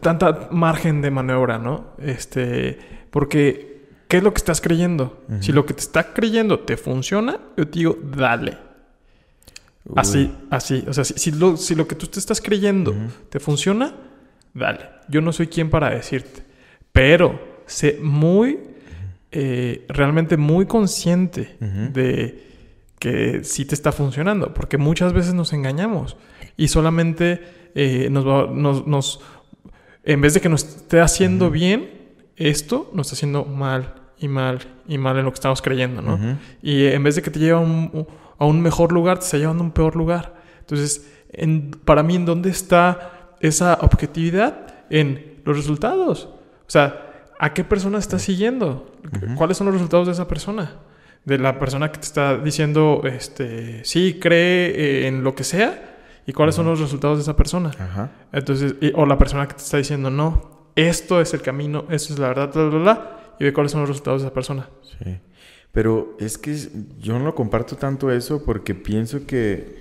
tanta 0.00 0.48
margen 0.52 1.02
de 1.02 1.10
maniobra, 1.10 1.58
¿no? 1.58 1.88
Este, 1.98 2.78
porque, 3.10 3.88
¿qué 4.06 4.18
es 4.18 4.22
lo 4.22 4.32
que 4.32 4.38
estás 4.38 4.60
creyendo? 4.60 5.24
Si 5.40 5.50
lo 5.50 5.66
que 5.66 5.74
te 5.74 5.80
está 5.80 6.12
creyendo 6.14 6.60
te 6.60 6.76
funciona, 6.76 7.40
yo 7.56 7.66
te 7.66 7.78
digo, 7.80 7.98
dale. 8.00 8.67
Así, 9.96 10.32
así. 10.50 10.84
O 10.86 10.92
sea, 10.92 11.04
si, 11.04 11.30
lo, 11.32 11.56
si, 11.56 11.74
lo, 11.74 11.88
que 11.88 11.94
tú 11.94 12.06
te 12.06 12.18
estás 12.18 12.40
creyendo 12.40 12.94
te 13.30 13.40
funciona, 13.40 13.94
dale. 14.54 14.80
Yo 15.08 15.20
no 15.20 15.32
soy 15.32 15.46
quien 15.46 15.70
para 15.70 15.90
decirte. 15.90 16.42
Pero 16.92 17.40
sé 17.66 17.98
muy, 18.02 18.58
eh, 19.30 19.86
realmente 19.88 20.36
muy 20.36 20.66
consciente 20.66 21.56
de 21.60 22.48
que 22.98 23.44
sí 23.44 23.64
te 23.64 23.74
está 23.74 23.92
funcionando, 23.92 24.52
porque 24.52 24.76
muchas 24.76 25.12
veces 25.12 25.34
nos 25.34 25.52
engañamos 25.52 26.16
y 26.56 26.68
solamente 26.68 27.40
eh, 27.74 28.08
nos, 28.10 28.84
nos, 28.86 29.20
en 30.02 30.20
vez 30.20 30.34
de 30.34 30.40
que 30.40 30.48
nos 30.48 30.64
esté 30.64 31.00
haciendo 31.00 31.50
bien, 31.50 31.90
esto 32.36 32.90
nos 32.94 33.06
está 33.06 33.14
haciendo 33.14 33.44
mal 33.44 33.94
y 34.18 34.28
mal 34.28 34.58
y 34.88 34.98
mal 34.98 35.16
en 35.18 35.24
lo 35.24 35.30
que 35.30 35.36
estamos 35.36 35.62
creyendo, 35.62 36.02
¿no? 36.02 36.38
Y 36.62 36.86
en 36.86 37.02
vez 37.02 37.14
de 37.14 37.22
que 37.22 37.30
te 37.30 37.38
lleve 37.38 37.58
a 38.38 38.46
un, 38.46 38.60
mejor 38.60 38.92
lugar, 38.92 39.18
te 39.18 39.24
está 39.24 39.38
llevando 39.38 39.62
a 39.62 39.66
un 39.66 39.72
peor 39.72 39.96
lugar. 39.96 40.34
Entonces, 40.60 41.10
en, 41.32 41.70
para 41.70 42.02
mí, 42.02 42.16
¿en 42.16 42.24
dónde 42.24 42.50
está 42.50 43.34
esa 43.40 43.78
objetividad? 43.82 44.86
En 44.90 45.40
los 45.44 45.56
resultados. 45.56 46.24
O 46.26 46.70
sea, 46.70 47.26
¿a 47.38 47.52
qué 47.52 47.64
persona 47.64 47.98
estás 47.98 48.22
siguiendo? 48.22 48.92
¿Cuáles 49.36 49.56
son 49.56 49.66
los 49.66 49.74
resultados 49.74 50.06
de 50.06 50.12
esa 50.14 50.28
persona? 50.28 50.78
de 51.28 51.38
la 51.38 51.58
persona 51.58 51.92
que 51.92 51.98
te 51.98 52.06
está 52.06 52.38
diciendo, 52.38 53.02
este, 53.04 53.84
sí, 53.84 54.18
cree 54.20 54.70
eh, 54.70 55.08
en 55.08 55.22
lo 55.22 55.34
que 55.34 55.44
sea 55.44 55.96
y 56.26 56.32
cuáles 56.32 56.54
son 56.54 56.64
los 56.64 56.80
resultados 56.80 57.18
de 57.18 57.22
esa 57.22 57.36
persona. 57.36 57.70
Entonces, 58.32 58.74
o 58.94 59.04
la 59.04 59.18
persona 59.18 59.46
que 59.46 59.54
te 59.54 59.62
está 59.62 59.76
diciendo, 59.76 60.10
no, 60.10 60.70
esto 60.74 61.20
es 61.20 61.34
el 61.34 61.42
camino, 61.42 61.84
esto 61.90 62.14
es 62.14 62.18
la 62.18 62.28
verdad, 62.28 62.50
bla, 62.52 62.64
bla, 62.64 62.78
bla, 62.78 63.16
y 63.38 63.44
ve 63.44 63.52
cuáles 63.52 63.72
son 63.72 63.82
los 63.82 63.90
resultados 63.90 64.22
de 64.22 64.28
esa 64.28 64.34
persona. 64.34 64.70
Sí. 64.82 65.18
Pero 65.72 66.16
es 66.18 66.38
que 66.38 66.56
yo 67.00 67.18
no 67.18 67.34
comparto 67.34 67.76
tanto 67.76 68.10
eso 68.10 68.44
porque 68.44 68.74
pienso 68.74 69.26
que 69.26 69.76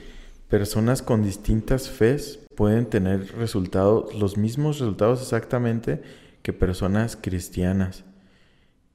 personas 0.50 1.02
con 1.02 1.24
distintas 1.24 1.90
fes 1.90 2.40
pueden 2.56 2.86
tener 2.86 3.36
resultados, 3.38 4.14
los 4.16 4.38
mismos 4.38 4.80
resultados 4.80 5.22
exactamente 5.22 6.02
que 6.42 6.54
personas 6.54 7.18
cristianas. 7.20 8.04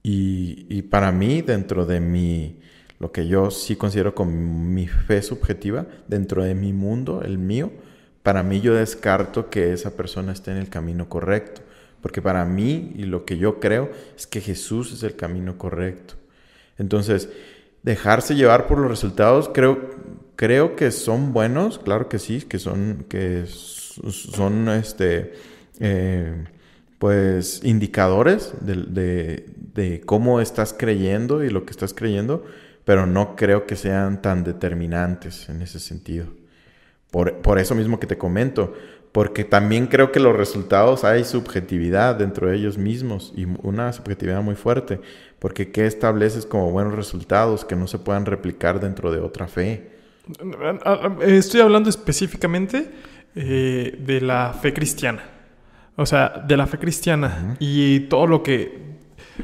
Y, 0.05 0.81
para 0.83 1.13
mí, 1.13 1.41
dentro 1.41 1.85
de 1.85 2.01
mi, 2.01 2.59
lo 2.99 3.13
que 3.13 3.25
yo 3.27 3.51
sí 3.51 3.77
considero 3.77 4.13
como 4.13 4.31
mi 4.31 4.87
fe 4.87 5.21
subjetiva, 5.21 5.87
dentro 6.09 6.43
de 6.43 6.55
mi 6.55 6.73
mundo, 6.73 7.21
el 7.23 7.37
mío, 7.37 7.71
para 8.21 8.43
mí 8.43 8.59
yo 8.59 8.73
descarto 8.73 9.49
que 9.49 9.71
esa 9.71 9.95
persona 9.95 10.33
esté 10.33 10.51
en 10.51 10.57
el 10.57 10.69
camino 10.69 11.07
correcto. 11.07 11.61
Porque 12.01 12.21
para 12.21 12.43
mí 12.43 12.91
y 12.95 13.03
lo 13.03 13.23
que 13.23 13.37
yo 13.37 13.61
creo 13.61 13.89
es 14.17 14.27
que 14.27 14.41
Jesús 14.41 14.91
es 14.91 15.03
el 15.03 15.15
camino 15.15 15.57
correcto. 15.57 16.15
Entonces, 16.77 17.29
dejarse 17.83 18.35
llevar 18.35 18.67
por 18.67 18.79
los 18.79 18.89
resultados, 18.89 19.49
creo, 19.53 19.91
creo 20.35 20.75
que 20.75 20.91
son 20.91 21.33
buenos, 21.33 21.79
claro 21.79 22.09
que 22.09 22.19
sí, 22.19 22.41
que 22.41 22.59
son, 22.59 23.05
que 23.09 23.45
son 23.47 24.69
este, 24.69 25.33
eh, 25.79 26.45
pues 26.99 27.61
indicadores 27.63 28.53
de, 28.61 30.01
cómo 30.05 30.39
estás 30.39 30.73
creyendo 30.73 31.43
y 31.43 31.49
lo 31.49 31.65
que 31.65 31.71
estás 31.71 31.93
creyendo, 31.93 32.45
pero 32.85 33.05
no 33.05 33.35
creo 33.35 33.65
que 33.65 33.75
sean 33.75 34.21
tan 34.21 34.43
determinantes 34.43 35.49
en 35.49 35.61
ese 35.61 35.79
sentido. 35.79 36.27
Por, 37.11 37.59
eso 37.59 37.75
mismo 37.75 37.99
que 37.99 38.07
te 38.07 38.17
comento, 38.17 38.73
porque 39.13 39.43
también 39.43 39.85
creo 39.85 40.11
que 40.11 40.19
los 40.19 40.35
resultados 40.35 41.03
hay 41.03 41.23
subjetividad 41.23 42.15
dentro 42.15 42.49
de 42.49 42.57
ellos 42.57 42.79
mismos 42.79 43.31
y 43.37 43.45
una 43.61 43.93
subjetividad 43.93 44.41
muy 44.41 44.55
fuerte, 44.55 44.99
porque 45.37 45.71
¿qué 45.71 45.85
estableces 45.85 46.47
como 46.47 46.71
buenos 46.71 46.95
resultados 46.95 47.63
que 47.63 47.75
no 47.75 47.87
se 47.87 47.99
puedan 47.99 48.25
replicar 48.25 48.79
dentro 48.79 49.11
de 49.11 49.19
otra 49.19 49.47
fe? 49.47 49.91
Estoy 51.21 51.61
hablando 51.61 51.91
específicamente 51.91 52.89
eh, 53.35 53.99
de 53.99 54.19
la 54.19 54.51
fe 54.51 54.73
cristiana. 54.73 55.23
O 55.95 56.07
sea, 56.07 56.43
de 56.47 56.57
la 56.57 56.65
fe 56.65 56.79
cristiana 56.79 57.55
y 57.59 58.01
todo 58.01 58.25
lo 58.25 58.41
que... 58.41 58.93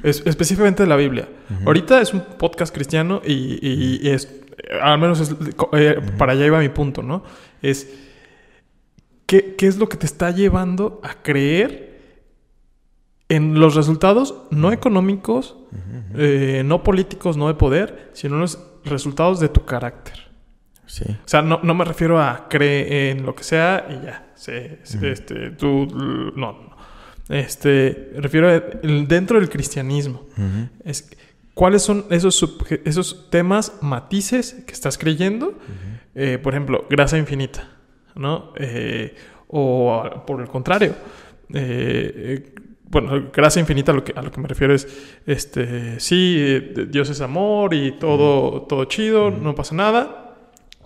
Es, 0.01 0.23
específicamente 0.25 0.81
de 0.81 0.89
la 0.89 0.95
Biblia. 0.95 1.29
Ahorita 1.63 2.01
es 2.01 2.11
un 2.11 2.21
podcast 2.21 2.73
cristiano 2.73 3.21
y, 3.23 4.09
es... 4.09 4.35
Al 4.81 4.97
menos 4.97 5.19
es, 5.19 5.35
eh, 5.73 6.01
para 6.17 6.31
allá 6.33 6.47
iba 6.47 6.57
mi 6.57 6.69
punto, 6.69 7.03
¿no? 7.03 7.23
Es... 7.61 7.87
¿qué, 9.29 9.55
¿Qué 9.55 9.67
es 9.67 9.77
lo 9.77 9.87
que 9.87 9.95
te 9.95 10.07
está 10.07 10.31
llevando 10.31 10.99
a 11.03 11.21
creer 11.21 12.01
en 13.29 13.59
los 13.59 13.75
resultados 13.75 14.47
no 14.49 14.71
económicos, 14.71 15.55
eh, 16.15 16.63
no 16.65 16.83
políticos, 16.83 17.37
no 17.37 17.47
de 17.47 17.53
poder, 17.53 18.09
sino 18.13 18.35
en 18.35 18.41
los 18.41 18.59
resultados 18.83 19.39
de 19.39 19.49
tu 19.49 19.65
carácter? 19.65 20.31
Sí. 20.87 21.05
O 21.07 21.27
sea, 21.27 21.43
no, 21.43 21.59
no 21.61 21.75
me 21.75 21.85
refiero 21.85 22.19
a 22.19 22.47
creer 22.49 23.17
en 23.17 23.23
lo 23.23 23.35
que 23.35 23.43
sea 23.43 23.85
y 23.87 24.03
ya. 24.03 24.31
Sí, 24.33 24.53
este, 25.03 25.51
tú, 25.51 25.85
no, 26.35 26.51
no. 26.53 26.69
Este, 27.29 28.11
refiero 28.17 28.49
a 28.49 28.59
dentro 28.59 29.39
del 29.39 29.47
cristianismo. 29.47 30.25
es, 30.83 31.15
¿Cuáles 31.53 31.83
son 31.83 32.05
esos, 32.09 32.43
esos 32.83 33.29
temas, 33.29 33.73
matices 33.81 34.63
que 34.65 34.73
estás 34.73 34.97
creyendo? 34.97 35.59
Eh, 36.15 36.39
por 36.41 36.53
ejemplo, 36.53 36.87
gracia 36.89 37.19
infinita, 37.19 37.69
¿no? 38.19 38.53
Eh, 38.57 39.15
o 39.47 40.23
por 40.27 40.41
el 40.41 40.47
contrario, 40.47 40.93
eh, 41.53 42.53
bueno, 42.83 43.29
gracia 43.33 43.59
infinita 43.59 43.91
a 43.91 43.95
lo 43.95 44.03
que, 44.03 44.13
a 44.15 44.21
lo 44.21 44.31
que 44.31 44.39
me 44.41 44.47
refiero 44.47 44.73
es, 44.73 44.87
este, 45.25 45.99
sí, 45.99 46.71
Dios 46.89 47.09
es 47.09 47.21
amor 47.21 47.73
y 47.73 47.93
todo, 47.93 48.63
todo 48.63 48.85
chido, 48.85 49.31
no 49.31 49.55
pasa 49.55 49.75
nada, 49.75 50.37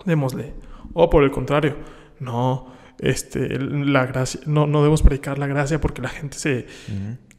démosle. 0.04 0.54
O 0.92 1.10
por 1.10 1.24
el 1.24 1.30
contrario, 1.30 1.76
no, 2.20 2.72
este, 2.98 3.58
la 3.58 4.06
gracia, 4.06 4.40
no, 4.46 4.66
no 4.66 4.78
debemos 4.78 5.02
predicar 5.02 5.38
la 5.38 5.46
gracia 5.46 5.80
porque 5.80 6.02
la 6.02 6.10
gente 6.10 6.38
se, 6.38 6.66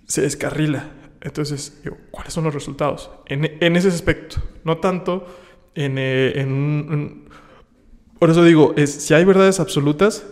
se 0.06 0.22
descarrila. 0.22 0.92
Entonces, 1.22 1.82
¿cuáles 2.12 2.34
son 2.34 2.44
los 2.44 2.54
resultados? 2.54 3.10
En, 3.28 3.58
en 3.60 3.76
ese 3.76 3.88
aspecto, 3.88 4.38
no 4.64 4.78
tanto 4.78 5.26
en, 5.76 5.98
eh, 5.98 6.34
en, 6.36 7.25
Por 8.20 8.30
eso 8.30 8.44
digo, 8.44 8.74
es, 8.78 8.92
si 8.92 9.14
hay 9.14 9.26
verdades 9.26 9.60
absolutas, 9.60 10.26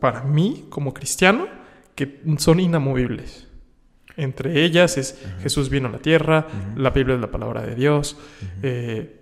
para 0.00 0.22
mí, 0.22 0.66
como 0.68 0.94
cristiano, 0.94 1.48
que 1.94 2.20
son 2.38 2.60
inamovibles. 2.60 3.46
Entre 4.16 4.64
ellas 4.64 4.96
es 4.96 5.18
Jesús 5.42 5.68
vino 5.68 5.88
a 5.88 5.92
la 5.92 5.98
tierra, 5.98 6.46
la 6.74 6.90
Biblia 6.90 7.16
es 7.16 7.20
la 7.20 7.30
palabra 7.30 7.62
de 7.62 7.74
Dios, 7.74 8.16
eh, 8.62 9.20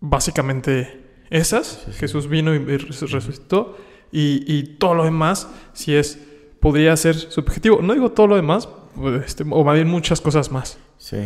básicamente 0.00 1.04
esas. 1.30 1.86
Jesús 1.96 2.28
vino 2.28 2.54
y 2.54 2.58
resucitó. 2.58 3.76
Y, 4.16 4.76
todo 4.78 4.94
lo 4.94 5.04
demás, 5.04 5.48
si 5.72 5.96
es, 5.96 6.20
podría 6.60 6.96
ser 6.96 7.16
subjetivo. 7.16 7.82
No 7.82 7.94
digo 7.94 8.12
todo 8.12 8.28
lo 8.28 8.36
demás, 8.36 8.68
pues, 8.94 9.24
este, 9.24 9.44
o 9.50 9.64
más 9.64 9.74
bien 9.74 9.88
muchas 9.88 10.20
cosas 10.20 10.52
más. 10.52 10.78
Sí. 10.98 11.16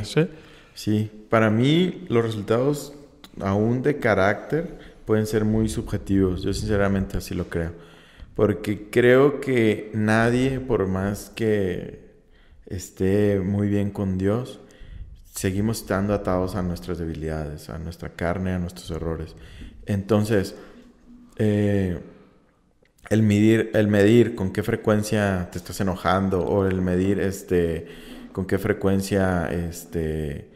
sí. 0.75 1.11
Para 1.29 1.51
mí, 1.51 2.07
los 2.09 2.25
resultados, 2.25 2.95
aún 3.41 3.83
de 3.83 3.99
carácter, 3.99 4.79
pueden 5.09 5.27
ser 5.27 5.47
muy 5.47 5.71
subjetivos. 5.71 6.43
Yo 6.43 6.53
sinceramente 6.53 7.17
así 7.17 7.35
lo 7.35 7.49
creo. 7.49 7.73
Porque 8.35 8.91
creo 8.91 9.41
que 9.41 9.91
nadie, 9.95 10.61
por 10.61 10.87
más 10.87 11.31
que 11.31 12.11
esté 12.67 13.41
muy 13.41 13.69
bien 13.71 13.91
con 13.91 14.19
Dios, 14.19 14.61
seguimos 15.25 15.79
estando 15.79 16.13
atados 16.13 16.57
a 16.57 16.63
nuestras 16.63 16.99
debilidades, 16.99 17.71
a 17.71 17.79
nuestra 17.79 18.11
carne, 18.11 18.53
a 18.53 18.59
nuestros 18.59 18.91
errores. 18.91 19.35
Entonces, 19.87 20.55
eh, 21.39 21.99
el 23.09 23.23
medir, 23.23 23.71
el 23.73 23.89
medir 23.89 24.35
con 24.35 24.53
qué 24.53 24.63
frecuencia 24.63 25.49
te 25.51 25.57
estás 25.57 25.81
enojando 25.81 26.45
o 26.45 26.67
el 26.67 26.83
medir 26.83 27.19
este 27.19 27.87
con 28.33 28.45
qué 28.45 28.59
frecuencia 28.59 29.51
este 29.51 30.51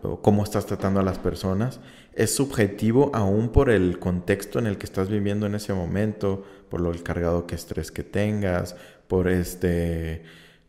o 0.00 0.22
cómo 0.22 0.44
estás 0.44 0.64
tratando 0.64 1.00
a 1.00 1.02
las 1.02 1.18
personas 1.18 1.80
es 2.16 2.34
subjetivo 2.34 3.10
aún 3.14 3.50
por 3.50 3.70
el 3.70 3.98
contexto 3.98 4.58
en 4.58 4.66
el 4.66 4.78
que 4.78 4.86
estás 4.86 5.08
viviendo 5.08 5.46
en 5.46 5.54
ese 5.54 5.74
momento, 5.74 6.44
por 6.68 6.80
lo 6.80 6.92
cargado 7.02 7.46
que 7.46 7.54
estrés 7.54 7.90
que 7.90 8.02
tengas, 8.02 8.76
por 9.08 9.28
este 9.28 10.22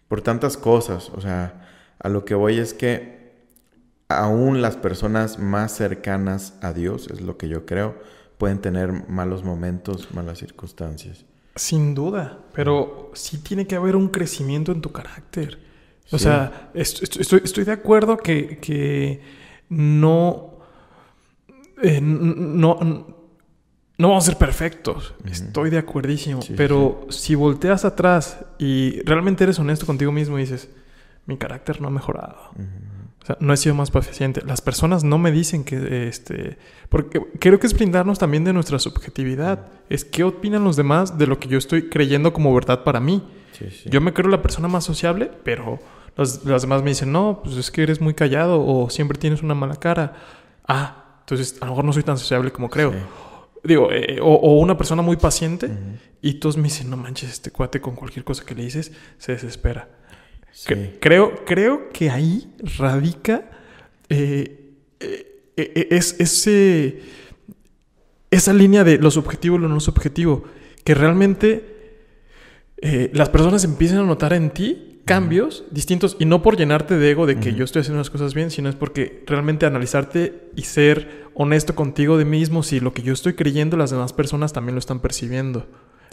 por 0.07 0.21
tantas 0.21 0.55
cosas, 0.57 1.09
o 1.09 1.21
sea, 1.21 1.67
a 1.99 2.09
lo 2.09 2.25
que 2.25 2.35
voy 2.35 2.59
es 2.59 2.73
que 2.73 3.15
aún 4.07 4.61
las 4.61 4.77
personas 4.77 5.39
más 5.39 5.71
cercanas 5.71 6.53
a 6.61 6.73
Dios, 6.73 7.07
es 7.11 7.21
lo 7.21 7.37
que 7.37 7.49
yo 7.49 7.65
creo, 7.65 7.95
pueden 8.37 8.59
tener 8.59 8.91
malos 9.09 9.43
momentos, 9.43 10.13
malas 10.13 10.39
circunstancias. 10.39 11.25
Sin 11.55 11.95
duda, 11.95 12.39
pero 12.53 13.11
sí 13.13 13.39
tiene 13.39 13.65
que 13.65 13.75
haber 13.75 13.95
un 13.95 14.09
crecimiento 14.09 14.71
en 14.71 14.81
tu 14.81 14.91
carácter. 14.91 15.57
O 16.11 16.19
sea, 16.19 16.69
estoy, 16.75 17.41
estoy, 17.43 17.63
de 17.63 17.71
acuerdo 17.71 18.17
que, 18.17 18.59
que 18.59 19.21
no, 19.69 20.54
eh, 21.81 21.99
no, 22.01 22.79
no 23.97 24.09
vamos 24.09 24.25
a 24.25 24.31
ser 24.31 24.37
perfectos. 24.37 25.13
Estoy 25.25 25.69
de 25.69 25.77
acuerdísimo. 25.77 26.41
pero 26.57 27.07
si 27.09 27.35
volteas 27.35 27.85
atrás 27.85 28.39
y 28.57 29.01
realmente 29.01 29.43
eres 29.43 29.59
honesto 29.59 29.85
contigo 29.85 30.11
mismo 30.11 30.37
y 30.37 30.41
dices, 30.41 30.69
mi 31.25 31.37
carácter 31.37 31.81
no 31.81 31.87
ha 31.87 31.91
mejorado. 31.91 32.37
O 33.21 33.25
sea, 33.25 33.37
no 33.39 33.53
he 33.53 33.57
sido 33.57 33.73
más 33.73 33.89
paciente. 33.89 34.41
Las 34.45 34.61
personas 34.61 35.03
no 35.03 35.17
me 35.17 35.31
dicen 35.31 35.63
que, 35.63 36.07
este, 36.07 36.57
porque 36.89 37.21
creo 37.39 37.59
que 37.59 37.67
es 37.67 37.73
brindarnos 37.73 38.19
también 38.19 38.43
de 38.43 38.53
nuestra 38.53 38.77
subjetividad. 38.77 39.67
Es 39.89 40.05
qué 40.05 40.23
opinan 40.23 40.63
los 40.63 40.75
demás 40.75 41.17
de 41.17 41.25
lo 41.25 41.39
que 41.39 41.47
yo 41.47 41.57
estoy 41.57 41.89
creyendo 41.89 42.33
como 42.33 42.53
verdad 42.53 42.83
para 42.83 42.99
mí. 42.99 43.23
Yo 43.85 44.01
me 44.01 44.13
creo 44.13 44.29
la 44.29 44.41
persona 44.41 44.67
más 44.67 44.83
sociable, 44.83 45.31
pero 45.43 45.79
los, 46.17 46.43
demás 46.43 46.83
me 46.83 46.89
dicen, 46.89 47.13
no, 47.13 47.39
pues 47.41 47.55
es 47.55 47.71
que 47.71 47.83
eres 47.83 48.01
muy 48.01 48.13
callado 48.13 48.63
o 48.65 48.89
siempre 48.89 49.17
tienes 49.17 49.41
una 49.41 49.55
mala 49.55 49.77
cara. 49.77 50.13
Ah, 50.67 51.04
entonces 51.25 51.57
a 51.61 51.65
lo 51.65 51.71
mejor 51.71 51.85
no 51.85 51.93
soy 51.93 52.03
tan 52.03 52.17
sociable 52.17 52.51
como 52.51 52.69
creo. 52.69 52.93
Digo, 53.63 53.91
eh, 53.91 54.19
o, 54.21 54.59
una 54.59 54.77
persona 54.77 55.01
muy 55.01 55.17
paciente 55.17 55.69
y 56.21 56.35
todos 56.35 56.55
me 56.55 56.63
dicen, 56.63 56.89
no 56.89 56.97
manches, 56.97 57.31
este 57.31 57.51
cuate 57.51 57.81
con 57.81 57.95
cualquier 57.95 58.23
cosa 58.23 58.45
que 58.45 58.55
le 58.55 58.63
dices 58.63 58.91
se 59.17 59.31
desespera 59.31 59.89
creo, 60.99 61.45
creo 61.45 61.89
que 61.89 62.09
ahí 62.09 62.53
radica 62.77 63.45
eh, 64.09 64.73
eh, 64.99 65.53
eh, 65.57 65.87
es, 65.91 66.15
ese, 66.19 67.01
esa 68.31 68.53
línea 68.53 68.83
de 68.83 68.97
lo 68.97 69.11
subjetivo 69.11 69.57
y 69.57 69.59
lo 69.59 69.67
no 69.67 69.79
subjetivo, 69.79 70.43
que 70.83 70.93
realmente 70.93 71.73
las 73.13 73.29
personas 73.29 73.63
empiezan 73.63 73.97
a 73.97 74.03
notar 74.03 74.33
en 74.33 74.51
ti 74.51 74.94
cambios 75.05 75.63
distintos 75.69 76.17
y 76.19 76.25
no 76.25 76.41
por 76.41 76.57
llenarte 76.57 76.97
de 76.97 77.11
ego 77.11 77.27
de 77.27 77.39
que 77.39 77.53
yo 77.53 77.63
estoy 77.63 77.81
haciendo 77.81 77.99
las 77.99 78.09
cosas 78.09 78.33
bien, 78.33 78.49
sino 78.49 78.69
es 78.69 78.75
porque 78.75 79.23
realmente 79.27 79.65
analizarte 79.65 80.49
y 80.55 80.63
ser 80.63 81.25
honesto 81.35 81.75
contigo 81.75 82.17
de 82.17 82.25
mismo 82.25 82.63
si 82.63 82.79
lo 82.79 82.93
que 82.93 83.03
yo 83.03 83.13
estoy 83.13 83.33
creyendo 83.33 83.77
las 83.77 83.91
demás 83.91 84.13
personas 84.13 84.51
también 84.51 84.75
lo 84.75 84.79
están 84.79 84.99
percibiendo. 84.99 85.67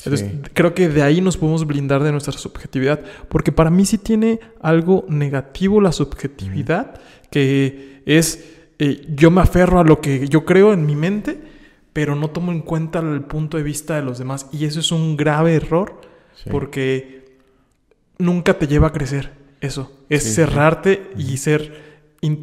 Entonces, 0.04 0.32
creo 0.52 0.74
que 0.74 0.88
de 0.88 1.02
ahí 1.02 1.20
nos 1.20 1.36
podemos 1.36 1.64
blindar 1.66 2.02
de 2.02 2.10
nuestra 2.10 2.32
subjetividad, 2.32 3.00
porque 3.28 3.52
para 3.52 3.70
mí 3.70 3.86
sí 3.86 3.98
tiene 3.98 4.40
algo 4.60 5.04
negativo 5.08 5.80
la 5.80 5.92
subjetividad, 5.92 7.00
que 7.30 8.02
es 8.04 8.44
eh, 8.78 9.06
yo 9.14 9.30
me 9.30 9.40
aferro 9.40 9.78
a 9.78 9.84
lo 9.84 10.00
que 10.00 10.26
yo 10.28 10.44
creo 10.44 10.72
en 10.72 10.84
mi 10.86 10.96
mente, 10.96 11.40
pero 11.92 12.16
no 12.16 12.30
tomo 12.30 12.50
en 12.50 12.62
cuenta 12.62 12.98
el 12.98 13.22
punto 13.22 13.56
de 13.56 13.62
vista 13.62 13.94
de 13.94 14.02
los 14.02 14.18
demás. 14.18 14.48
Y 14.52 14.64
eso 14.64 14.80
es 14.80 14.90
un 14.90 15.16
grave 15.16 15.54
error, 15.54 16.00
porque 16.50 17.21
nunca 18.22 18.58
te 18.58 18.66
lleva 18.66 18.88
a 18.88 18.92
crecer. 18.92 19.32
Eso, 19.60 19.92
es 20.08 20.34
cerrarte 20.34 21.10
y 21.16 21.36
ser 21.36 21.92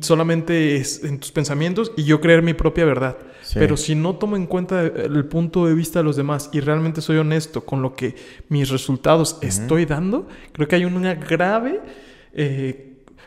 solamente 0.01 0.81
en 1.03 1.19
tus 1.19 1.31
pensamientos 1.31 1.91
y 1.97 2.03
yo 2.03 2.21
creer 2.21 2.41
mi 2.41 2.53
propia 2.53 2.85
verdad. 2.85 3.17
Pero 3.53 3.77
si 3.77 3.95
no 3.95 4.15
tomo 4.15 4.35
en 4.35 4.45
cuenta 4.45 4.83
el 4.83 5.25
punto 5.25 5.65
de 5.65 5.73
vista 5.73 5.99
de 5.99 6.03
los 6.05 6.15
demás 6.15 6.49
y 6.53 6.59
realmente 6.59 7.01
soy 7.01 7.17
honesto 7.17 7.65
con 7.65 7.81
lo 7.81 7.95
que 7.95 8.15
mis 8.47 8.69
resultados 8.69 9.37
estoy 9.41 9.85
dando, 9.85 10.27
creo 10.51 10.67
que 10.67 10.75
hay 10.75 10.85
una 10.85 11.15
grave... 11.15 11.81
Eh, 12.33 12.85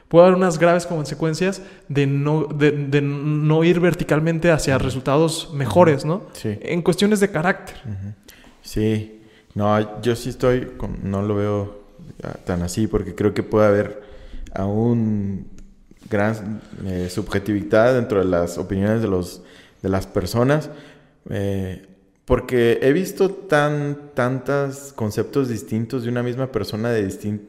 puede 0.09 0.27
haber 0.27 0.37
unas 0.37 0.59
graves 0.59 0.87
consecuencias 0.87 1.63
de 1.89 2.07
no, 2.07 2.45
de, 2.45 3.01
no 3.01 3.65
ir 3.65 3.81
verticalmente 3.81 4.51
hacia 4.51 4.77
resultados 4.77 5.51
mejores, 5.55 6.05
¿no? 6.05 6.27
Sí. 6.35 6.59
En 6.61 6.83
cuestiones 6.83 7.19
de 7.21 7.31
carácter. 7.31 7.77
Sí. 8.61 9.23
No, 9.55 10.03
yo 10.03 10.15
sí 10.15 10.29
estoy, 10.29 10.69
no 11.03 11.23
lo 11.23 11.35
veo 11.35 11.82
tan 12.45 12.63
así 12.63 12.87
porque 12.87 13.15
creo 13.15 13.35
que 13.35 13.43
puede 13.43 13.67
haber 13.67 14.03
aún 14.55 15.47
gran 16.11 16.61
eh, 16.85 17.09
subjetividad 17.11 17.95
dentro 17.95 18.19
de 18.19 18.27
las 18.27 18.59
opiniones 18.59 19.03
de 19.03 19.09
los 19.09 19.43
de 19.83 19.89
las 19.89 20.07
personas, 20.07 20.71
eh, 21.29 21.87
porque 22.25 22.79
he 22.83 22.93
visto 22.93 23.31
tan 23.31 24.13
tantos 24.15 24.93
conceptos 24.95 25.49
distintos 25.49 26.05
de 26.05 26.09
una 26.09 26.23
misma 26.23 26.53
persona 26.53 26.91
de, 26.91 27.05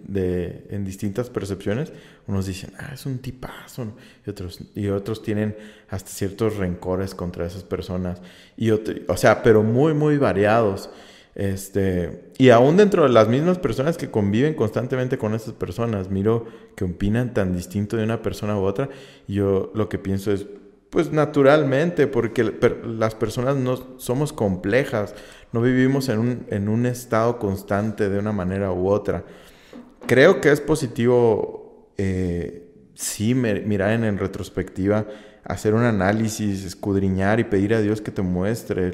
de 0.07 0.65
en 0.69 0.83
distintas 0.83 1.29
percepciones. 1.29 1.93
Unos 2.25 2.45
dicen, 2.45 2.71
ah, 2.79 2.91
es 2.93 3.05
un 3.05 3.19
tipazo, 3.19 3.93
y 4.25 4.29
otros, 4.29 4.59
y 4.75 4.87
otros 4.87 5.21
tienen 5.21 5.55
hasta 5.89 6.09
ciertos 6.09 6.55
rencores 6.55 7.13
contra 7.13 7.45
esas 7.45 7.63
personas, 7.63 8.21
y 8.57 8.71
o 8.71 9.17
sea, 9.17 9.43
pero 9.43 9.61
muy, 9.61 9.93
muy 9.93 10.17
variados. 10.17 10.89
Este, 11.35 12.31
y 12.37 12.49
aún 12.49 12.77
dentro 12.77 13.03
de 13.03 13.09
las 13.09 13.27
mismas 13.27 13.57
personas 13.57 13.97
que 13.97 14.11
conviven 14.11 14.53
constantemente 14.53 15.17
con 15.17 15.33
esas 15.33 15.53
personas, 15.53 16.09
miro 16.09 16.45
que 16.75 16.83
opinan 16.83 17.33
tan 17.33 17.55
distinto 17.55 17.97
de 17.97 18.03
una 18.03 18.21
persona 18.21 18.57
u 18.57 18.63
otra, 18.63 18.89
yo 19.27 19.71
lo 19.73 19.89
que 19.89 19.97
pienso 19.97 20.31
es, 20.31 20.45
pues 20.89 21.11
naturalmente, 21.11 22.05
porque 22.05 22.53
las 22.85 23.15
personas 23.15 23.55
no 23.55 23.97
somos 23.97 24.31
complejas, 24.31 25.15
no 25.51 25.61
vivimos 25.61 26.07
en 26.09 26.19
un, 26.19 26.45
en 26.49 26.69
un 26.69 26.85
estado 26.85 27.39
constante 27.39 28.09
de 28.09 28.19
una 28.19 28.31
manera 28.31 28.71
u 28.71 28.89
otra. 28.89 29.25
Creo 30.05 30.39
que 30.39 30.51
es 30.51 30.61
positivo, 30.61 31.89
eh, 31.97 32.69
sí, 32.93 33.33
mirar 33.33 34.03
en, 34.03 34.17
retrospectiva, 34.19 35.07
hacer 35.43 35.73
un 35.73 35.83
análisis, 35.83 36.63
escudriñar 36.63 37.39
y 37.39 37.45
pedir 37.45 37.73
a 37.73 37.81
Dios 37.81 38.01
que 38.01 38.11
te 38.11 38.21
muestre 38.21 38.91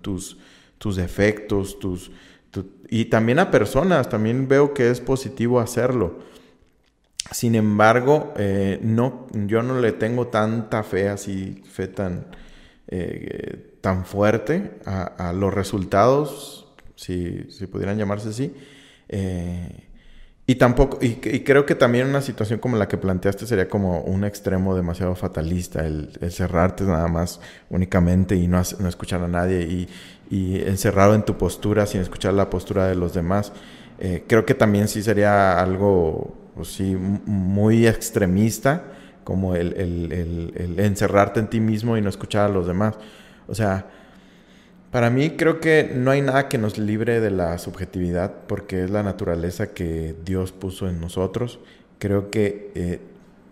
tus, 0.00 0.38
tus 0.80 0.96
defectos, 0.96 1.78
tus, 1.78 2.10
y 2.88 3.04
también 3.04 3.38
a 3.38 3.52
personas, 3.52 4.08
también 4.08 4.48
veo 4.48 4.74
que 4.74 4.90
es 4.90 5.00
positivo 5.00 5.60
hacerlo 5.60 6.18
sin 7.30 7.54
embargo, 7.54 8.34
eh, 8.36 8.80
no, 8.82 9.26
yo 9.32 9.62
no 9.62 9.80
le 9.80 9.92
tengo 9.92 10.28
tanta 10.28 10.82
fe 10.82 11.08
así, 11.08 11.62
fe 11.70 11.86
tan, 11.86 12.26
eh, 12.88 13.76
tan 13.80 14.04
fuerte 14.04 14.78
a, 14.84 15.32
los 15.32 15.54
resultados, 15.54 16.66
si, 16.96 17.46
si, 17.50 17.66
pudieran 17.66 17.98
llamarse 17.98 18.30
así. 18.30 18.54
Eh, 19.08 19.86
y 20.50 20.56
tampoco, 20.56 20.98
y, 21.00 21.14
creo 21.44 21.64
que 21.64 21.76
también 21.76 22.08
una 22.08 22.22
situación 22.22 22.58
como 22.58 22.76
la 22.76 22.88
que 22.88 22.96
planteaste 22.96 23.46
sería 23.46 23.68
como 23.68 24.00
un 24.00 24.24
extremo 24.24 24.74
demasiado 24.74 25.14
fatalista, 25.14 25.86
el, 25.86 26.10
cerrarte 26.30 26.82
nada 26.82 27.06
más 27.06 27.40
únicamente 27.68 28.34
y 28.34 28.48
no, 28.48 28.60
no 28.80 28.88
escuchar 28.88 29.22
a 29.22 29.28
nadie 29.28 29.62
y, 29.62 29.88
y, 30.28 30.60
encerrado 30.62 31.14
en 31.14 31.22
tu 31.22 31.38
postura 31.38 31.86
sin 31.86 32.00
escuchar 32.00 32.34
la 32.34 32.50
postura 32.50 32.88
de 32.88 32.96
los 32.96 33.14
demás. 33.14 33.52
creo 34.26 34.44
que 34.44 34.54
también 34.54 34.88
sí 34.88 35.02
sería 35.02 35.60
algo 35.60 36.34
pues 36.56 36.72
sí, 36.72 36.96
muy 36.96 37.86
extremista, 37.86 38.82
como 39.22 39.54
el, 39.54 40.74
encerrarte 40.78 41.38
en 41.38 41.46
ti 41.46 41.60
mismo 41.60 41.96
y 41.96 42.02
no 42.02 42.08
escuchar 42.08 42.50
a 42.50 42.52
los 42.52 42.66
demás. 42.66 42.96
O 43.46 43.54
sea, 43.54 43.86
para 44.90 45.10
mí 45.10 45.30
creo 45.30 45.60
que 45.60 45.92
no 45.94 46.10
hay 46.10 46.20
nada 46.20 46.48
que 46.48 46.58
nos 46.58 46.78
libre 46.78 47.20
de 47.20 47.30
la 47.30 47.58
subjetividad 47.58 48.32
porque 48.46 48.84
es 48.84 48.90
la 48.90 49.02
naturaleza 49.02 49.72
que 49.72 50.16
Dios 50.24 50.52
puso 50.52 50.88
en 50.88 51.00
nosotros. 51.00 51.60
Creo 51.98 52.30
que 52.30 52.72
eh, 52.74 53.00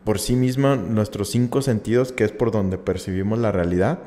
por 0.04 0.18
sí 0.18 0.36
mismo 0.36 0.74
nuestros 0.76 1.30
cinco 1.30 1.62
sentidos, 1.62 2.12
que 2.12 2.24
es 2.24 2.32
por 2.32 2.50
donde 2.50 2.78
percibimos 2.78 3.38
la 3.38 3.52
realidad, 3.52 3.98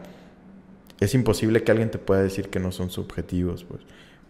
es 1.00 1.14
imposible 1.14 1.64
que 1.64 1.72
alguien 1.72 1.90
te 1.90 1.98
pueda 1.98 2.22
decir 2.22 2.50
que 2.50 2.60
no 2.60 2.72
son 2.72 2.90
subjetivos, 2.90 3.64
pues, 3.64 3.82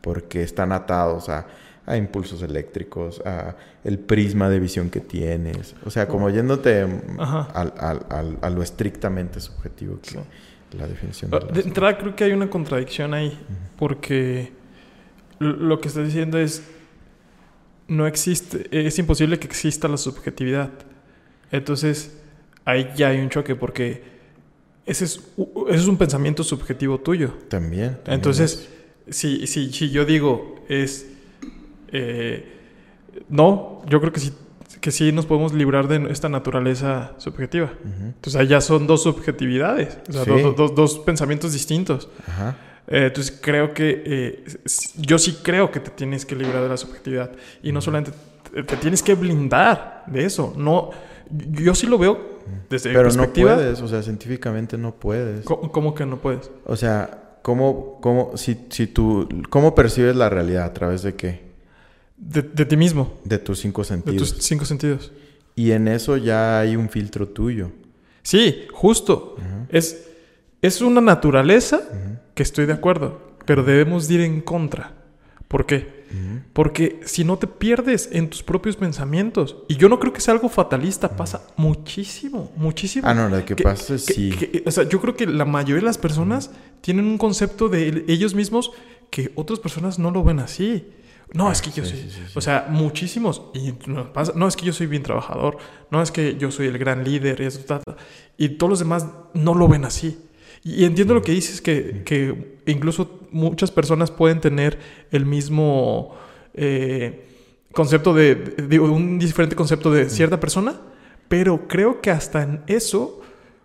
porque 0.02 0.44
están 0.44 0.72
atados 0.72 1.28
a 1.30 1.48
a 1.86 1.98
impulsos 1.98 2.42
eléctricos, 2.44 3.22
a 3.26 3.56
el 3.84 4.00
prisma 4.00 4.50
de 4.50 4.60
visión 4.60 4.90
que 4.90 5.00
tienes. 5.00 5.76
O 5.86 5.90
sea, 5.90 6.08
como 6.08 6.30
yéndote 6.30 6.86
a 7.18 8.50
lo 8.54 8.62
estrictamente 8.62 9.40
subjetivo 9.40 10.00
que 10.02 10.20
la 10.78 10.88
definición. 10.88 11.32
De, 11.32 11.38
ah, 11.38 11.54
de 11.54 11.62
entrada 11.62 11.98
creo 11.98 12.16
que 12.16 12.24
hay 12.24 12.32
una 12.34 12.50
contradicción 12.50 13.14
ahí, 13.14 13.38
porque 13.78 14.52
lo 15.40 15.80
que 15.80 15.88
estás 15.88 16.06
diciendo 16.06 16.38
es, 16.38 16.64
no 17.88 18.08
existe, 18.08 18.68
es 18.72 18.98
imposible 19.00 19.40
que 19.40 19.48
exista 19.48 19.88
la 19.88 19.98
subjetividad. 19.98 20.70
Entonces, 21.52 22.18
ahí 22.66 22.90
ya 22.96 23.10
hay 23.10 23.20
un 23.20 23.30
choque 23.30 23.56
porque 23.56 24.04
ese 24.86 25.06
es, 25.06 25.22
ese 25.68 25.78
es 25.78 25.88
un 25.88 25.98
pensamiento 25.98 26.44
subjetivo 26.44 27.00
tuyo. 27.00 27.34
También. 27.50 27.98
Entonces, 28.08 28.70
si, 29.10 29.48
si, 29.48 29.72
si 29.72 29.90
yo 29.90 30.06
digo 30.06 30.64
es... 30.70 31.08
eh, 31.92 32.58
no, 33.30 33.82
yo 33.88 34.00
creo 34.00 34.14
que 34.14 34.20
sí, 34.20 34.32
que 34.82 34.92
sí 34.92 35.12
nos 35.12 35.26
podemos 35.28 35.54
librar 35.54 35.88
de 35.88 36.12
esta 36.12 36.28
naturaleza 36.28 37.14
subjetiva. 37.18 37.72
Entonces, 37.86 38.36
ahí 38.36 38.48
ya 38.48 38.60
son 38.62 38.88
dos 38.88 39.04
subjetividades, 39.04 40.00
o 40.10 40.12
sea, 40.12 40.24
Sí. 40.26 40.30
dos, 40.32 40.56
dos- 40.56 40.76
dos 40.76 41.00
pensamientos 41.00 41.54
distintos. 41.54 42.10
Ajá. 42.28 42.58
Eh, 42.88 43.06
entonces 43.06 43.38
creo 43.42 43.74
que 43.74 44.04
eh, 44.06 44.44
yo 44.98 45.18
sí 45.20 45.38
creo 45.44 45.72
que 45.72 45.80
te 45.80 45.92
tienes 45.92 46.26
que 46.26 46.36
librar 46.36 46.64
de 46.64 46.68
la 46.70 46.78
subjetividad 46.78 47.32
y 47.64 47.72
no 47.72 47.80
solamente 47.80 48.12
te, 48.54 48.64
te 48.64 48.76
tienes 48.78 49.02
que 49.04 49.14
blindar 49.16 50.04
de 50.08 50.26
eso. 50.26 50.54
No, 50.58 50.90
yo 51.30 51.76
sí 51.76 51.86
lo 51.88 51.98
veo 52.00 52.40
desde 52.70 52.90
mi 52.90 52.96
Pero 52.96 53.10
no 53.10 53.16
perspectiva. 53.16 53.56
puedes, 53.56 53.82
o 53.82 53.88
sea, 53.88 54.02
científicamente 54.02 54.78
no 54.80 54.96
puedes. 54.96 55.46
¿Cómo, 55.46 55.72
cómo 55.72 55.94
que 55.96 56.06
no 56.08 56.18
puedes? 56.18 56.50
O 56.66 56.76
sea, 56.76 57.38
¿cómo, 57.44 58.00
cómo, 58.02 58.36
si, 58.36 58.66
si 58.70 58.88
tú, 58.88 59.30
¿cómo 59.50 59.74
percibes 59.76 60.16
la 60.16 60.28
realidad? 60.30 60.66
¿A 60.66 60.74
través 60.74 61.04
de 61.04 61.14
qué? 61.16 61.51
De, 62.24 62.44
de 62.44 62.66
ti 62.66 62.78
mismo, 62.78 63.18
De 63.26 63.40
tus 63.40 63.60
cinco 63.60 63.82
de 63.82 63.88
sentidos. 63.88 64.34
tus 64.36 64.44
cinco 64.46 64.64
sentidos. 64.66 65.12
Y 65.56 65.72
en 65.72 65.88
eso 65.88 66.16
ya 66.18 66.60
hay 66.60 66.76
un 66.76 66.88
filtro 66.90 67.28
tuyo. 67.28 67.72
Sí, 68.22 68.68
justo. 68.72 69.36
es, 69.70 70.08
es 70.62 70.82
una 70.82 71.02
naturaleza 71.02 71.82
que 72.36 72.44
estoy 72.44 72.68
de 72.68 72.74
acuerdo, 72.74 73.20
pero 73.46 73.64
debemos 73.64 74.08
de 74.08 74.14
ir 74.16 74.22
en 74.22 74.42
contra. 74.42 74.94
¿Por 75.48 75.66
qué? 75.66 76.00
Porque 76.54 77.00
si 77.06 77.24
no 77.24 77.38
te 77.38 77.48
pierdes 77.48 78.10
en 78.12 78.30
tus 78.30 78.44
propios 78.44 78.76
pensamientos, 78.76 79.56
y 79.68 79.76
yo 79.78 79.90
no 79.90 80.00
creo 80.00 80.14
que 80.14 80.22
sea 80.22 80.34
algo 80.34 80.48
fatalista, 80.50 81.16
pasa 81.18 81.42
muchísimo, 81.58 82.52
muchísimo. 82.56 83.08
Ah, 83.08 83.14
no, 83.14 83.28
lo 83.30 83.44
que 83.46 83.56
pasa 83.56 83.96
es 83.96 84.06
que- 84.06 84.14
sí. 84.14 84.30
que- 84.32 84.64
o 84.66 84.72
sea, 84.72 84.84
yo 84.88 85.02
creo 85.02 85.16
que 85.16 85.26
la 85.26 85.46
mayoría 85.46 85.82
de 85.82 85.86
las 85.88 85.98
personas 85.98 86.52
tienen 86.82 87.06
un 87.06 87.18
concepto 87.18 87.68
de 87.70 88.04
ellos 88.08 88.36
mismos 88.36 88.72
que 89.10 89.32
otras 89.36 89.60
personas 89.60 90.00
no 90.00 90.12
lo 90.12 90.24
ven 90.24 90.40
así. 90.40 90.86
No, 91.34 91.52
es 91.52 91.62
que 91.62 91.72
yo 91.72 91.84
Ah, 91.84 91.86
sí, 91.86 91.92
soy. 91.92 92.02
sí, 92.02 92.10
sí, 92.10 92.22
sí. 92.28 92.34
O 92.36 92.42
sea, 92.42 92.68
muchísimos. 92.70 93.42
Y 93.54 93.74
nos 93.90 94.08
pasa, 94.08 94.34
no, 94.36 94.48
es 94.48 94.56
que 94.56 94.66
yo 94.66 94.74
soy 94.74 94.88
bien 94.88 95.04
trabajador. 95.04 95.58
No, 95.90 96.02
es 96.02 96.12
que 96.12 96.36
yo 96.38 96.52
soy 96.52 96.68
el 96.68 96.78
gran 96.78 97.04
líder. 97.04 97.40
Y, 97.42 97.46
eso, 97.46 97.60
ta, 97.62 97.80
ta. 97.80 97.96
y 98.38 98.50
todos 98.50 98.70
los 98.70 98.80
demás 98.80 99.08
no 99.34 99.54
lo 99.56 99.68
ven 99.68 99.86
así. 99.86 100.20
Y 100.64 100.84
entiendo 100.86 101.14
lo 101.14 101.22
que 101.22 101.32
dices, 101.32 101.62
que, 101.62 102.04
que 102.06 102.60
incluso 102.68 103.20
muchas 103.32 103.72
personas 103.72 104.12
pueden 104.12 104.42
tener 104.42 104.78
el 105.12 105.26
mismo 105.26 106.16
eh, 106.54 107.26
concepto 107.72 108.14
de, 108.14 108.36
digo, 108.68 108.92
un 108.92 109.18
diferente 109.18 109.56
concepto 109.56 109.92
de 109.92 110.10
cierta 110.10 110.40
persona, 110.40 110.80
pero 111.30 111.68
creo 111.68 112.02
que 112.02 112.12
hasta 112.12 112.44
en 112.44 112.62
eso, 112.68 113.22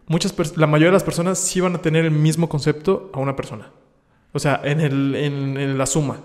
muchas 0.06 0.34
la 0.56 0.66
mayoría 0.66 0.88
de 0.88 0.94
las 0.94 1.04
personas 1.04 1.38
sí 1.38 1.60
van 1.60 1.74
a 1.74 1.82
tener 1.82 2.04
el 2.04 2.12
mismo 2.12 2.48
concepto 2.48 3.10
a 3.12 3.18
una 3.18 3.36
persona. 3.36 3.72
O 4.32 4.38
sea, 4.38 4.60
en, 4.64 4.80
el, 4.80 5.14
en, 5.16 5.56
en 5.58 5.76
la 5.76 5.84
suma. 5.86 6.20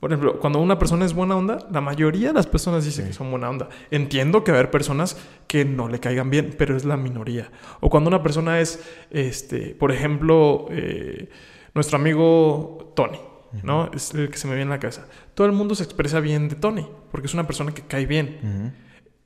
Por 0.00 0.12
ejemplo, 0.12 0.38
cuando 0.40 0.60
una 0.60 0.78
persona 0.78 1.06
es 1.06 1.14
buena 1.14 1.36
onda, 1.36 1.58
la 1.70 1.80
mayoría 1.80 2.28
de 2.28 2.34
las 2.34 2.46
personas 2.46 2.84
dicen 2.84 3.06
que 3.06 3.14
son 3.14 3.30
buena 3.30 3.48
onda. 3.48 3.68
Entiendo 3.90 4.44
que 4.44 4.52
va 4.52 4.58
a 4.58 4.60
haber 4.60 4.70
personas 4.70 5.16
que 5.46 5.64
no 5.64 5.88
le 5.88 6.00
caigan 6.00 6.28
bien, 6.28 6.54
pero 6.58 6.76
es 6.76 6.84
la 6.84 6.98
minoría. 6.98 7.50
O 7.80 7.88
cuando 7.88 8.08
una 8.08 8.22
persona 8.22 8.60
es, 8.60 8.84
este, 9.10 9.74
por 9.74 9.92
ejemplo, 9.92 10.66
eh, 10.70 11.30
nuestro 11.74 11.96
amigo 11.96 12.92
Tony, 12.94 13.18
¿no? 13.62 13.90
Es 13.94 14.12
el 14.12 14.28
que 14.28 14.36
se 14.36 14.46
me 14.46 14.52
viene 14.52 14.64
en 14.64 14.70
la 14.70 14.80
cabeza. 14.80 15.06
Todo 15.34 15.46
el 15.46 15.54
mundo 15.54 15.74
se 15.74 15.84
expresa 15.84 16.20
bien 16.20 16.48
de 16.48 16.56
Tony, 16.56 16.86
porque 17.10 17.26
es 17.26 17.34
una 17.34 17.46
persona 17.46 17.72
que 17.72 17.82
cae 17.82 18.04
bien. 18.04 18.74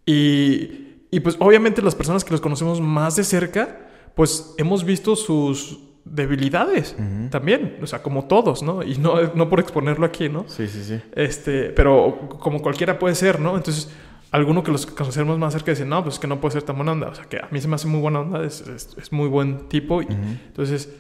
Y, 0.07 1.07
y, 1.11 1.21
pues 1.21 1.37
obviamente 1.41 1.83
las 1.83 1.97
personas 1.97 2.25
que 2.25 2.31
los 2.31 2.41
conocemos 2.41 2.81
más 2.81 3.17
de 3.17 3.25
cerca, 3.25 3.89
pues 4.15 4.55
hemos 4.57 4.85
visto 4.85 5.17
sus 5.17 5.90
debilidades 6.05 6.97
también, 7.31 7.79
o 7.83 7.87
sea, 7.87 8.03
como 8.03 8.25
todos, 8.27 8.63
¿no? 8.63 8.83
Y 8.83 8.97
no, 8.99 9.15
no 9.35 9.49
por 9.49 9.61
exponerlo 9.61 10.07
aquí, 10.07 10.29
¿no? 10.29 10.45
Sí, 10.49 10.67
sí, 10.67 10.83
sí. 10.85 11.01
Este, 11.15 11.71
pero 11.71 12.29
como 12.41 12.61
cualquiera 12.63 12.99
puede 12.99 13.15
ser, 13.15 13.41
¿no? 13.41 13.57
Entonces, 13.57 13.91
alguno 14.33 14.63
que 14.63 14.71
los 14.73 14.87
conocemos 14.87 15.39
más 15.39 15.53
cerca 15.53 15.71
dice, 15.73 15.85
no, 15.85 16.03
pues 16.03 16.15
es 16.17 16.21
que 16.21 16.27
no 16.27 16.41
puede 16.41 16.53
ser 16.53 16.63
tan 16.63 16.77
buena 16.77 16.93
onda. 16.93 17.09
O 17.09 17.15
sea, 17.15 17.25
que 17.25 17.37
a 17.39 17.49
mí 17.51 17.61
se 17.61 17.69
me 17.69 17.75
hace 17.75 17.87
muy 17.89 18.01
buena 18.01 18.21
onda, 18.21 18.45
es, 18.45 18.61
es- 18.63 18.97
es 18.97 19.13
muy 19.13 19.29
buen 19.29 19.69
tipo. 19.69 20.03
y- 20.03 20.07
Entonces, 20.47 20.93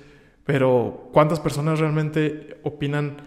pero 0.44 1.08
¿cuántas 1.12 1.38
personas 1.40 1.78
realmente 1.78 2.58
opinan 2.64 3.18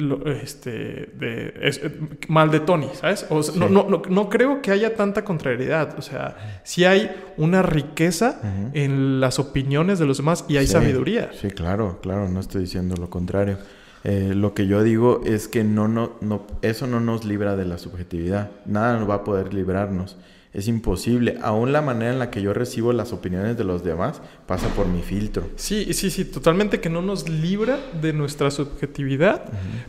lo- 0.00 0.26
este, 0.30 0.70
de, 1.14 1.54
es- 1.62 1.78
eh, 1.82 1.90
mal 2.28 2.50
de 2.50 2.60
Tony, 2.60 2.88
¿sabes? 2.94 3.26
O 3.30 3.42
sea, 3.42 3.54
no, 3.58 3.68
no, 3.68 3.88
no, 3.88 4.02
no 4.08 4.28
creo 4.28 4.60
que 4.62 4.70
haya 4.70 4.94
tanta 4.96 5.24
contrariedad. 5.24 5.94
O 5.98 6.02
sea, 6.02 6.60
sí 6.64 6.84
hay 6.84 7.10
una 7.36 7.62
riqueza 7.62 8.40
en 8.74 9.20
las 9.20 9.38
opiniones 9.38 9.98
de 9.98 10.06
los 10.06 10.16
demás 10.18 10.44
y 10.48 10.56
hay 10.56 10.66
Sí, 10.66 10.72
sabiduría. 10.72 11.30
Sí, 11.32 11.48
claro, 11.48 11.98
claro, 12.02 12.28
no 12.28 12.40
estoy 12.40 12.62
diciendo 12.62 12.96
lo 12.96 13.10
contrario. 13.10 13.58
Eh, 14.02 14.32
lo 14.34 14.54
que 14.54 14.66
yo 14.66 14.82
digo 14.82 15.20
es 15.26 15.46
que 15.46 15.62
no, 15.62 15.86
no, 15.86 16.12
no, 16.22 16.46
eso 16.62 16.86
no 16.86 17.00
nos 17.00 17.24
libra 17.26 17.54
de 17.56 17.66
la 17.66 17.76
subjetividad. 17.76 18.50
Nada 18.64 18.98
nos 18.98 19.08
va 19.08 19.16
a 19.16 19.24
poder 19.24 19.52
librarnos. 19.52 20.16
Es 20.52 20.66
imposible. 20.66 21.38
Aún 21.42 21.72
la 21.72 21.80
manera 21.80 22.12
en 22.12 22.18
la 22.18 22.30
que 22.30 22.42
yo 22.42 22.52
recibo 22.52 22.92
las 22.92 23.12
opiniones 23.12 23.56
de 23.56 23.64
los 23.64 23.84
demás 23.84 24.20
pasa 24.46 24.68
por 24.68 24.86
mi 24.86 25.00
filtro. 25.00 25.48
Sí, 25.54 25.92
sí, 25.94 26.10
sí, 26.10 26.24
totalmente 26.24 26.80
que 26.80 26.90
no 26.90 27.02
nos 27.02 27.28
libra 27.28 27.78
de 28.00 28.12
nuestra 28.12 28.50
subjetividad, 28.50 29.44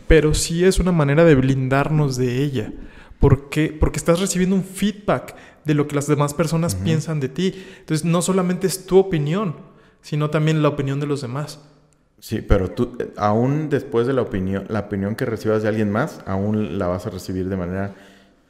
pero 0.06 0.34
sí 0.34 0.64
es 0.64 0.78
una 0.78 0.92
manera 0.92 1.24
de 1.24 1.34
blindarnos 1.34 2.16
de 2.16 2.42
ella. 2.44 2.72
¿Por 3.18 3.50
qué? 3.50 3.76
Porque 3.78 3.98
estás 3.98 4.20
recibiendo 4.20 4.54
un 4.54 4.64
feedback 4.64 5.34
de 5.64 5.74
lo 5.74 5.88
que 5.88 5.96
las 5.96 6.06
demás 6.06 6.34
personas 6.34 6.74
piensan 6.74 7.20
de 7.20 7.28
ti. 7.28 7.54
Entonces, 7.80 8.04
no 8.04 8.22
solamente 8.22 8.66
es 8.66 8.86
tu 8.86 8.98
opinión, 8.98 9.56
sino 10.00 10.30
también 10.30 10.62
la 10.62 10.68
opinión 10.68 11.00
de 11.00 11.06
los 11.06 11.22
demás. 11.22 11.60
Sí, 12.18 12.40
pero 12.40 12.70
tú, 12.70 12.96
eh, 13.00 13.12
aún 13.16 13.68
después 13.68 14.06
de 14.06 14.12
la 14.12 14.22
opinión, 14.22 14.64
la 14.68 14.80
opinión 14.80 15.16
que 15.16 15.24
recibas 15.24 15.62
de 15.62 15.68
alguien 15.68 15.90
más, 15.90 16.20
aún 16.24 16.78
la 16.78 16.86
vas 16.86 17.06
a 17.06 17.10
recibir 17.10 17.48
de 17.48 17.56
manera 17.56 17.94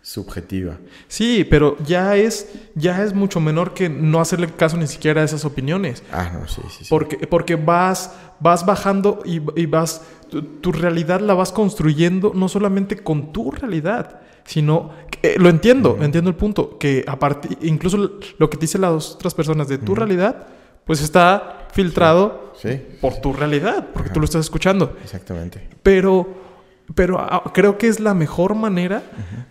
subjetiva. 0.02 0.78
Sí, 1.08 1.46
pero 1.48 1.76
ya 1.86 2.16
es, 2.16 2.48
ya 2.74 3.02
es 3.04 3.14
mucho 3.14 3.40
menor 3.40 3.72
que 3.72 3.88
no 3.88 4.20
hacerle 4.20 4.48
caso 4.48 4.76
ni 4.76 4.86
siquiera 4.86 5.22
a 5.22 5.24
esas 5.24 5.44
opiniones. 5.44 6.02
Ah, 6.12 6.30
no, 6.32 6.48
sí, 6.48 6.60
sí, 6.70 6.84
sí. 6.84 6.86
Porque, 6.90 7.18
porque 7.26 7.54
vas, 7.56 8.12
vas 8.40 8.66
bajando 8.66 9.20
y, 9.24 9.40
y 9.60 9.66
vas, 9.66 10.02
tu, 10.28 10.42
tu 10.42 10.72
realidad 10.72 11.20
la 11.20 11.34
vas 11.34 11.52
construyendo 11.52 12.32
no 12.34 12.48
solamente 12.48 12.96
con 12.98 13.32
tu 13.32 13.50
realidad, 13.52 14.20
sino, 14.44 14.90
que- 15.08 15.34
eh, 15.34 15.36
lo 15.38 15.48
entiendo, 15.48 15.96
entiendo 16.00 16.30
el 16.30 16.36
punto, 16.36 16.78
que 16.78 17.04
a 17.06 17.16
partir, 17.18 17.56
incluso 17.62 17.96
lo 18.38 18.50
que 18.50 18.56
te 18.56 18.62
dicen 18.62 18.80
las 18.80 19.12
otras 19.12 19.34
personas 19.34 19.68
de 19.68 19.78
tu 19.78 19.94
realidad, 19.94 20.46
pues 20.84 21.00
está 21.00 21.68
filtrado 21.72 22.52
Sí, 22.60 22.80
por 23.00 23.14
tu 23.20 23.32
realidad, 23.32 23.86
porque 23.94 24.10
tú 24.10 24.18
lo 24.20 24.24
estás 24.24 24.40
escuchando. 24.40 24.96
exactamente. 25.02 25.68
Pero, 25.82 26.51
pero 26.94 27.18
ah, 27.20 27.50
creo 27.54 27.78
que 27.78 27.86
es 27.88 28.00
la 28.00 28.14
mejor 28.14 28.54
manera 28.54 29.02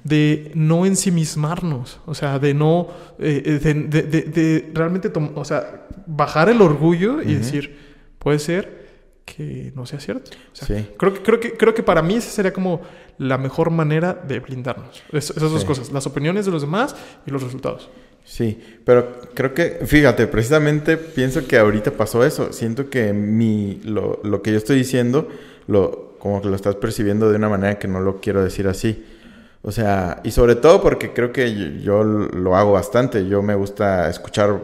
de 0.03 0.51
no 0.55 0.85
ensimismarnos, 0.85 1.99
o 2.05 2.13
sea, 2.13 2.39
de 2.39 2.53
no, 2.53 2.87
eh, 3.19 3.41
eh, 3.45 3.59
de, 3.59 3.73
de- 3.73 4.03
de- 4.03 4.21
de 4.23 4.71
realmente, 4.73 5.11
o 5.35 5.45
sea, 5.45 5.87
bajar 6.07 6.49
el 6.49 6.61
orgullo 6.61 7.21
y 7.21 7.33
decir, 7.35 7.77
puede 8.19 8.39
ser 8.39 8.81
que 9.25 9.71
no 9.75 9.85
sea 9.85 9.99
cierto. 9.99 10.31
O 10.51 10.55
sea, 10.55 10.67
Sí. 10.77 10.87
creo, 10.97 11.13
que, 11.13 11.21
creo, 11.21 11.39
que, 11.39 11.53
creo 11.53 11.73
que 11.73 11.83
para 11.83 12.01
mí 12.01 12.15
esa 12.15 12.29
sería 12.31 12.51
como 12.51 12.81
la 13.17 13.37
mejor 13.37 13.69
manera 13.69 14.13
de 14.13 14.39
blindarnos. 14.39 15.03
Es- 15.11 15.29
esas 15.29 15.51
dos 15.51 15.61
Sí. 15.61 15.67
cosas, 15.67 15.91
las 15.91 16.05
opiniones 16.07 16.45
de 16.45 16.51
los 16.51 16.61
demás 16.63 16.95
y 17.25 17.31
los 17.31 17.41
resultados. 17.43 17.89
Sí, 18.23 18.59
pero 18.85 19.19
creo 19.33 19.53
que, 19.53 19.79
fíjate, 19.85 20.27
precisamente 20.27 20.97
pienso 20.97 21.47
que 21.47 21.57
ahorita 21.57 21.91
pasó 21.91 22.23
eso. 22.25 22.51
Siento 22.51 22.89
que 22.89 23.13
mi, 23.13 23.79
lo, 23.83 24.19
lo 24.23 24.41
que 24.41 24.51
yo 24.51 24.57
estoy 24.57 24.77
diciendo, 24.77 25.27
lo, 25.67 26.10
como 26.21 26.39
que 26.39 26.49
lo 26.49 26.55
estás 26.55 26.75
percibiendo 26.75 27.31
de 27.31 27.37
una 27.37 27.49
manera 27.49 27.79
que 27.79 27.87
no 27.87 27.99
lo 27.99 28.21
quiero 28.21 28.43
decir 28.43 28.67
así. 28.67 29.03
O 29.63 29.71
sea, 29.71 30.21
y 30.23 30.29
sobre 30.29 30.53
todo 30.55 30.79
porque 30.79 31.13
creo 31.13 31.31
que 31.31 31.81
yo, 31.81 32.03
lo 32.03 32.55
hago 32.55 32.73
bastante. 32.73 33.27
Yo 33.27 33.41
me 33.41 33.55
gusta 33.55 34.07
escuchar 34.07 34.61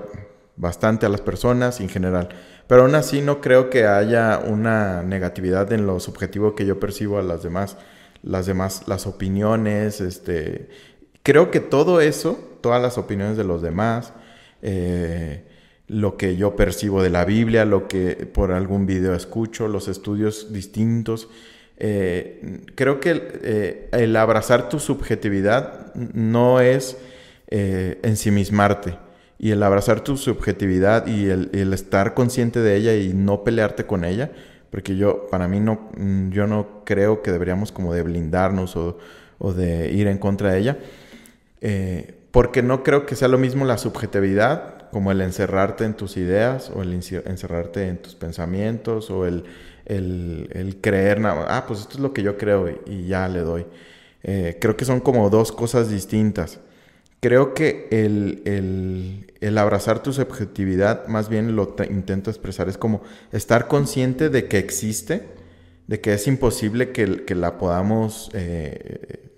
bastante 0.55 1.07
a 1.07 1.09
las 1.09 1.21
personas 1.21 1.79
en 1.79 1.89
general. 1.89 2.29
Pero 2.67 2.83
aún 2.83 2.93
así 2.93 3.21
no 3.21 3.41
creo 3.41 3.71
que 3.71 3.87
haya 3.87 4.37
una 4.37 5.01
negatividad 5.01 5.73
en 5.73 5.87
lo 5.87 5.99
subjetivo 5.99 6.53
que 6.53 6.67
yo 6.67 6.79
percibo 6.79 7.17
a 7.17 7.23
las 7.23 7.41
demás. 7.41 7.75
Las 8.21 8.45
demás, 8.45 8.83
las 8.87 9.07
opiniones, 9.07 9.99
este... 9.99 10.69
Creo 11.23 11.49
que 11.49 11.59
todo 11.59 12.01
eso, 12.01 12.59
todas 12.61 12.81
las 12.81 12.99
opiniones 12.99 13.35
de 13.35 13.43
los 13.43 13.63
demás, 13.63 14.13
eh, 14.61 15.43
lo 15.87 16.17
que 16.17 16.35
yo 16.35 16.55
percibo 16.55 17.01
de 17.01 17.09
la 17.09 17.25
Biblia, 17.25 17.65
lo 17.65 17.87
que 17.87 18.27
por 18.31 18.51
algún 18.51 18.85
video 18.85 19.13
escucho, 19.13 19.67
los 19.67 19.87
estudios 19.87 20.51
distintos, 20.51 21.29
eh, 21.77 22.61
creo 22.75 22.99
que 22.99 23.39
eh, 23.43 23.89
el 23.91 24.15
abrazar 24.15 24.69
tu 24.69 24.79
subjetividad 24.79 25.93
no 25.95 26.59
es 26.59 26.97
eh, 27.47 27.99
ensimismarte. 28.03 28.97
Y 29.39 29.51
el 29.51 29.61
abrazar 29.61 30.01
tu 30.01 30.17
subjetividad 30.17 31.05
y 31.05 31.29
el, 31.29 31.71
estar 31.71 32.15
consciente 32.15 32.59
de 32.59 32.75
ella 32.75 32.95
y 32.95 33.13
no 33.13 33.43
pelearte 33.43 33.85
con 33.85 34.03
ella, 34.03 34.31
porque 34.71 34.97
yo, 34.97 35.27
para 35.27 35.47
mí, 35.47 35.59
no, 35.59 35.89
mm, 35.95 36.31
yo 36.31 36.47
no 36.47 36.83
creo 36.85 37.21
que 37.21 37.31
deberíamos 37.31 37.71
como 37.71 37.93
de 37.93 38.01
blindarnos 38.01 38.75
o, 38.75 38.97
o 39.37 39.53
de 39.53 39.91
ir 39.91 40.07
en 40.07 40.17
contra 40.17 40.53
de 40.53 40.59
ella. 40.59 40.77
Eh, 41.61 42.15
porque 42.31 42.61
no 42.61 42.83
creo 42.83 43.05
que 43.05 43.15
sea 43.15 43.27
lo 43.27 43.37
mismo 43.37 43.65
la 43.65 43.77
subjetividad 43.77 44.76
como 44.91 45.11
el 45.11 45.21
encerrarte 45.21 45.83
en 45.83 45.93
tus 45.93 46.17
ideas 46.17 46.71
o 46.73 46.81
el 46.81 46.93
encerrarte 46.93 47.87
en 47.87 47.97
tus 47.97 48.15
pensamientos 48.15 49.09
o 49.09 49.25
el, 49.25 49.43
el, 49.85 50.77
creer, 50.81 51.21
ah, 51.25 51.65
pues 51.67 51.81
esto 51.81 51.95
es 51.95 51.99
lo 51.99 52.13
que 52.13 52.23
yo 52.23 52.37
creo 52.37 52.69
y, 52.85 53.07
ya 53.07 53.27
le 53.27 53.39
doy. 53.39 53.65
Eh, 54.23 54.57
creo 54.59 54.75
que 54.75 54.85
son 54.85 54.99
como 54.99 55.29
dos 55.29 55.51
cosas 55.51 55.89
distintas. 55.89 56.59
Creo 57.19 57.53
que 57.53 57.87
el, 57.91 59.25
el, 59.41 59.57
abrazar 59.57 60.03
tu 60.03 60.13
subjetividad, 60.13 61.07
más 61.07 61.29
bien 61.29 61.55
lo 61.55 61.75
intento 61.89 62.29
expresar, 62.29 62.69
es 62.69 62.77
como 62.77 63.01
estar 63.31 63.67
consciente 63.67 64.29
de 64.29 64.47
que 64.47 64.59
existe, 64.59 65.27
de 65.87 65.99
que 65.99 66.13
es 66.13 66.27
imposible 66.27 66.91
que, 66.91 67.25
que 67.25 67.33
la 67.33 67.57
podamos 67.57 68.29
eh, 68.33 69.31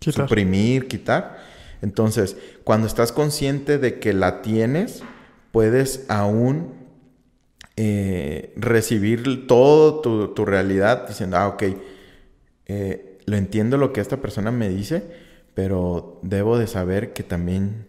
suprimir, 0.00 0.88
quitar. 0.88 1.49
Entonces, 1.82 2.36
cuando 2.64 2.86
estás 2.86 3.12
consciente 3.12 3.78
de 3.78 3.98
que 3.98 4.12
la 4.12 4.42
tienes, 4.42 5.02
puedes 5.52 6.04
aún 6.08 6.74
eh, 7.76 8.52
recibir 8.56 9.46
todo 9.46 10.00
tu, 10.00 10.28
tu, 10.34 10.44
realidad 10.44 11.08
diciendo, 11.08 11.38
ah, 11.38 11.48
ok, 11.48 11.64
eh, 12.66 13.18
lo 13.24 13.36
entiendo 13.36 13.78
lo 13.78 13.92
que 13.92 14.00
esta 14.00 14.18
persona 14.18 14.50
me 14.50 14.68
dice, 14.68 15.02
pero 15.54 16.20
debo 16.22 16.58
de 16.58 16.66
saber 16.66 17.12
que 17.12 17.22
también 17.22 17.86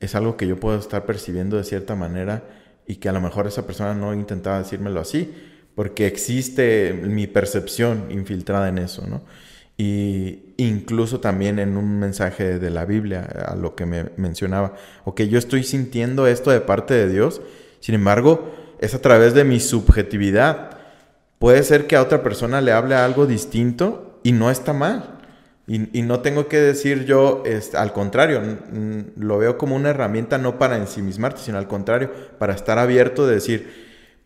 es 0.00 0.14
algo 0.14 0.36
que 0.36 0.46
yo 0.46 0.58
puedo 0.58 0.78
estar 0.78 1.06
percibiendo 1.06 1.56
de 1.56 1.64
cierta 1.64 1.94
manera 1.94 2.44
y 2.86 2.96
que 2.96 3.08
a 3.08 3.12
lo 3.12 3.20
mejor 3.20 3.46
esa 3.46 3.66
persona 3.66 3.94
no 3.94 4.14
intentaba 4.14 4.58
decírmelo 4.58 5.00
así, 5.00 5.32
porque 5.74 6.06
existe 6.06 6.92
mi 6.92 7.26
percepción 7.26 8.06
infiltrada 8.10 8.68
en 8.68 8.78
eso, 8.78 9.06
¿no? 9.06 9.22
Y 9.76 10.54
incluso 10.58 11.20
también 11.20 11.58
en 11.58 11.76
un 11.76 11.98
mensaje 11.98 12.58
de 12.58 12.70
la 12.70 12.84
Biblia, 12.84 13.22
a 13.46 13.56
lo 13.56 13.74
que 13.74 13.86
me 13.86 14.10
mencionaba, 14.16 14.74
ok, 15.04 15.22
yo 15.22 15.38
estoy 15.38 15.64
sintiendo 15.64 16.26
esto 16.26 16.50
de 16.50 16.60
parte 16.60 16.94
de 16.94 17.08
Dios, 17.08 17.40
sin 17.80 17.94
embargo, 17.94 18.54
es 18.78 18.94
a 18.94 19.00
través 19.00 19.34
de 19.34 19.44
mi 19.44 19.60
subjetividad. 19.60 20.78
Puede 21.38 21.62
ser 21.62 21.86
que 21.86 21.96
a 21.96 22.02
otra 22.02 22.22
persona 22.22 22.60
le 22.60 22.72
hable 22.72 22.94
algo 22.94 23.26
distinto 23.26 24.20
y 24.22 24.32
no 24.32 24.50
está 24.50 24.72
mal. 24.72 25.18
Y, 25.68 26.02
no 26.02 26.20
tengo 26.20 26.48
que 26.48 26.60
decir 26.60 27.04
yo, 27.04 27.44
este, 27.46 27.76
al 27.76 27.92
contrario, 27.92 28.42
lo 29.16 29.38
veo 29.38 29.56
como 29.56 29.76
una 29.76 29.90
herramienta 29.90 30.36
no 30.36 30.58
para 30.58 30.76
ensimismarte, 30.76 31.40
sino 31.40 31.56
al 31.56 31.68
contrario, 31.68 32.10
para 32.38 32.52
estar 32.52 32.78
abierto 32.78 33.26
de 33.26 33.34
decir, 33.34 33.72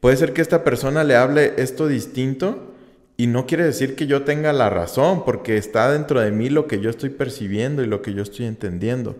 puede 0.00 0.16
ser 0.16 0.32
que 0.32 0.40
esta 0.40 0.64
persona 0.64 1.04
le 1.04 1.14
hable 1.14 1.54
esto 1.58 1.86
distinto 1.86 2.74
y 3.16 3.26
no 3.26 3.46
quiere 3.46 3.64
decir 3.64 3.96
que 3.96 4.06
yo 4.06 4.22
tenga 4.22 4.52
la 4.52 4.70
razón, 4.70 5.24
porque 5.24 5.56
está 5.56 5.90
dentro 5.90 6.20
de 6.20 6.30
mí 6.32 6.50
lo 6.50 6.66
que 6.66 6.80
yo 6.80 6.90
estoy 6.90 7.10
percibiendo 7.10 7.82
y 7.82 7.86
lo 7.86 8.02
que 8.02 8.14
yo 8.14 8.22
estoy 8.22 8.46
entendiendo. 8.46 9.16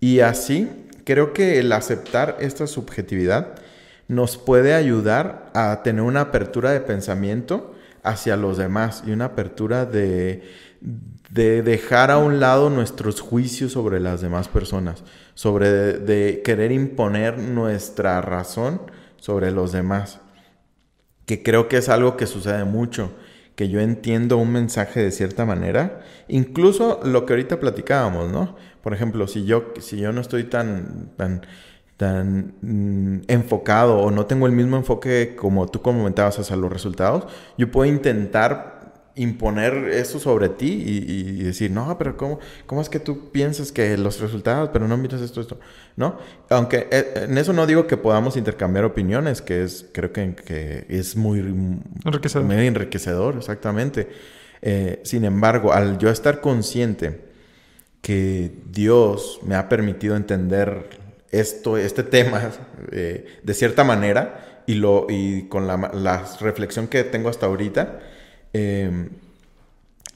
Y 0.00 0.20
así 0.20 0.68
creo 1.04 1.32
que 1.32 1.58
el 1.58 1.72
aceptar 1.72 2.36
esta 2.40 2.66
subjetividad 2.66 3.56
nos 4.08 4.36
puede 4.36 4.74
ayudar 4.74 5.50
a 5.54 5.82
tener 5.82 6.02
una 6.02 6.22
apertura 6.22 6.72
de 6.72 6.80
pensamiento 6.80 7.74
hacia 8.02 8.36
los 8.36 8.58
demás 8.58 9.02
y 9.06 9.12
una 9.12 9.26
apertura 9.26 9.86
de 9.86 10.42
de 11.34 11.62
dejar 11.62 12.12
a 12.12 12.18
un 12.18 12.38
lado 12.38 12.70
nuestros 12.70 13.20
juicios 13.20 13.72
sobre 13.72 13.98
las 13.98 14.20
demás 14.20 14.46
personas, 14.46 15.02
sobre 15.34 15.98
de, 15.98 16.42
querer 16.44 16.70
imponer 16.70 17.38
nuestra 17.38 18.20
razón 18.20 18.80
sobre 19.16 19.50
los 19.50 19.72
demás, 19.72 20.20
que 21.26 21.42
creo 21.42 21.66
que 21.66 21.78
es 21.78 21.88
algo 21.88 22.16
que 22.16 22.28
sucede 22.28 22.64
mucho, 22.64 23.10
que 23.54 23.68
yo 23.68 23.80
entiendo 23.80 24.38
un 24.38 24.52
mensaje 24.52 25.00
de 25.02 25.10
cierta 25.10 25.44
manera, 25.44 26.00
incluso 26.28 27.00
lo 27.04 27.24
que 27.24 27.34
ahorita 27.34 27.60
platicábamos, 27.60 28.30
¿no? 28.32 28.56
Por 28.82 28.94
ejemplo, 28.94 29.26
si 29.26 29.44
yo, 29.44 29.72
si 29.80 29.98
yo 29.98 30.12
no 30.12 30.20
estoy 30.20 30.44
tan, 30.44 31.10
tan, 31.16 31.42
tan 31.96 32.54
mm, 32.60 33.22
enfocado 33.28 33.98
o 33.98 34.10
no 34.10 34.26
tengo 34.26 34.46
el 34.46 34.52
mismo 34.52 34.76
enfoque 34.76 35.36
como 35.36 35.68
tú 35.68 35.82
comentabas 35.82 36.38
hacia 36.38 36.56
los 36.56 36.72
resultados, 36.72 37.26
yo 37.56 37.70
puedo 37.70 37.90
intentar 37.90 38.73
imponer 39.16 39.74
eso 39.90 40.18
sobre 40.18 40.48
ti 40.48 40.82
y, 40.86 41.42
decir, 41.42 41.70
no, 41.70 41.96
pero 41.98 42.16
¿cómo, 42.16 42.40
¿cómo 42.66 42.80
es 42.80 42.88
que 42.88 42.98
tú 42.98 43.30
piensas 43.30 43.70
que 43.70 43.96
los 43.96 44.20
resultados, 44.20 44.70
pero 44.72 44.88
no 44.88 44.96
miras 44.96 45.20
esto, 45.20 45.40
esto? 45.40 45.60
¿No? 45.96 46.18
Aunque 46.48 46.88
eh, 46.90 47.26
en 47.28 47.38
eso 47.38 47.52
no 47.52 47.66
digo 47.66 47.86
que 47.86 47.96
podamos 47.96 48.36
intercambiar 48.36 48.84
opiniones, 48.84 49.40
que 49.40 49.62
es, 49.62 49.86
creo 49.92 50.12
que, 50.12 50.34
que 50.34 50.86
es 50.88 51.16
muy 51.16 51.38
enriquecedor. 52.04 52.44
Muy 52.44 52.66
enriquecedor, 52.66 53.36
exactamente. 53.36 54.08
Eh, 54.62 55.00
sin 55.04 55.24
embargo, 55.24 55.72
al 55.72 55.98
yo 55.98 56.10
estar 56.10 56.40
consciente 56.40 57.20
que 58.00 58.52
Dios 58.66 59.40
me 59.42 59.54
ha 59.54 59.68
permitido 59.68 60.16
entender 60.16 60.88
esto, 61.30 61.76
este 61.76 62.02
tema 62.02 62.50
eh, 62.92 63.26
de 63.42 63.54
cierta 63.54 63.84
manera 63.84 64.62
y, 64.66 64.74
lo, 64.74 65.06
y 65.08 65.48
con 65.48 65.66
la, 65.66 65.90
la 65.92 66.24
reflexión 66.40 66.88
que 66.88 67.04
tengo 67.04 67.28
hasta 67.28 67.46
ahorita, 67.46 68.00
eh, 68.54 69.08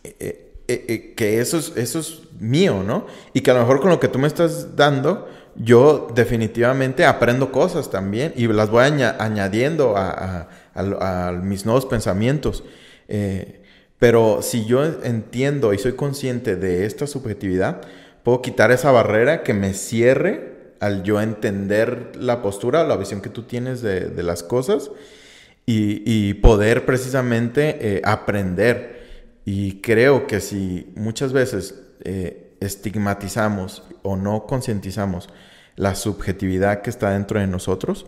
eh, 0.05 0.55
eh, 0.69 1.15
que 1.17 1.41
eso 1.41 1.59
es, 1.59 2.23
mío, 2.39 2.85
¿no? 2.87 3.07
Y 3.33 3.41
que 3.41 3.51
a 3.51 3.55
lo 3.55 3.61
mejor 3.61 3.81
con 3.81 3.91
lo 3.91 3.99
que 3.99 4.07
tú 4.07 4.21
me 4.21 4.29
estás 4.29 4.77
dando, 4.77 5.29
yo 5.57 6.07
definitivamente 6.15 7.05
aprendo 7.05 7.51
cosas 7.51 7.91
también 7.91 8.33
y 8.37 8.47
las 8.47 8.71
voy 8.71 8.85
añadiendo 8.85 9.95
a, 9.97 10.49
mis 11.43 11.67
nuevos 11.67 11.85
pensamientos. 11.85 12.63
pero 13.99 14.41
si 14.41 14.67
yo 14.67 14.85
entiendo 14.85 15.75
y 15.75 15.79
soy 15.79 15.95
consciente 15.95 16.55
de 16.55 16.87
esta 16.87 17.09
subjetividad, 17.09 17.81
puedo 18.23 18.41
quitar 18.41 18.71
esa 18.71 18.93
barrera 18.93 19.43
que 19.43 19.55
me 19.55 19.75
cierre 19.75 20.75
al 20.79 21.03
yo 21.03 21.21
entender 21.21 22.13
la 22.15 22.41
postura 22.41 22.85
la 22.85 22.97
visión 22.97 23.21
que 23.21 23.31
tú 23.31 23.43
tienes 23.43 23.83
de 23.83 24.23
las 24.23 24.45
cosas 24.45 24.93
y, 25.71 26.35
poder 26.35 26.87
precisamente 26.87 27.97
eh, 27.97 28.03
aprender. 28.03 29.43
Y 29.45 29.83
creo 29.83 30.27
que 30.27 30.41
si 30.41 30.91
muchas 30.97 31.35
veces 31.35 31.75
eh, 32.05 32.57
estigmatizamos 32.61 33.83
o 34.03 34.17
no 34.17 34.47
concientizamos 34.47 35.29
la 35.77 35.95
subjetividad 35.95 36.81
que 36.81 36.89
está 36.89 37.11
dentro 37.11 37.39
de 37.39 37.47
nosotros, 37.47 38.07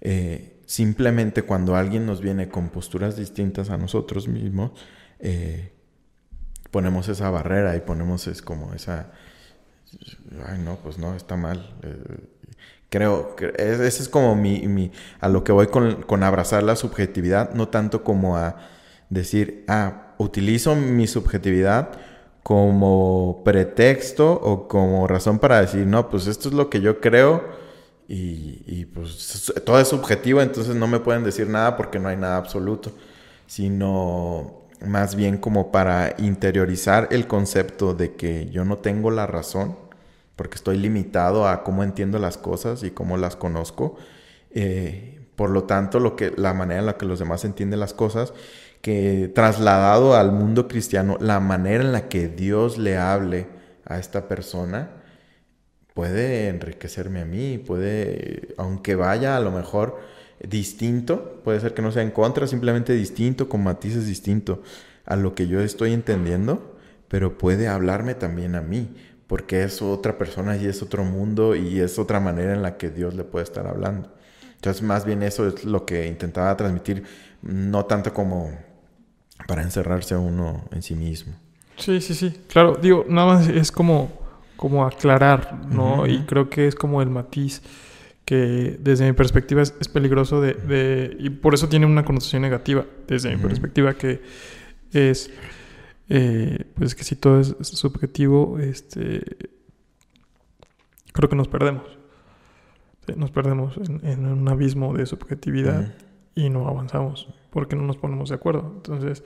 eh, 0.00 0.60
simplemente 0.66 1.42
cuando 1.42 1.74
alguien 1.74 2.06
nos 2.06 2.20
viene 2.20 2.48
con 2.48 2.70
posturas 2.70 3.16
distintas 3.16 3.70
a 3.70 3.76
nosotros 3.76 4.28
mismos, 4.28 4.72
ponemos 6.70 7.08
esa 7.08 7.28
barrera 7.28 7.76
y 7.76 7.80
ponemos 7.80 8.26
es 8.28 8.40
como 8.40 8.72
esa, 8.72 9.10
ay 10.46 10.60
no, 10.64 10.76
pues 10.76 10.96
no, 10.96 11.14
está 11.16 11.36
mal. 11.36 11.74
Creo 12.90 13.36
que 13.36 13.52
ese 13.56 13.86
es 13.86 14.08
como 14.08 14.34
mi, 14.34 14.90
a 15.20 15.28
lo 15.28 15.44
que 15.44 15.52
voy 15.52 15.68
con, 15.68 16.22
abrazar 16.24 16.64
la 16.64 16.74
subjetividad, 16.74 17.54
no 17.54 17.68
tanto 17.68 18.02
como 18.02 18.36
a 18.36 18.56
decir, 19.10 19.64
ah, 19.68 20.14
utilizo 20.18 20.74
mi 20.74 21.06
subjetividad 21.06 21.90
como 22.42 23.42
pretexto 23.44 24.32
o 24.32 24.66
como 24.66 25.06
razón 25.06 25.38
para 25.38 25.60
decir, 25.60 25.86
no, 25.86 26.08
pues 26.10 26.26
esto 26.26 26.48
es 26.48 26.54
lo 26.54 26.68
que 26.68 26.80
yo 26.80 27.00
creo 27.00 27.44
y, 28.08 28.64
y 28.66 28.86
pues 28.86 29.52
todo 29.64 29.78
es 29.78 29.86
subjetivo, 29.86 30.42
entonces 30.42 30.74
no 30.74 30.88
me 30.88 30.98
pueden 30.98 31.22
decir 31.22 31.48
nada 31.48 31.76
porque 31.76 32.00
no 32.00 32.08
hay 32.08 32.16
nada 32.16 32.38
absoluto, 32.38 32.90
sino 33.46 34.66
más 34.84 35.14
bien 35.14 35.38
como 35.38 35.70
para 35.70 36.16
interiorizar 36.18 37.06
el 37.12 37.28
concepto 37.28 37.94
de 37.94 38.14
que 38.16 38.50
yo 38.50 38.64
no 38.64 38.78
tengo 38.78 39.12
la 39.12 39.28
razón 39.28 39.76
porque 40.40 40.56
estoy 40.56 40.78
limitado 40.78 41.46
a 41.46 41.62
cómo 41.62 41.84
entiendo 41.84 42.18
las 42.18 42.38
cosas 42.38 42.82
y 42.82 42.92
cómo 42.92 43.18
las 43.18 43.36
conozco. 43.36 43.98
Eh, 44.50 45.20
por 45.36 45.50
lo 45.50 45.64
tanto, 45.64 46.00
lo 46.00 46.16
que, 46.16 46.32
la 46.34 46.54
manera 46.54 46.80
en 46.80 46.86
la 46.86 46.96
que 46.96 47.04
los 47.04 47.18
demás 47.18 47.44
entienden 47.44 47.78
las 47.78 47.92
cosas, 47.92 48.32
que 48.80 49.30
trasladado 49.34 50.14
al 50.14 50.32
mundo 50.32 50.66
cristiano, 50.66 51.18
la 51.20 51.40
manera 51.40 51.84
en 51.84 51.92
la 51.92 52.08
que 52.08 52.28
Dios 52.28 52.78
le 52.78 52.96
hable 52.96 53.48
a 53.84 53.98
esta 53.98 54.28
persona, 54.28 54.88
puede 55.92 56.48
enriquecerme 56.48 57.20
a 57.20 57.26
mí, 57.26 57.58
puede, 57.58 58.54
aunque 58.56 58.94
vaya 58.94 59.36
a 59.36 59.40
lo 59.40 59.50
mejor 59.50 60.00
distinto, 60.42 61.42
puede 61.44 61.60
ser 61.60 61.74
que 61.74 61.82
no 61.82 61.92
sea 61.92 62.02
en 62.02 62.12
contra, 62.12 62.46
simplemente 62.46 62.94
distinto, 62.94 63.46
con 63.50 63.62
matices 63.62 64.06
distintos 64.06 64.60
a 65.04 65.16
lo 65.16 65.34
que 65.34 65.48
yo 65.48 65.60
estoy 65.60 65.92
entendiendo, 65.92 66.78
pero 67.08 67.36
puede 67.36 67.68
hablarme 67.68 68.14
también 68.14 68.54
a 68.54 68.62
mí 68.62 68.88
porque 69.30 69.62
es 69.62 69.80
otra 69.80 70.18
persona 70.18 70.56
y 70.56 70.66
es 70.66 70.82
otro 70.82 71.04
mundo 71.04 71.54
y 71.54 71.78
es 71.78 72.00
otra 72.00 72.18
manera 72.18 72.52
en 72.52 72.62
la 72.62 72.76
que 72.76 72.90
Dios 72.90 73.14
le 73.14 73.22
puede 73.22 73.44
estar 73.44 73.64
hablando. 73.68 74.12
Entonces, 74.56 74.82
más 74.82 75.04
bien 75.04 75.22
eso 75.22 75.46
es 75.46 75.64
lo 75.64 75.86
que 75.86 76.08
intentaba 76.08 76.56
transmitir, 76.56 77.04
no 77.40 77.84
tanto 77.84 78.12
como 78.12 78.50
para 79.46 79.62
encerrarse 79.62 80.16
uno 80.16 80.64
en 80.72 80.82
sí 80.82 80.96
mismo. 80.96 81.32
Sí, 81.76 82.00
sí, 82.00 82.12
sí. 82.16 82.40
Claro, 82.48 82.76
digo, 82.82 83.06
nada 83.08 83.34
más 83.34 83.48
es 83.48 83.70
como, 83.70 84.10
como 84.56 84.84
aclarar, 84.84 85.60
¿no? 85.70 86.08
Y 86.08 86.22
creo 86.24 86.50
que 86.50 86.66
es 86.66 86.74
como 86.74 87.00
el 87.00 87.08
matiz 87.08 87.62
que 88.24 88.78
desde 88.80 89.06
mi 89.06 89.12
perspectiva 89.12 89.62
es, 89.62 89.70
peligroso 89.86 90.40
de, 90.40 91.16
Y 91.20 91.30
por 91.30 91.54
eso 91.54 91.68
tiene 91.68 91.86
una 91.86 92.04
connotación 92.04 92.42
negativa, 92.42 92.84
desde 93.06 93.30
mi 93.36 93.40
perspectiva, 93.40 93.94
que 93.94 94.22
es 94.92 95.30
eh, 96.12 96.66
pues 96.74 96.96
que 96.96 97.04
si 97.04 97.14
todo 97.14 97.38
es 97.38 97.54
subjetivo, 97.60 98.58
este, 98.58 99.22
creo 101.12 101.28
que 101.28 101.36
nos 101.36 101.46
perdemos. 101.46 101.84
nos 103.14 103.30
perdemos 103.30 103.78
en, 104.02 104.26
un 104.26 104.48
abismo 104.48 104.92
de 104.92 105.06
subjetividad 105.06 105.94
y 106.34 106.50
no 106.50 106.66
avanzamos 106.66 107.28
porque 107.50 107.76
no 107.76 107.82
nos 107.82 107.96
ponemos 107.96 108.28
de 108.30 108.34
acuerdo. 108.34 108.72
Entonces, 108.76 109.22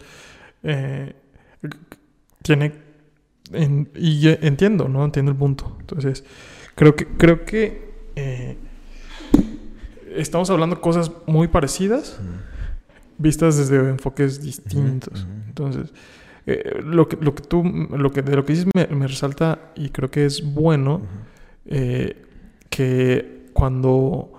eh, 0.63 1.15
tiene... 2.43 2.75
y 3.95 4.29
entiendo, 4.29 4.87
¿no? 4.87 5.07
Entiendo 5.07 5.33
el 5.33 5.39
punto. 5.39 5.79
Entonces, 5.81 6.23
creo 6.75 6.95
que, 6.95 7.07
creo 7.07 7.47
que 7.47 7.95
eh, 8.15 8.59
estamos 10.15 10.51
hablando 10.51 10.83
cosas 10.83 11.11
muy 11.27 11.49
parecidas, 11.49 12.21
vistas 13.17 13.57
desde 13.57 13.89
enfoques 13.89 14.43
distintos. 14.43 15.27
Entonces, 15.47 15.93
eh, 16.47 16.81
lo, 16.85 17.09
que, 17.09 17.17
lo 17.17 17.35
que 17.35 17.43
tú, 17.43 17.63
lo 17.65 18.11
que, 18.11 18.23
de 18.23 18.37
lo 18.37 18.45
que 18.45 18.53
dices 18.53 18.69
me, 18.75 19.07
resalta 19.07 19.73
y 19.75 19.91
creo 19.91 20.11
que 20.11 20.27
es 20.27 20.55
bueno 20.55 21.03
que 22.69 23.49
cuando 23.55 24.33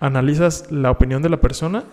analizas 0.00 0.72
la 0.72 0.90
opinión 0.90 1.22
de 1.22 1.28
la 1.28 1.40
persona 1.40 1.84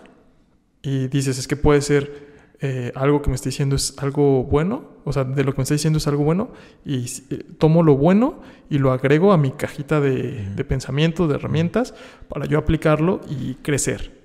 y 0.82 1.08
dices, 1.08 1.38
es 1.38 1.48
que 1.48 1.58
puede 1.58 1.82
ser 1.82 2.28
eh, 2.60 2.92
algo 2.96 3.22
que 3.22 3.30
me 3.30 3.36
está 3.36 3.50
diciendo 3.50 3.76
es 3.76 3.94
algo 3.98 4.44
bueno, 4.44 4.86
o 5.04 5.14
sea, 5.14 5.24
de 5.24 5.44
lo 5.44 5.52
que 5.52 5.58
me 5.58 5.64
está 5.64 5.76
diciendo 5.76 5.98
es 5.98 6.08
algo 6.08 6.24
bueno, 6.24 6.50
y 6.86 7.06
eh, 7.30 7.44
tomo 7.60 7.84
lo 7.84 7.96
bueno 7.96 8.42
y 8.70 8.80
lo 8.80 8.92
agrego 8.92 9.32
a 9.32 9.38
mi 9.38 9.52
cajita 9.52 10.00
de, 10.02 10.50
de 10.56 10.64
pensamientos, 10.64 11.30
de 11.30 11.36
herramientas, 11.36 11.94
para 12.28 12.46
yo 12.46 12.58
aplicarlo 12.58 13.22
y 13.30 13.56
crecer. 13.56 14.18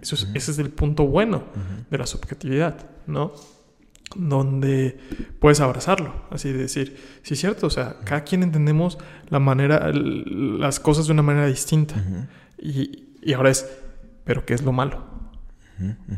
Eso 0.00 0.14
es, 0.14 0.28
Ese 0.34 0.52
es 0.52 0.58
el 0.58 0.70
punto 0.70 1.06
bueno 1.06 1.44
de 1.90 1.98
la 1.98 2.06
subjetividad, 2.06 2.90
¿no? 3.06 3.32
Donde 4.16 4.98
puedes 5.38 5.60
abrazarlo, 5.60 6.14
así 6.30 6.50
de 6.50 6.58
decir, 6.58 6.96
sí 7.22 7.34
es 7.34 7.40
cierto, 7.40 7.66
o 7.66 7.70
sea, 7.70 7.96
cada 8.04 8.24
quien 8.24 8.42
entendemos 8.42 8.98
la 9.28 9.38
manera, 9.38 9.90
las 9.92 10.80
cosas 10.80 11.06
de 11.06 11.12
una 11.12 11.22
manera 11.22 11.46
distinta. 11.46 11.94
Y, 12.58 13.08
y 13.22 13.32
ahora 13.34 13.50
es, 13.50 13.68
¿pero 14.24 14.46
qué 14.46 14.54
es 14.54 14.62
lo 14.62 14.72
malo? 14.72 15.04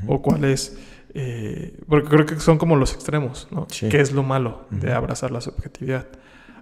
O 0.06 0.22
cuál 0.22 0.44
es... 0.44 0.78
Eh, 1.12 1.76
porque 1.88 2.08
creo 2.08 2.24
que 2.24 2.38
son 2.38 2.56
como 2.56 2.76
los 2.76 2.94
extremos, 2.94 3.48
¿no? 3.50 3.66
¿Qué 3.66 4.00
es 4.00 4.12
lo 4.12 4.22
malo 4.22 4.66
de 4.70 4.92
abrazar 4.92 5.32
la 5.32 5.40
subjetividad? 5.40 6.06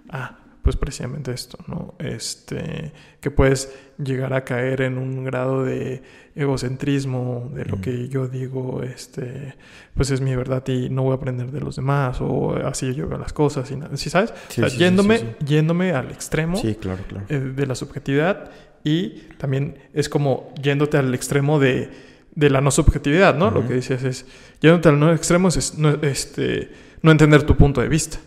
Ah, 0.09 0.39
pues 0.63 0.75
precisamente 0.75 1.31
esto, 1.31 1.57
¿no? 1.67 1.95
Este, 1.99 2.91
que 3.19 3.31
puedes 3.31 3.73
llegar 3.97 4.33
a 4.33 4.43
caer 4.43 4.81
en 4.81 4.97
un 4.97 5.23
grado 5.23 5.63
de 5.63 6.01
egocentrismo, 6.35 7.51
de 7.53 7.65
lo 7.65 7.81
que 7.81 8.07
yo 8.09 8.27
digo, 8.27 8.83
este, 8.83 9.55
pues 9.93 10.11
es 10.11 10.21
mi 10.21 10.35
verdad 10.35 10.65
y 10.67 10.89
no 10.89 11.03
voy 11.03 11.13
a 11.13 11.15
aprender 11.15 11.51
de 11.51 11.61
los 11.61 11.75
demás, 11.75 12.19
o 12.21 12.55
así 12.65 12.93
yo 12.93 13.07
veo 13.07 13.17
las 13.17 13.33
cosas, 13.33 13.71
y 13.71 13.97
¿sí 13.97 14.09
sabes? 14.09 14.33
yéndome, 14.77 15.35
yéndome 15.45 15.91
al 15.91 16.11
extremo 16.11 16.61
claro, 16.79 17.03
claro. 17.07 17.25
Eh, 17.29 17.39
de 17.39 17.65
la 17.65 17.75
subjetividad 17.75 18.51
y 18.83 19.23
también 19.37 19.77
es 19.93 20.07
como 20.07 20.53
yéndote 20.61 20.97
al 20.97 21.13
extremo 21.13 21.59
de 21.59 22.09
de 22.39 22.49
la 22.49 22.61
no 22.61 22.71
subjetividad, 22.71 23.35
¿no? 23.35 23.51
Lo 23.51 23.67
que 23.67 23.73
dices 23.73 24.03
es, 24.03 24.25
yéndote 24.61 24.89
al 24.89 24.99
no 24.99 25.11
extremo 25.13 25.49
es 25.49 25.77
no, 25.77 25.89
este, 26.01 26.71
no 27.01 27.11
entender 27.11 27.43
tu 27.43 27.55
punto 27.55 27.81
de 27.81 27.89
vista. 27.89 28.17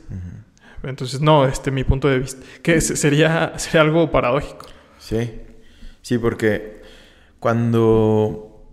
Entonces, 0.82 1.20
no, 1.20 1.46
este, 1.46 1.70
mi 1.70 1.84
punto 1.84 2.08
de 2.08 2.18
vista, 2.18 2.44
que 2.62 2.80
sería, 2.80 3.58
sería 3.58 3.82
algo 3.82 4.10
paradójico. 4.10 4.66
Sí, 4.98 5.30
sí, 6.00 6.18
porque 6.18 6.82
cuando 7.38 8.64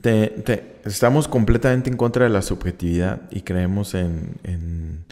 te, 0.00 0.80
estamos 0.84 1.28
completamente 1.28 1.90
en 1.90 1.96
contra 1.96 2.24
de 2.24 2.30
la 2.30 2.42
subjetividad 2.42 3.22
y 3.30 3.42
creemos 3.42 3.94
en, 3.94 4.36
en 4.42 5.04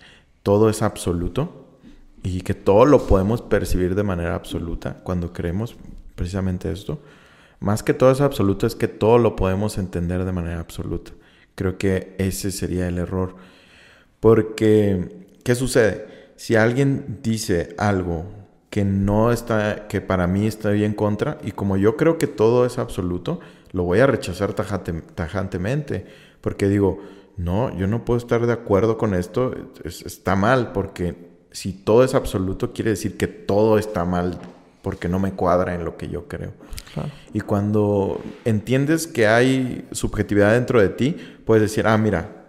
todo 0.43 0.69
es 0.69 0.83
absoluto 0.83 1.79
y 2.23 2.41
que 2.43 2.55
todo 2.55 2.85
lo 2.85 3.07
podemos 3.07 3.43
percibir 3.43 3.95
de 3.95 4.03
manera 4.03 4.35
absoluta, 4.35 5.01
cuando 5.03 5.33
creemos 5.33 5.77
precisamente 6.15 6.71
esto, 6.71 7.01
más 7.63 7.83
que 7.83 7.95
todo 7.95 8.11
es 8.11 8.21
absoluto, 8.21 8.67
es 8.67 8.75
que 8.75 8.89
todo 8.89 9.19
lo 9.19 9.37
podemos 9.37 9.79
entender 9.79 10.25
de 10.25 10.33
manera 10.33 10.61
absoluta. 10.61 11.13
Creo 11.55 11.79
que 11.79 12.15
ese 12.19 12.51
sería 12.51 12.89
el 12.89 12.99
error. 12.99 13.37
Porque, 14.19 15.27
¿qué 15.45 15.55
sucede? 15.55 16.07
Si 16.43 16.57
alguien 16.57 17.21
dice 17.23 17.73
algo 17.79 18.25
que 18.69 18.85
no 18.85 19.31
está, 19.31 19.87
que 19.87 20.01
para 20.01 20.27
mí 20.27 20.49
está 20.49 20.71
bien 20.71 20.93
contra, 20.93 21.39
y 21.45 21.53
como 21.53 21.77
yo 21.77 21.97
creo 21.97 22.19
que 22.19 22.27
todo 22.27 22.67
es 22.67 22.79
absoluto, 22.79 23.39
lo 23.71 23.85
voy 23.85 24.01
a 24.01 24.09
rechazar 24.09 24.53
tajantemente. 24.53 26.05
Porque 26.41 26.69
digo, 26.69 26.99
no, 27.37 27.73
yo 27.79 27.87
no 27.87 28.05
puedo 28.05 28.19
estar 28.19 28.45
de 28.45 28.53
acuerdo 28.53 28.99
con 28.99 29.15
esto, 29.15 29.55
está 29.85 30.35
mal, 30.35 30.73
porque 30.73 31.15
si 31.53 31.73
todo 31.73 32.03
es 32.03 32.13
absoluto, 32.13 32.73
quiere 32.73 32.91
decir 32.91 33.17
que 33.17 33.29
todo 33.29 33.79
está 33.79 34.05
mal 34.05 34.41
porque 34.83 35.09
no 35.09 35.21
me 35.21 35.35
cuadra 35.35 35.77
en 35.77 35.85
lo 35.85 35.97
que 35.97 36.09
yo 36.09 36.27
creo. 36.27 36.51
Y 37.33 37.39
cuando 37.43 38.21
entiendes 38.45 39.07
que 39.07 39.29
hay 39.29 39.87
subjetividad 39.93 40.55
dentro 40.55 40.81
de 40.81 40.89
ti, 40.89 41.17
puedes 41.47 41.63
decir, 41.63 41.87
ah, 41.87 41.97
mira, 41.97 42.47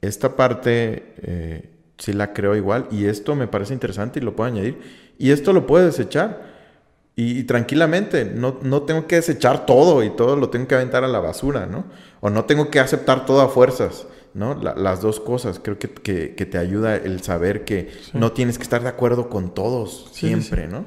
esta 0.00 0.36
parte 0.36 1.12
eh, 1.22 1.71
sí 1.98 2.12
la 2.12 2.32
creo 2.32 2.56
igual 2.56 2.88
y 2.90 3.06
esto 3.06 3.34
me 3.34 3.46
parece 3.46 3.74
interesante 3.74 4.20
y 4.20 4.22
lo 4.22 4.34
puedo 4.34 4.48
añadir. 4.50 4.78
Y 5.18 5.30
esto 5.30 5.52
lo 5.52 5.66
puedes 5.66 5.96
desechar. 5.96 6.52
Y, 7.14 7.44
tranquilamente, 7.44 8.24
no, 8.24 8.58
no, 8.62 8.82
tengo 8.82 9.06
que 9.06 9.16
desechar 9.16 9.66
todo 9.66 10.02
y 10.02 10.08
todo 10.10 10.34
lo 10.34 10.48
tengo 10.48 10.66
que 10.66 10.74
aventar 10.74 11.04
a 11.04 11.08
la 11.08 11.20
basura, 11.20 11.66
¿no? 11.66 11.84
O 12.20 12.30
no 12.30 12.46
tengo 12.46 12.70
que 12.70 12.80
aceptar 12.80 13.26
todo 13.26 13.42
a 13.42 13.50
fuerzas, 13.50 14.06
¿no? 14.32 14.54
las 14.54 15.02
dos 15.02 15.20
cosas. 15.20 15.60
Creo 15.62 15.78
que, 15.78 15.90
que, 15.90 16.46
te 16.46 16.56
ayuda 16.56 16.96
el 16.96 17.22
saber 17.22 17.66
que 17.66 17.92
no 18.14 18.32
tienes 18.32 18.56
que 18.56 18.62
estar 18.62 18.82
de 18.82 18.88
acuerdo 18.88 19.28
con 19.28 19.52
todos 19.52 20.08
siempre, 20.12 20.68
¿no? 20.68 20.86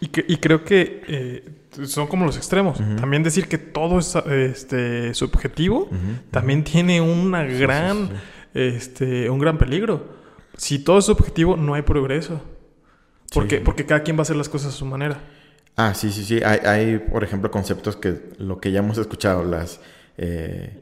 y, 0.00 0.32
y, 0.32 0.36
creo 0.36 0.64
que 0.64 1.02
eh, 1.08 1.44
son 1.86 2.06
como 2.06 2.24
los 2.24 2.36
extremos. 2.36 2.78
También 2.96 3.22
decir 3.22 3.48
que 3.48 3.58
todo 3.58 3.98
es 3.98 4.14
este, 4.14 5.14
subjetivo 5.14 5.88
también 6.30 6.64
tiene 6.64 7.00
una 7.00 7.44
gran, 7.44 8.10
Este, 8.54 9.28
un 9.28 9.40
gran 9.40 9.58
peligro. 9.58 10.13
Si 10.56 10.78
todo 10.78 10.98
es 10.98 11.04
subjetivo, 11.06 11.56
no 11.56 11.74
hay 11.74 11.82
progreso. 11.82 12.40
Porque, 13.32 13.60
porque 13.60 13.86
cada 13.86 14.02
quien 14.02 14.16
va 14.16 14.20
a 14.20 14.22
hacer 14.22 14.36
las 14.36 14.48
cosas 14.48 14.74
a 14.74 14.76
su 14.76 14.84
manera. 14.84 15.20
Ah, 15.76 15.94
sí, 15.94 16.12
sí, 16.12 16.24
sí. 16.24 16.40
Hay, 16.44 16.60
hay 16.64 16.98
por 16.98 17.24
ejemplo, 17.24 17.50
conceptos 17.50 17.96
que 17.96 18.20
lo 18.38 18.60
que 18.60 18.70
ya 18.70 18.80
hemos 18.80 18.98
escuchado, 18.98 19.44
las... 19.44 19.80
Eh, 20.16 20.80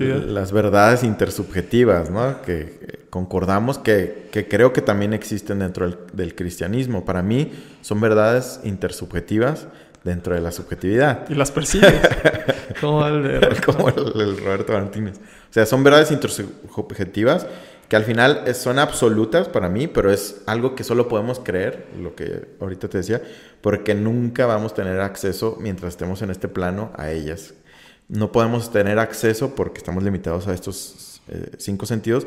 las 0.00 0.50
verdades 0.50 1.04
intersubjetivas, 1.04 2.10
¿no? 2.10 2.42
Que 2.42 3.06
concordamos 3.10 3.78
que, 3.78 4.28
creo 4.48 4.72
que 4.72 4.82
también 4.82 5.12
existen 5.12 5.60
dentro 5.60 5.88
del, 6.12 6.34
cristianismo. 6.34 7.04
Para 7.04 7.22
mí 7.22 7.52
son 7.80 8.00
verdades 8.00 8.60
intersubjetivas 8.64 9.68
dentro 10.02 10.34
de 10.34 10.40
la 10.40 10.50
subjetividad. 10.50 11.28
Y 11.28 11.34
las 11.34 11.52
persigues. 11.52 11.94
Como 12.80 13.06
el, 13.06 13.40
Como 13.64 13.88
el, 13.88 14.36
Roberto 14.38 14.72
Martínez. 14.72 15.18
O 15.18 15.52
sea, 15.52 15.64
son 15.64 15.84
verdades 15.84 16.10
intersubjetivas 16.10 17.46
que 17.88 17.96
al 17.96 18.04
final 18.04 18.54
son 18.54 18.78
absolutas 18.78 19.48
para 19.48 19.68
mí, 19.68 19.86
pero 19.86 20.10
es 20.10 20.42
algo 20.46 20.74
que 20.74 20.84
solo 20.84 21.08
podemos 21.08 21.40
creer, 21.40 21.86
lo 22.00 22.14
que 22.14 22.48
ahorita 22.60 22.88
te 22.88 22.98
decía, 22.98 23.22
porque 23.60 23.94
nunca 23.94 24.46
vamos 24.46 24.72
a 24.72 24.74
tener 24.76 25.00
acceso 25.00 25.56
mientras 25.60 25.94
estemos 25.94 26.22
en 26.22 26.30
este 26.30 26.48
plano 26.48 26.92
a 26.96 27.10
ellas 27.10 27.54
no 28.08 28.32
podemos 28.32 28.70
tener 28.70 28.98
acceso 28.98 29.54
porque 29.54 29.78
estamos 29.78 30.02
limitados 30.02 30.46
a 30.46 30.54
estos 30.54 31.20
eh, 31.28 31.50
cinco 31.58 31.86
sentidos, 31.86 32.26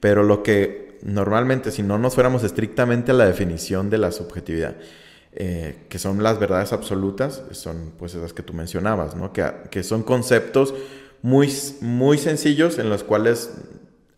pero 0.00 0.22
lo 0.22 0.42
que 0.42 0.98
normalmente, 1.02 1.70
si 1.70 1.82
no 1.82 1.98
nos 1.98 2.14
fuéramos 2.14 2.42
estrictamente 2.42 3.12
a 3.12 3.14
la 3.14 3.26
definición 3.26 3.90
de 3.90 3.98
la 3.98 4.12
subjetividad, 4.12 4.76
eh, 5.32 5.84
que 5.88 5.98
son 5.98 6.22
las 6.22 6.40
verdades 6.40 6.72
absolutas, 6.72 7.42
son 7.52 7.92
pues 7.98 8.14
esas 8.14 8.32
que 8.32 8.42
tú 8.42 8.52
mencionabas, 8.52 9.14
¿no? 9.14 9.32
que, 9.32 9.48
que 9.70 9.84
son 9.84 10.02
conceptos 10.02 10.74
muy, 11.22 11.52
muy 11.80 12.18
sencillos 12.18 12.78
en 12.78 12.90
los 12.90 13.04
cuales 13.04 13.52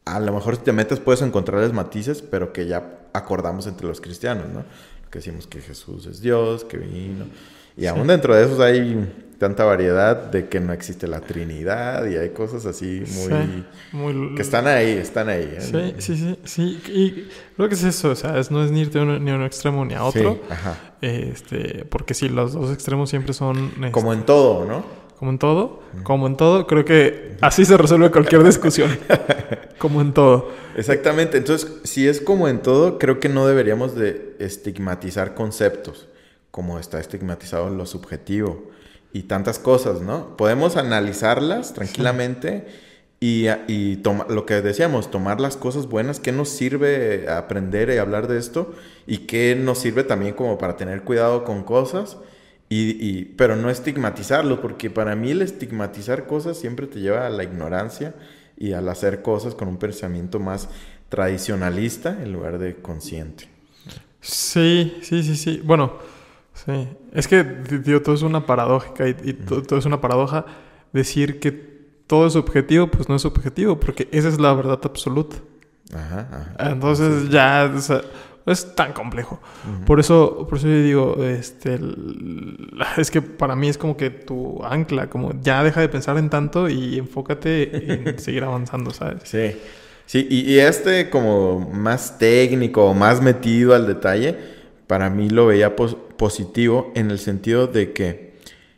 a 0.05 0.21
lo 0.21 0.33
mejor 0.33 0.57
si 0.57 0.63
te 0.63 0.73
metes 0.73 1.01
puedes 1.01 1.23
encontrarles 1.23 1.73
matices, 1.73 2.23
pero 2.23 2.53
que 2.53 2.67
ya 2.67 3.01
acordamos 3.13 3.67
entre 3.67 3.87
los 3.87 4.01
cristianos, 4.01 4.47
¿no? 4.53 4.65
Que 5.11 5.19
decimos 5.19 5.47
que 5.47 5.61
Jesús 5.61 6.07
es 6.07 6.21
Dios, 6.21 6.65
que 6.65 6.79
vino. 6.79 7.27
Y 7.77 7.87
aún 7.87 8.07
dentro 8.07 8.35
de 8.35 8.45
esos 8.45 8.61
hay 8.61 9.09
tanta 9.39 9.65
variedad 9.65 10.17
de 10.17 10.49
que 10.49 10.61
no 10.61 10.73
existe 10.73 11.09
la 11.09 11.21
Trinidad 11.21 12.07
y 12.07 12.17
hay 12.17 12.31
cosas 12.31 12.65
así 12.67 13.03
muy... 13.93 14.35
que 14.37 14.43
están 14.43 14.67
ahí, 14.67 14.91
están 14.91 15.29
ahí. 15.29 15.57
¿eh? 15.59 15.95
Sí, 15.99 16.15
sí, 16.15 16.17
sí, 16.17 16.39
sí. 16.45 16.83
Y 16.93 17.29
creo 17.57 17.69
que 17.69 17.75
es 17.75 17.83
eso, 17.83 18.11
o 18.11 18.15
sea, 18.15 18.41
no 18.51 18.63
es 18.63 18.71
ni 18.71 18.83
irte 18.83 19.05
ni 19.05 19.31
a 19.31 19.35
un 19.35 19.43
extremo 19.43 19.85
ni 19.85 19.95
a 19.95 20.05
otro. 20.05 20.41
ajá. 20.49 20.77
Este, 21.01 21.85
porque 21.87 22.15
sí, 22.15 22.29
los 22.29 22.53
dos 22.53 22.73
extremos 22.73 23.11
siempre 23.11 23.33
son... 23.35 23.73
como 23.91 24.13
en 24.13 24.25
todo, 24.25 24.65
¿no? 24.65 25.02
Como 25.23 25.31
en 25.31 25.39
todo, 25.39 25.79
como 26.03 26.27
en 26.27 26.37
todo, 26.37 26.67
creo 26.67 26.85
que 26.85 27.37
así 27.41 27.65
se 27.65 27.77
resuelve 27.77 28.11
cualquier 28.11 28.43
discusión. 28.43 28.91
como 29.79 30.01
en 30.01 30.13
todo. 30.13 30.51
Exactamente. 30.77 31.39
Entonces, 31.39 31.75
si 31.85 32.09
es 32.09 32.21
como 32.21 32.49
en 32.49 32.61
todo, 32.61 32.99
creo 32.99 33.21
que 33.21 33.29
no 33.29 33.47
deberíamos 33.47 33.95
de 33.95 34.35
estigmatizar 34.41 35.35
conceptos, 35.35 36.09
como 36.51 36.77
está 36.81 36.99
estigmatizado 36.99 37.71
lo 37.71 37.87
subjetivo 37.87 38.65
y 39.13 39.23
tantas 39.23 39.61
cosas, 39.61 40.01
¿no? 40.01 40.37
Podemos 40.37 40.77
analizarlas 40.77 41.73
tranquilamente 41.73 42.67
y, 43.21 43.47
y 43.69 44.03
lo 44.29 44.45
que 44.45 44.61
decíamos, 44.61 45.13
tomar 45.13 45.41
las 45.41 45.57
cosas 45.57 45.87
buenas, 45.87 46.19
qué 46.19 46.33
nos 46.33 46.49
sirve 46.49 47.29
aprender 47.29 47.91
y 47.91 47.99
hablar 47.99 48.27
de 48.27 48.39
esto 48.39 48.75
y 49.07 49.19
qué 49.19 49.55
nos 49.55 49.79
sirve 49.79 50.03
también 50.03 50.35
como 50.35 50.59
para 50.59 50.77
tener 50.77 51.03
cuidado 51.03 51.45
con 51.45 51.63
cosas 51.63 52.17
y, 52.75 53.25
pero 53.37 53.57
no 53.57 53.71
estigmatizarlo, 53.71 54.61
porque 54.61 54.91
para 54.91 55.15
mí 55.17 55.31
el 55.31 55.43
estigmatizar 55.43 56.27
cosas 56.27 56.59
siempre 56.59 56.87
te 56.87 57.01
lleva 57.01 57.27
a 57.27 57.31
la 57.31 57.45
ignorancia 57.45 58.15
y 58.57 58.73
al 58.73 58.89
hacer 58.89 59.23
cosas 59.23 59.55
con 59.55 59.69
un 59.69 59.77
pensamiento 59.77 60.39
más 60.39 60.69
tradicionalista 61.09 62.23
en 62.23 62.33
lugar 62.33 62.59
de 62.59 62.77
consciente. 62.77 63.49
Sí, 64.21 64.97
sí, 65.03 65.23
sí, 65.23 65.37
sí. 65.37 65.61
Bueno, 65.65 65.95
sí. 66.55 66.89
Es 67.13 67.29
que, 67.29 67.45
tío, 67.45 68.03
todo 68.03 68.15
es 68.15 68.23
una 68.23 68.47
paradoja 68.47 68.93
y, 69.09 69.33
todo, 69.33 69.79
es 69.79 69.85
una 69.85 70.01
paradoja 70.01 70.47
decir 70.93 71.41
que 71.41 71.51
todo 72.07 72.27
es 72.27 72.37
objetivo, 72.37 72.87
pues 72.87 73.09
no 73.09 73.17
es 73.17 73.25
objetivo, 73.25 73.81
porque 73.81 74.09
esa 74.13 74.29
es 74.29 74.41
la 74.41 74.55
verdad 74.55 74.81
absoluta. 74.85 75.37
Ajá, 75.93 76.55
Entonces 76.59 77.29
ya 77.29 77.71
es 78.47 78.75
tan 78.75 78.93
complejo. 78.93 79.41
Por 79.87 80.01
eso, 80.01 80.47
por 80.49 80.59
eso 80.59 80.69
yo 80.69 80.83
digo, 80.83 81.25
este, 81.25 81.79
es 82.97 83.11
que 83.11 83.23
para 83.23 83.55
mí 83.55 83.69
es 83.69 83.79
como 83.79 83.97
que 83.97 84.11
tu 84.11 84.63
ancla, 84.65 85.09
como 85.09 85.33
ya 85.41 85.63
deja 85.63 85.81
de 85.81 85.89
pensar 85.89 86.19
en 86.19 86.31
tanto 86.31 86.69
y 86.69 86.99
enfócate 86.99 88.11
en 88.11 88.19
seguir 88.21 88.45
avanzando, 88.45 88.91
¿sabes? 88.91 89.23
Sí. 89.25 89.57
Sí, 90.07 90.27
y, 90.29 90.59
este 90.59 91.09
como 91.09 91.61
más 91.61 92.19
técnico, 92.19 92.93
más 92.93 93.23
metido 93.23 93.75
al 93.75 93.87
detalle, 93.87 94.37
para 94.87 95.09
mí 95.09 95.31
lo 95.31 95.47
veía 95.47 95.75
positivo 95.75 96.93
en 96.95 97.11
el 97.11 97.19
sentido 97.19 97.67
de 97.67 97.93
que 97.93 98.33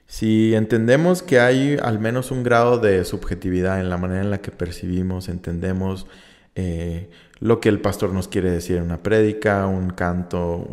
si 0.07 0.55
entendemos 0.55 1.23
que 1.23 1.41
hay 1.41 1.77
al 1.83 1.99
menos 1.99 2.31
un 2.31 2.45
grado 2.45 2.79
de 2.79 3.05
subjetividad 3.05 3.81
en 3.81 3.91
la 3.91 3.97
manera 3.97 4.21
en 4.21 4.31
la 4.31 4.41
que 4.41 4.53
percibimos, 4.53 5.29
entendemos 5.29 6.07
eh, 6.55 7.11
lo 7.45 7.61
que 7.61 7.69
el 7.69 7.79
pastor 7.79 8.11
nos 8.15 8.27
quiere 8.27 8.51
decir 8.51 8.79
en 8.79 8.85
una 8.85 9.03
prédica, 9.03 9.67
un 9.67 9.91
canto, 9.91 10.67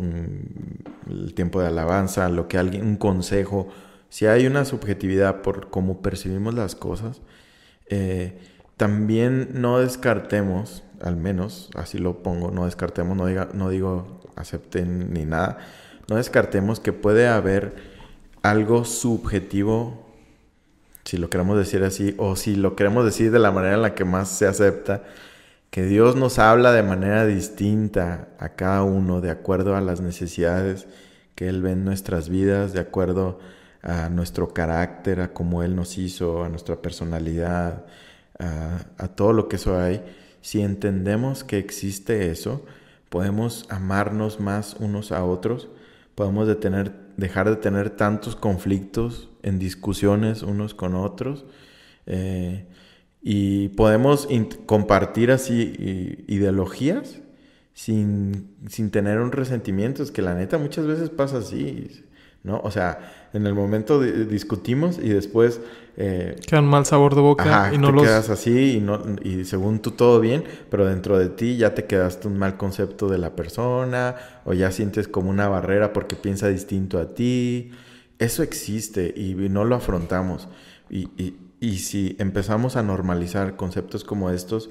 el 1.06 1.34
tiempo 1.34 1.60
de 1.60 1.66
alabanza, 1.66 2.30
lo 2.30 2.48
que 2.48 2.56
alguien, 2.56 2.86
un 2.86 2.96
consejo, 2.96 3.68
si 4.08 4.24
hay 4.24 4.46
una 4.46 4.64
subjetividad 4.64 5.42
por 5.42 5.68
cómo 5.68 6.00
percibimos 6.00 6.54
las 6.54 6.74
cosas, 6.74 7.20
eh, 7.90 8.38
también 8.78 9.50
no 9.52 9.80
descartemos, 9.80 10.82
al 11.02 11.16
menos 11.16 11.68
así 11.74 11.98
lo 11.98 12.22
pongo, 12.22 12.50
no 12.50 12.64
descartemos, 12.64 13.18
no, 13.18 13.26
diga, 13.26 13.50
no 13.52 13.68
digo 13.68 14.22
acepten 14.34 15.12
ni 15.12 15.26
nada, 15.26 15.58
no 16.08 16.16
descartemos 16.16 16.80
que 16.80 16.94
puede 16.94 17.28
haber 17.28 17.74
algo 18.40 18.86
subjetivo, 18.86 20.06
si 21.04 21.18
lo 21.18 21.28
queremos 21.28 21.58
decir 21.58 21.84
así, 21.84 22.14
o 22.16 22.34
si 22.34 22.56
lo 22.56 22.76
queremos 22.76 23.04
decir 23.04 23.30
de 23.30 23.40
la 23.40 23.52
manera 23.52 23.74
en 23.74 23.82
la 23.82 23.94
que 23.94 24.06
más 24.06 24.30
se 24.30 24.46
acepta, 24.46 25.02
que 25.72 25.86
Dios 25.86 26.16
nos 26.16 26.38
habla 26.38 26.70
de 26.70 26.82
manera 26.82 27.24
distinta 27.24 28.28
a 28.38 28.50
cada 28.50 28.82
uno, 28.82 29.22
de 29.22 29.30
acuerdo 29.30 29.74
a 29.74 29.80
las 29.80 30.02
necesidades 30.02 30.86
que 31.34 31.48
Él 31.48 31.62
ve 31.62 31.72
en 31.72 31.86
nuestras 31.86 32.28
vidas, 32.28 32.74
de 32.74 32.80
acuerdo 32.80 33.38
a 33.80 34.10
nuestro 34.10 34.52
carácter, 34.52 35.22
a 35.22 35.32
cómo 35.32 35.62
Él 35.62 35.74
nos 35.74 35.96
hizo, 35.96 36.44
a 36.44 36.50
nuestra 36.50 36.82
personalidad, 36.82 37.86
a, 38.38 39.08
todo 39.16 39.32
lo 39.32 39.48
que 39.48 39.56
eso 39.56 39.80
hay, 39.80 40.04
si 40.42 40.60
entendemos 40.60 41.42
que 41.42 41.56
existe 41.56 42.30
eso, 42.30 42.66
podemos 43.08 43.64
amarnos 43.70 44.40
más 44.40 44.76
unos 44.78 45.10
a 45.10 45.24
otros, 45.24 45.70
podemos 46.14 46.46
dejar 47.16 47.48
de 47.48 47.56
tener 47.56 47.88
tantos 47.88 48.36
conflictos 48.36 49.30
en 49.42 49.58
discusiones 49.58 50.42
unos 50.42 50.74
con 50.74 50.94
otros 50.94 51.46
eh, 52.04 52.66
y 53.22 53.68
podemos 53.70 54.28
compartir 54.66 55.30
así 55.30 56.24
ideologías 56.26 57.20
sin, 57.72 58.56
sin, 58.68 58.90
tener 58.90 59.20
un 59.20 59.30
resentimiento. 59.30 60.02
Es 60.02 60.10
que 60.10 60.22
la 60.22 60.34
neta 60.34 60.58
muchas 60.58 60.86
veces 60.86 61.08
pasa 61.08 61.38
así, 61.38 62.04
¿no? 62.42 62.60
O 62.64 62.70
sea, 62.72 63.28
en 63.32 63.46
el 63.46 63.54
momento 63.54 64.00
discutimos 64.00 64.98
y 64.98 65.08
después 65.08 65.60
eh, 65.96 66.36
Quedan 66.46 66.66
mal 66.66 66.86
sabor 66.86 67.14
de 67.14 67.20
boca 67.20 67.70
y 67.72 67.78
no 67.78 67.94
te 67.94 68.02
quedas 68.02 68.30
así 68.30 68.76
y, 68.76 68.80
no, 68.80 69.00
y 69.22 69.44
según 69.44 69.80
tú 69.80 69.92
todo 69.92 70.20
bien, 70.20 70.42
pero 70.70 70.86
dentro 70.86 71.18
de 71.18 71.28
ti 71.28 71.56
ya 71.56 71.74
te 71.74 71.84
quedaste 71.84 72.28
un 72.28 72.38
mal 72.38 72.56
concepto 72.56 73.08
de 73.08 73.18
la 73.18 73.36
persona 73.36 74.16
o 74.44 74.54
ya 74.54 74.70
sientes 74.70 75.06
como 75.06 75.30
una 75.30 75.48
barrera 75.48 75.92
porque 75.92 76.16
piensa 76.16 76.48
distinto 76.48 76.98
a 76.98 77.14
ti. 77.14 77.70
Eso 78.18 78.42
existe 78.42 79.12
y 79.16 79.34
no 79.34 79.64
lo 79.64 79.76
afrontamos. 79.76 80.48
Y, 80.88 81.08
y, 81.16 81.36
y 81.62 81.78
si 81.78 82.16
empezamos 82.18 82.74
a 82.74 82.82
normalizar 82.82 83.54
conceptos 83.54 84.02
como 84.02 84.30
estos, 84.30 84.70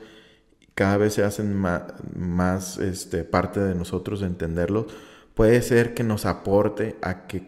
cada 0.76 0.98
vez 0.98 1.14
se 1.14 1.24
hacen 1.24 1.56
más, 1.56 2.78
este, 2.80 3.24
parte 3.24 3.62
de 3.62 3.76
nosotros 3.76 4.22
entenderlos, 4.22 4.88
puede 5.34 5.62
ser 5.62 5.94
que 5.94 6.04
nos 6.04 6.26
aporte 6.26 6.98
a 7.02 7.28
que 7.28 7.48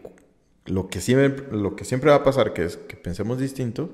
lo 0.64 0.88
que, 0.88 1.02
siempre, 1.02 1.46
lo 1.54 1.76
que 1.76 1.84
siempre 1.84 2.08
va 2.08 2.16
a 2.16 2.24
pasar, 2.24 2.54
que 2.54 2.64
es 2.64 2.78
que 2.78 2.96
pensemos 2.96 3.38
distinto, 3.38 3.90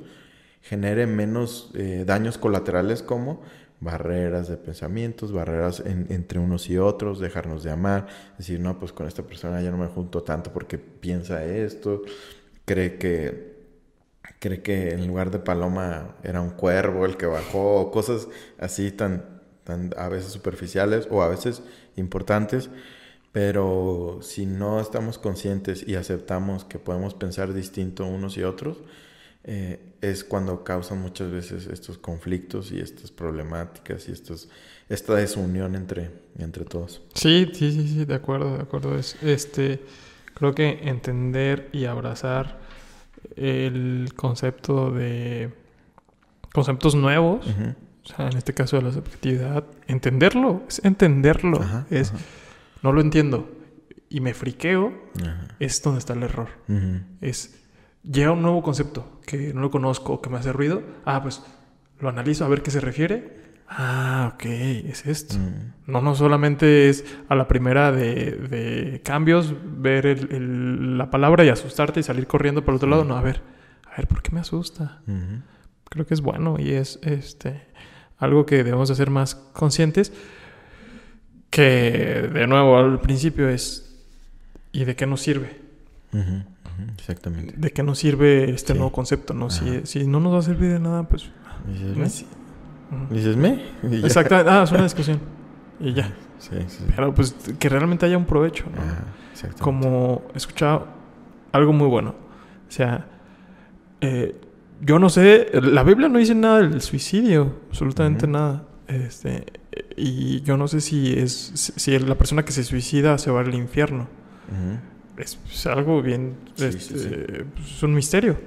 genere 0.63 1.09
menos 1.09 1.73
eh, 1.75 2.05
daños 2.07 2.39
colaterales 2.39 3.03
como 3.03 3.43
barreras 3.81 4.47
de 4.47 4.57
pensamientos, 4.57 5.33
barreras 5.33 5.83
entre 5.85 6.39
unos 6.39 6.71
y 6.71 6.79
otros, 6.79 7.19
dejarnos 7.19 7.65
de 7.65 7.73
amar, 7.73 8.07
decir, 8.39 8.61
no, 8.61 8.79
pues 8.79 8.93
con 8.93 9.09
esta 9.09 9.25
persona 9.25 9.61
ya 9.61 9.73
no 9.73 9.79
me 9.79 9.89
junto 9.89 10.23
tanto 10.23 10.53
porque 10.53 10.79
piensa 10.79 11.45
esto, 11.45 12.03
cree 12.67 12.99
que, 12.99 13.50
cree 14.39 14.63
que 14.63 14.91
en 14.91 15.07
lugar 15.07 15.31
de 15.31 15.39
paloma 15.39 16.17
era 16.23 16.41
un 16.41 16.51
cuervo 16.51 17.07
el 17.07 17.17
que 17.17 17.27
bajó, 17.27 17.91
cosas 17.91 18.29
así 18.59 18.91
tan, 18.91 19.41
tan 19.65 19.93
a 19.97 20.09
veces 20.09 20.33
superficiales 20.33 21.09
o 21.11 21.23
a 21.23 21.29
veces 21.29 21.63
importantes 21.97 22.71
pero 23.33 24.19
si 24.23 24.47
no 24.47 24.81
estamos 24.81 25.19
conscientes 25.19 25.87
y 25.87 25.95
aceptamos 25.95 26.65
que 26.65 26.79
podemos 26.79 27.15
pensar 27.15 27.53
distinto 27.55 28.05
unos 28.05 28.37
y 28.37 28.43
otros, 28.43 28.79
eh, 29.45 29.81
es 30.01 30.25
cuando 30.25 30.65
causan 30.65 31.01
muchas 31.01 31.31
veces 31.31 31.69
estos 31.69 31.97
conflictos 31.97 32.73
y 32.73 32.81
estas 32.81 33.11
problemáticas 33.11 34.09
y 34.09 34.13
estos, 34.13 34.49
esta 34.89 35.15
desunión 35.15 35.77
entre, 35.77 36.11
entre 36.39 36.65
todos. 36.65 37.03
Sí, 37.15 37.49
sí, 37.53 37.71
sí, 37.73 37.89
sí, 37.89 38.05
de 38.05 38.15
acuerdo, 38.15 38.57
de 38.57 38.63
acuerdo. 38.63 38.99
Es, 38.99 39.17
este, 39.23 39.81
creo 40.35 40.53
que 40.53 40.81
entender 40.83 41.69
y 41.73 41.85
abrazar 41.85 42.60
el 43.37 44.13
concepto 44.17 44.91
de 44.91 45.53
conceptos 46.53 46.95
nuevos, 46.95 47.47
o 47.47 48.07
sea, 48.07 48.29
en 48.29 48.37
este 48.37 48.55
caso 48.55 48.77
de 48.77 48.83
la 48.83 48.93
subjetividad, 48.93 49.65
entenderlo, 49.87 50.63
es 50.69 50.81
entenderlo, 50.85 51.61
es 51.91 52.13
no 52.83 52.93
lo 52.93 53.01
entiendo 53.01 53.49
y 54.09 54.21
me 54.21 54.35
friqueo, 54.35 54.93
es 55.61 55.83
donde 55.83 56.01
está 56.01 56.15
el 56.15 56.25
error. 56.25 56.49
Es, 57.21 57.63
llega 58.03 58.33
un 58.33 58.43
nuevo 58.43 58.63
concepto 58.63 59.21
que 59.25 59.55
no 59.55 59.61
lo 59.61 59.71
conozco, 59.71 60.21
que 60.21 60.29
me 60.29 60.39
hace 60.39 60.53
ruido, 60.53 60.83
ah, 61.05 61.23
pues 61.23 61.43
lo 62.01 62.09
analizo 62.09 62.45
a 62.45 62.49
ver 62.49 62.63
qué 62.63 62.71
se 62.71 62.81
refiere. 62.81 63.41
Ah, 63.73 64.33
ok, 64.35 64.45
es 64.47 65.07
esto. 65.07 65.37
No, 65.87 66.03
no 66.03 66.17
solamente 66.17 66.89
es 66.89 67.05
a 67.29 67.37
la 67.37 67.47
primera 67.47 67.93
de, 67.93 69.01
cambios 69.05 69.55
ver 69.63 70.29
la 70.33 71.09
palabra 71.09 71.45
y 71.45 71.51
asustarte 71.51 72.01
y 72.01 72.03
salir 72.03 72.27
corriendo 72.27 72.65
por 72.65 72.75
otro 72.75 72.89
lado. 72.89 73.05
No, 73.05 73.17
a 73.17 73.23
ver, 73.23 73.41
a 73.89 73.97
ver, 73.97 74.09
¿por 74.09 74.23
qué 74.23 74.33
me 74.33 74.41
asusta? 74.41 75.03
Creo 75.89 76.05
que 76.05 76.15
es 76.15 76.21
bueno 76.21 76.57
y 76.59 76.73
es 76.73 76.99
este 77.03 77.63
algo 78.19 78.45
que 78.45 78.57
debemos 78.65 78.89
de 78.89 78.97
ser 78.97 79.09
más 79.09 79.37
conscientes. 79.37 80.13
Que 81.49 82.29
de 82.33 82.47
nuevo 82.49 82.77
al 82.77 83.01
principio 83.01 83.49
es 83.49 84.05
¿y 84.73 84.85
de 84.85 84.97
qué 84.97 85.07
nos 85.07 85.21
sirve? 85.21 85.61
exactamente. 86.99 87.55
¿De 87.57 87.71
qué 87.71 87.85
nos 87.85 88.01
sirve 88.01 88.51
este 88.51 88.75
nuevo 88.75 88.91
concepto? 88.91 89.33
¿no? 89.33 89.49
Si, 89.49 89.83
si, 89.85 90.09
no 90.09 90.19
nos 90.19 90.35
va 90.35 90.39
a 90.39 90.43
servir 90.43 90.73
de 90.73 90.81
nada, 90.81 91.05
pues... 91.05 91.31
Dices, 91.69 92.25
Dices, 93.11 93.37
¿me? 93.37 93.63
Exactamente. 93.83 94.51
Ah, 94.51 94.63
es 94.65 94.73
una 94.73 94.83
discusión. 94.83 95.21
Y 95.79 95.93
ya. 95.93 96.13
Sí, 96.39 96.57
sí. 96.69 96.85
Pero 96.95 97.15
pues 97.15 97.35
que 97.59 97.69
realmente 97.69 98.07
haya 98.07 98.17
un 98.17 98.25
provecho, 98.25 98.65
¿no? 98.67 98.81
Como 99.59 100.23
he 100.35 100.39
escuchado 100.39 100.87
algo 101.53 101.73
muy 101.73 101.87
bueno. 101.87 102.15
O 102.69 102.73
sea, 102.73 103.07
eh, 104.01 104.35
yo 104.81 104.99
no 104.99 105.09
sé, 105.09 105.49
la 105.53 105.83
Biblia 105.83 106.09
no 106.09 106.19
dice 106.19 106.35
nada 106.35 106.61
del 106.61 106.81
suicidio, 106.81 107.61
absolutamente 107.69 108.27
nada. 108.27 108.65
Este, 108.89 109.45
y 109.97 110.41
yo 110.43 110.57
no 110.57 110.67
sé 110.67 110.81
si 110.81 111.13
es 111.17 111.73
si 111.77 111.99
la 111.99 112.17
persona 112.17 112.45
que 112.45 112.53
se 112.53 112.65
suicida 112.65 113.19
se 113.19 113.31
va 113.31 113.41
al 113.41 113.55
infierno. 113.55 114.09
es, 115.17 115.67
algo 115.67 116.03
bien. 116.03 116.37
Este, 116.57 117.45
es 117.61 117.83
un 117.83 117.95
misterio. 117.95 118.39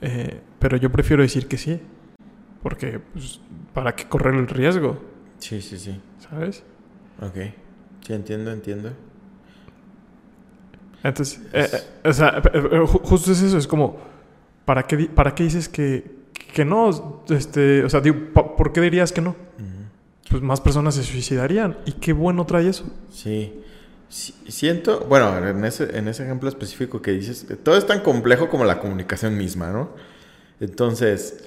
Eh, 0.00 0.40
pero 0.58 0.76
yo 0.76 0.90
prefiero 0.90 1.22
decir 1.22 1.46
que 1.46 1.58
sí. 1.58 1.80
Porque, 2.66 2.98
pues, 3.12 3.38
¿para 3.72 3.94
qué 3.94 4.08
correr 4.08 4.34
el 4.34 4.48
riesgo? 4.48 4.98
Sí, 5.38 5.62
sí, 5.62 5.78
sí. 5.78 6.00
¿Sabes? 6.18 6.64
Ok. 7.22 7.36
Sí, 8.04 8.12
entiendo, 8.12 8.50
entiendo. 8.50 8.90
Entonces, 11.04 11.42
eh, 11.52 11.68
eh, 11.72 12.08
o 12.08 12.12
sea, 12.12 12.42
justo 13.04 13.30
es 13.30 13.40
eso, 13.40 13.56
es 13.56 13.68
como, 13.68 13.98
¿para 14.64 14.82
qué, 14.82 14.98
para 15.06 15.32
qué 15.32 15.44
dices 15.44 15.68
que, 15.68 16.10
que 16.32 16.64
no? 16.64 17.22
Este, 17.28 17.84
o 17.84 17.88
sea, 17.88 18.00
digo, 18.00 18.16
¿por 18.32 18.72
qué 18.72 18.80
dirías 18.80 19.12
que 19.12 19.20
no? 19.20 19.36
pues 20.28 20.42
más 20.42 20.60
personas 20.60 20.96
se 20.96 21.04
suicidarían. 21.04 21.78
¿Y 21.86 21.92
qué 21.92 22.12
bueno 22.12 22.46
trae 22.46 22.68
eso? 22.68 22.84
Sí. 23.12 23.62
siento, 24.08 25.06
bueno, 25.08 25.38
en 25.38 25.64
ese, 25.64 25.96
en 25.96 26.08
ese 26.08 26.24
ejemplo 26.24 26.48
específico 26.48 27.00
que 27.00 27.12
dices, 27.12 27.46
todo 27.62 27.76
es 27.76 27.86
tan 27.86 28.00
complejo 28.00 28.48
como 28.48 28.64
la 28.64 28.80
comunicación 28.80 29.38
misma, 29.38 29.70
¿no? 29.70 29.90
Entonces, 30.58 31.44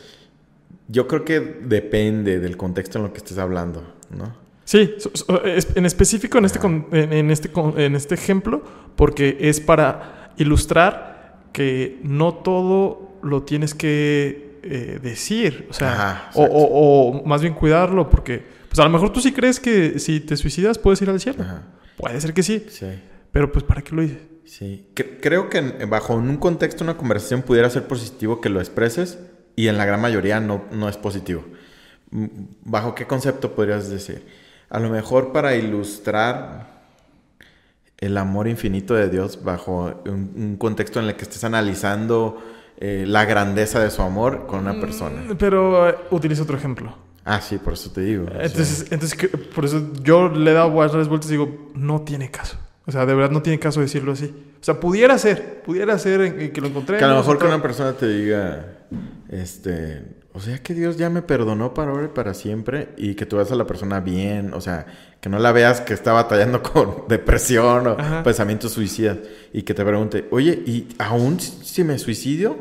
yo 0.88 1.08
creo 1.08 1.24
que 1.24 1.40
depende 1.40 2.40
del 2.40 2.58
contexto 2.58 2.98
en 2.98 3.06
lo 3.06 3.14
que 3.14 3.20
estés 3.20 3.38
hablando, 3.38 3.94
¿no? 4.10 4.34
Sí, 4.66 4.96
en 5.76 5.86
específico 5.86 6.38
en 6.38 6.46
este, 6.46 6.60
en, 6.92 7.32
este, 7.32 7.50
en 7.78 7.96
este 7.96 8.14
ejemplo, 8.14 8.64
porque 8.96 9.38
es 9.40 9.60
para 9.60 10.34
ilustrar 10.38 11.48
que 11.52 12.00
no 12.04 12.36
todo 12.36 13.18
lo 13.24 13.44
tienes 13.44 13.74
que 13.74 14.60
eh, 14.62 15.00
decir, 15.02 15.68
o 15.72 15.74
sea, 15.74 16.30
o, 16.36 16.44
o, 16.44 17.26
más 17.26 17.42
bien 17.42 17.56
cuidarlo, 17.56 18.10
porque 18.10 18.44
pues 18.68 18.78
a 18.78 18.84
lo 18.84 18.92
mejor 18.92 19.12
tú 19.12 19.22
sí 19.22 19.32
crees 19.32 19.60
que 19.60 19.98
si 19.98 20.20
te 20.20 20.38
suicidas 20.38 20.78
puedes 20.78 21.02
ir 21.02 21.10
al 21.10 21.20
cielo. 21.20 21.44
Puede 21.98 22.22
ser 22.22 22.34
que 22.34 22.44
sí. 22.44 22.66
Sí. 22.70 22.88
Pero 23.32 23.52
pues 23.52 23.64
¿para 23.64 23.82
qué 23.82 23.96
lo 23.96 24.04
dices? 24.04 24.20
Sí. 24.46 24.88
creo 24.94 25.50
que 25.50 25.62
bajo 25.86 26.16
un 26.16 26.38
contexto 26.38 26.84
una 26.84 26.98
conversación 26.98 27.44
pudiera 27.44 27.70
ser 27.70 27.88
positivo 27.88 28.42
que 28.42 28.50
lo 28.50 28.60
expreses 28.60 29.20
y 29.60 29.68
en 29.68 29.78
la 29.78 29.84
gran 29.84 30.00
mayoría 30.00 30.40
no, 30.40 30.64
no 30.72 30.88
es 30.88 30.96
positivo. 30.96 31.44
Mm, 32.12 32.28
¿Bajo 32.64 32.96
qué 32.96 33.06
concepto 33.06 33.52
podrías 33.52 33.90
decir? 33.90 34.26
A 34.70 34.80
lo 34.80 34.90
mejor 34.90 35.34
para 35.34 35.54
ilustrar 35.54 36.80
el 37.98 38.18
amor 38.18 38.48
infinito 38.48 38.94
de 38.94 39.10
Dios 39.10 39.44
bajo 39.44 40.02
un, 40.06 40.56
contexto 40.58 41.02
en 41.02 41.08
el 41.08 41.16
que 41.18 41.24
estés 41.24 41.44
analizando 41.44 42.42
eh, 42.78 43.04
la 43.06 43.26
grandeza 43.26 43.82
de 43.82 43.92
su 43.92 44.02
amor 44.02 44.48
con 44.48 44.60
una 44.60 44.80
persona. 44.80 45.24
Mm, 45.28 45.36
pero 45.36 45.90
eh, 45.90 45.96
utiliza 46.12 46.44
otro 46.44 46.56
ejemplo. 46.56 46.96
Ah, 47.26 47.42
sí, 47.42 47.58
por 47.58 47.74
eso 47.74 47.92
te 47.92 48.00
digo. 48.00 48.28
Entonces, 48.40 48.90
entonces 48.92 49.30
por 49.54 49.66
eso 49.66 49.92
yo 50.02 50.30
le 50.30 50.52
he 50.52 50.54
dado 50.54 50.72
varias 50.74 51.10
vueltas 51.10 51.30
y 51.32 51.34
digo, 51.34 51.70
no 51.76 52.04
tiene 52.04 52.32
caso. 52.32 52.58
O 52.86 52.94
sea, 52.94 53.06
de 53.06 53.14
verdad 53.14 53.32
no 53.32 53.42
tiene 53.42 53.60
caso 53.60 53.82
decirlo 53.82 54.14
así. 54.14 54.34
O 54.62 54.64
sea, 54.64 54.80
pudiera 54.80 55.18
ser, 55.18 55.62
pudiera 55.62 55.98
ser 55.98 56.52
que 56.52 56.62
lo 56.62 56.68
encontré. 56.68 56.98
Que 56.98 57.06
a 57.06 57.08
lo 57.08 57.18
mejor 57.18 57.40
que 57.40 57.46
una 57.46 57.62
persona 57.62 57.94
te 57.94 58.08
diga, 58.08 58.66
este, 59.30 60.04
o 60.34 60.40
sea, 60.40 60.60
que 60.60 60.74
Dios 60.74 60.98
ya 60.98 61.10
me 61.10 61.22
perdonó 61.22 61.74
para 61.74 61.92
ahora 61.92 62.06
y 62.06 62.10
para 62.10 62.34
siempre 62.34 62.90
y 62.98 63.16
que 63.16 63.26
tú 63.26 63.38
veas 63.38 63.52
a 63.52 63.56
la 63.56 63.66
persona 63.66 64.00
bien, 64.00 64.54
o 64.54 64.62
sea, 64.62 64.86
que 65.20 65.28
no 65.28 65.40
la 65.40 65.52
veas 65.52 65.82
que 65.82 65.94
está 65.94 66.14
batallando 66.14 66.62
con 66.74 67.06
depresión 67.08 67.88
o 67.88 67.98
pensamientos 68.24 68.72
suicidas 68.72 69.18
y 69.54 69.64
que 69.64 69.74
te 69.74 69.84
pregunte, 69.84 70.28
oye, 70.32 70.52
¿y 70.66 70.88
aún 71.00 71.40
si 71.40 71.84
me 71.84 71.98
suicidio? 71.98 72.58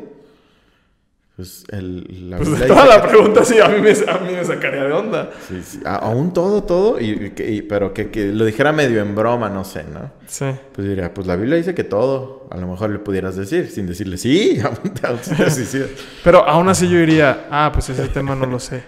Pues, 1.39 1.63
el, 1.69 2.29
la 2.29 2.35
pues 2.35 2.49
toda 2.67 2.85
la 2.85 3.01
pregunta 3.01 3.45
sí, 3.45 3.61
a 3.61 3.69
mí, 3.69 3.79
me, 3.79 3.91
a 3.91 4.17
mí 4.17 4.33
me 4.33 4.43
sacaría 4.43 4.83
de 4.83 4.91
onda. 4.91 5.29
Sí, 5.47 5.61
sí. 5.63 5.79
aún 5.85 6.33
todo, 6.33 6.63
todo, 6.63 6.99
y, 6.99 7.61
pero 7.61 7.93
que, 7.93 8.11
que, 8.11 8.33
lo 8.33 8.43
dijera 8.43 8.73
medio 8.73 8.99
en 8.99 9.15
broma, 9.15 9.47
no 9.47 9.63
sé, 9.63 9.85
¿no? 9.85 10.11
Sí. 10.27 10.47
Pues 10.73 10.85
diría, 10.85 11.13
pues 11.13 11.27
la 11.27 11.37
Biblia 11.37 11.55
dice 11.55 11.73
que 11.73 11.85
todo, 11.85 12.49
a 12.51 12.57
lo 12.57 12.67
mejor 12.67 12.89
le 12.89 12.99
pudieras 12.99 13.37
decir, 13.37 13.69
sin 13.71 13.87
decirle, 13.87 14.17
sí, 14.17 14.61
Pero 16.25 16.45
aún 16.45 16.67
así 16.67 16.89
yo 16.89 16.97
diría, 16.97 17.47
ah, 17.49 17.69
pues 17.71 17.87
ese 17.87 18.09
tema 18.09 18.35
no 18.35 18.45
lo 18.45 18.59
sé. 18.59 18.83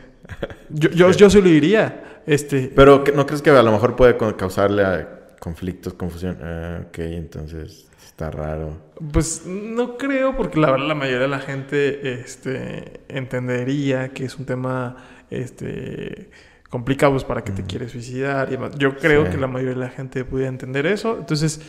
Yo, 0.68 0.90
yo, 0.90 1.10
yo 1.12 1.30
sí 1.30 1.42
lo 1.42 1.48
diría. 1.48 2.22
Este... 2.28 2.70
Pero 2.76 3.06
¿no 3.16 3.26
crees 3.26 3.42
que 3.42 3.52
a 3.52 3.64
lo 3.64 3.72
mejor 3.72 3.96
puede 3.96 4.18
causarle 4.36 5.08
conflictos, 5.40 5.94
confusión? 5.94 6.38
Ah, 6.44 6.82
ok, 6.86 7.00
entonces 7.00 7.88
raro. 8.30 8.78
Pues 9.12 9.46
no 9.46 9.98
creo, 9.98 10.36
porque 10.38 10.60
la 10.60 10.70
verdad 10.70 10.88
la 10.88 10.96
mayoría 10.96 11.22
de 11.22 11.28
la 11.28 11.40
gente 11.40 12.22
este, 12.22 13.02
entendería 13.08 14.10
que 14.10 14.26
es 14.26 14.38
un 14.38 14.46
tema 14.46 14.98
este, 15.32 16.30
complicado 16.70 17.14
pues, 17.14 17.24
para 17.24 17.44
que 17.44 17.52
te 17.52 17.64
quieres 17.64 17.92
suicidar 17.92 18.50
y 18.50 18.52
demás. 18.52 18.72
Yo 18.78 18.96
creo 18.98 19.30
que 19.30 19.38
la 19.38 19.48
mayoría 19.48 19.74
de 19.74 19.80
la 19.80 19.90
gente 19.90 20.24
pudiera 20.24 20.50
entender 20.50 20.86
eso. 20.86 21.18
Entonces, 21.20 21.62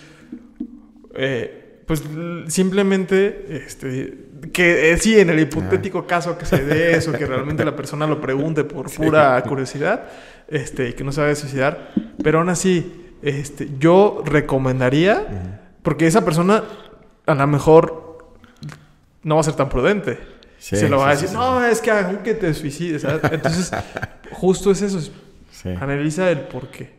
eh, 1.14 1.80
pues 1.86 2.02
simplemente, 2.48 3.46
este, 3.48 4.14
que 4.52 4.92
eh, 4.92 4.98
sí, 4.98 5.18
en 5.18 5.30
el 5.30 5.40
hipotético 5.40 6.06
caso 6.06 6.38
que 6.38 6.46
se 6.46 6.64
dé 6.64 6.96
eso, 6.96 7.12
que 7.12 7.26
realmente 7.26 7.64
la 7.64 7.74
persona 7.74 8.06
lo 8.06 8.20
pregunte 8.20 8.64
por 8.64 8.90
pura 8.94 9.42
curiosidad, 9.42 10.04
este, 10.48 10.90
y 10.90 10.92
que 10.92 11.04
no 11.04 11.12
se 11.12 11.20
vaya 11.20 11.32
a 11.32 11.36
suicidar, 11.36 11.90
pero 12.22 12.38
aún 12.38 12.48
así, 12.48 13.14
este, 13.22 13.68
yo 13.78 14.22
recomendaría... 14.24 15.60
Porque 15.82 16.06
esa 16.06 16.24
persona 16.24 16.64
a 17.26 17.34
lo 17.34 17.46
mejor 17.46 18.34
no 19.22 19.36
va 19.36 19.40
a 19.40 19.44
ser 19.44 19.54
tan 19.54 19.68
prudente. 19.68 20.18
se 20.58 20.88
lo 20.88 20.98
va 20.98 21.10
a 21.10 21.14
decir, 21.14 21.32
no, 21.32 21.64
es 21.64 21.80
que 21.80 21.90
aunque 21.90 22.34
te 22.34 22.54
suicides. 22.54 23.04
Entonces, 23.04 23.70
justo 24.32 24.70
es 24.70 24.82
eso. 24.82 25.10
Analiza 25.80 26.30
el 26.30 26.40
por 26.40 26.68
qué. 26.68 26.90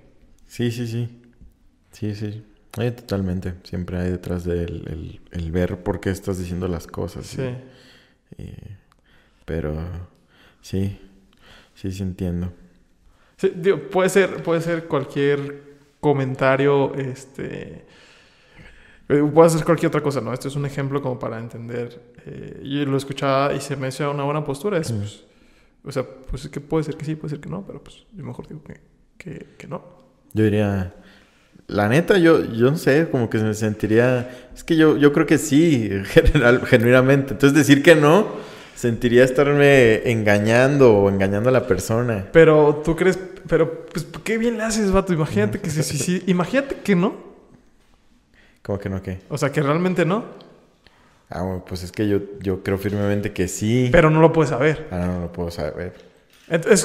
Sí, 0.48 0.72
sí, 0.72 0.88
sí. 0.88 1.22
Sí, 1.92 2.16
sí. 2.16 2.44
totalmente. 2.72 3.56
Siempre 3.64 3.98
hay 3.98 4.12
detrás 4.12 4.44
de 4.44 4.64
el, 4.64 5.22
el, 5.32 5.52
ver 5.52 5.84
por 5.84 6.00
qué 6.00 6.10
estás 6.10 6.40
diciendo 6.40 6.68
las 6.68 6.88
cosas. 6.88 7.26
Sí. 7.26 7.56
pero 9.46 9.76
sí, 10.62 11.00
sí, 11.76 11.92
sí 11.92 12.04
entiendo. 12.04 12.54
puede 13.92 14.10
ser, 14.10 14.42
puede 14.44 14.62
ser 14.62 14.88
cualquier 14.88 15.74
comentario, 16.00 16.94
este 16.96 17.86
eh, 19.10 19.30
puedo 19.34 19.48
hacer 19.48 19.64
cualquier 19.66 19.90
otra 19.90 20.02
cosa, 20.02 20.22
¿no? 20.22 20.34
Esto 20.34 20.48
es 20.48 20.56
un 20.56 20.66
ejemplo 20.66 21.02
como 21.02 21.20
para 21.20 21.40
entender. 21.40 22.14
Eh, 22.26 22.62
y 22.64 22.86
lo 22.86 22.98
escuchaba 22.98 23.54
y 23.54 23.60
se 23.60 23.76
me 23.76 23.90
hizo 23.90 24.10
una 24.10 24.24
buena 24.24 24.44
postura. 24.44 24.78
Es, 24.78 24.92
pues, 24.92 25.26
o 25.84 25.92
sea, 25.92 26.06
pues 26.30 26.46
es 26.46 26.52
que 26.52 26.62
puede 26.62 26.84
ser 26.84 26.96
que 26.96 27.06
sí, 27.06 27.16
puede 27.16 27.32
ser 27.32 27.40
que 27.40 27.50
no, 27.50 27.66
pero 27.66 27.84
pues 27.84 28.06
yo 28.14 28.24
mejor 28.24 28.48
digo 28.48 28.64
que, 28.64 28.80
que, 29.18 29.48
que 29.58 29.68
no. 29.68 29.84
Yo 30.34 30.46
diría, 30.46 30.94
la 31.68 31.90
neta, 31.90 32.18
yo, 32.18 32.44
yo 32.46 32.72
no 32.72 32.78
sé, 32.78 33.10
como 33.10 33.30
que 33.30 33.38
me 33.40 33.54
sentiría. 33.54 34.50
Es 34.56 34.64
que 34.64 34.76
yo, 34.76 34.98
yo 34.98 35.12
creo 35.14 35.26
que 35.26 35.38
sí, 35.38 35.90
general, 36.06 36.66
genuinamente. 36.66 37.34
Entonces, 37.34 37.58
decir 37.58 37.84
que 37.84 37.96
no, 37.96 38.28
sentiría 38.76 39.24
estarme 39.24 40.10
engañando 40.10 40.94
o 40.94 41.10
engañando 41.10 41.50
a 41.50 41.52
la 41.52 41.68
persona. 41.68 42.28
Pero 42.32 42.82
tú 42.84 42.96
crees, 42.96 43.20
pero 43.48 43.86
pues 43.86 44.08
qué 44.24 44.38
bien 44.38 44.58
le 44.58 44.64
haces, 44.64 44.92
vato. 44.92 45.14
Imagínate 45.14 45.60
que 45.60 45.70
se 45.70 45.84
suicida. 45.84 46.24
Imagínate 46.28 46.78
que 46.84 46.96
no. 46.96 47.33
¿Cómo 48.64 48.80
que 48.80 48.90
no 48.90 49.02
qué? 49.02 49.20
O 49.30 49.38
sea, 49.38 49.52
que 49.52 49.62
realmente 49.62 50.06
no. 50.06 50.24
Ah, 51.30 51.42
bueno, 51.42 51.66
pues 51.68 51.84
es 51.84 51.92
que 51.92 52.08
yo, 52.08 52.20
yo 52.40 52.64
creo 52.64 52.78
firmemente 52.78 53.34
que 53.34 53.48
sí. 53.48 53.90
Pero 53.92 54.10
no 54.10 54.22
lo 54.22 54.32
puedes 54.32 54.52
saber. 54.52 54.88
Ah, 54.90 55.00
no, 55.00 55.08
no 55.14 55.22
lo 55.22 55.32
puedo 55.32 55.52
saber. 55.52 55.94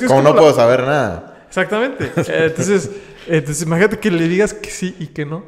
Como, 0.06 0.22
no 0.22 0.34
puedo 0.34 0.54
saber 0.54 0.80
nada. 0.80 1.44
Exactamente. 1.46 2.10
entonces, 2.16 2.90
entonces, 3.26 3.62
imagínate 3.62 3.98
que 3.98 4.10
le 4.10 4.26
digas 4.28 4.54
que 4.54 4.70
sí 4.70 4.96
y 4.98 5.08
que 5.08 5.24
no. 5.24 5.44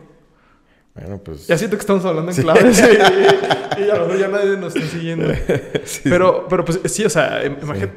Bueno, 0.94 1.18
pues. 1.18 1.46
Ya 1.46 1.58
siento 1.58 1.76
que 1.76 1.80
estamos 1.80 2.04
hablando 2.04 2.30
en 2.30 2.36
claves 2.42 2.78
y, 3.78 3.90
a 3.90 3.96
lo 3.96 4.06
mejor 4.06 4.18
ya 4.18 4.28
nadie 4.28 4.56
nos 4.56 4.74
está 4.76 4.88
siguiendo. 4.88 5.32
pero, 6.04 6.46
pero 6.48 6.64
pues 6.64 6.80
sí, 6.84 7.04
o 7.04 7.10
sea, 7.10 7.44
imagínate. 7.44 7.92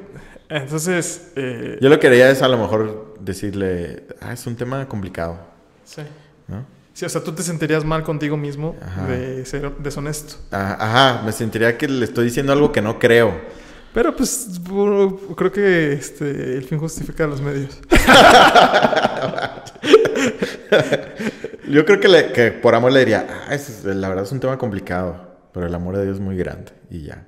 Entonces. 0.49 1.31
Eh... 1.35 1.77
Yo 1.81 1.89
lo 1.89 1.95
que 1.95 2.07
quería 2.07 2.29
es 2.29 2.41
a 2.41 2.47
lo 2.47 2.57
mejor 2.57 3.15
decirle, 3.19 4.03
ah, 4.21 4.33
es 4.33 4.45
un 4.47 4.55
tema 4.55 4.87
complicado. 4.87 5.37
Sí. 5.83 6.01
¿No? 6.47 6.65
Sí, 6.93 7.05
o 7.05 7.09
sea, 7.09 7.23
tú 7.23 7.31
te 7.31 7.41
sentirías 7.41 7.83
mal 7.83 8.03
contigo 8.03 8.37
mismo 8.37 8.75
de 9.07 9.43
ser 9.45 9.71
deshonesto. 9.77 10.35
Ah, 10.51 10.77
ajá, 10.79 11.23
me 11.25 11.31
sentiría 11.31 11.77
que 11.77 11.87
le 11.87 12.05
estoy 12.05 12.25
diciendo 12.25 12.53
algo 12.53 12.71
que 12.71 12.81
no 12.81 12.99
creo. 12.99 13.33
Pero 13.93 14.15
pues 14.15 14.59
creo 15.35 15.51
que 15.51 15.93
este, 15.93 16.57
el 16.57 16.63
fin 16.63 16.79
justifica 16.79 17.27
los 17.27 17.41
medios. 17.41 17.79
Yo 21.67 21.85
creo 21.85 21.99
que, 21.99 22.31
que, 22.33 22.51
por 22.51 22.75
amor 22.75 22.91
le 22.91 22.99
diría, 22.99 23.27
ah, 23.47 23.57
la 23.85 24.09
verdad 24.09 24.25
es 24.25 24.31
un 24.31 24.39
tema 24.39 24.57
complicado, 24.57 25.37
pero 25.53 25.67
el 25.67 25.75
amor 25.75 25.97
de 25.97 26.05
Dios 26.05 26.17
es 26.17 26.21
muy 26.21 26.37
grande 26.37 26.71
y 26.89 27.03
ya. 27.03 27.25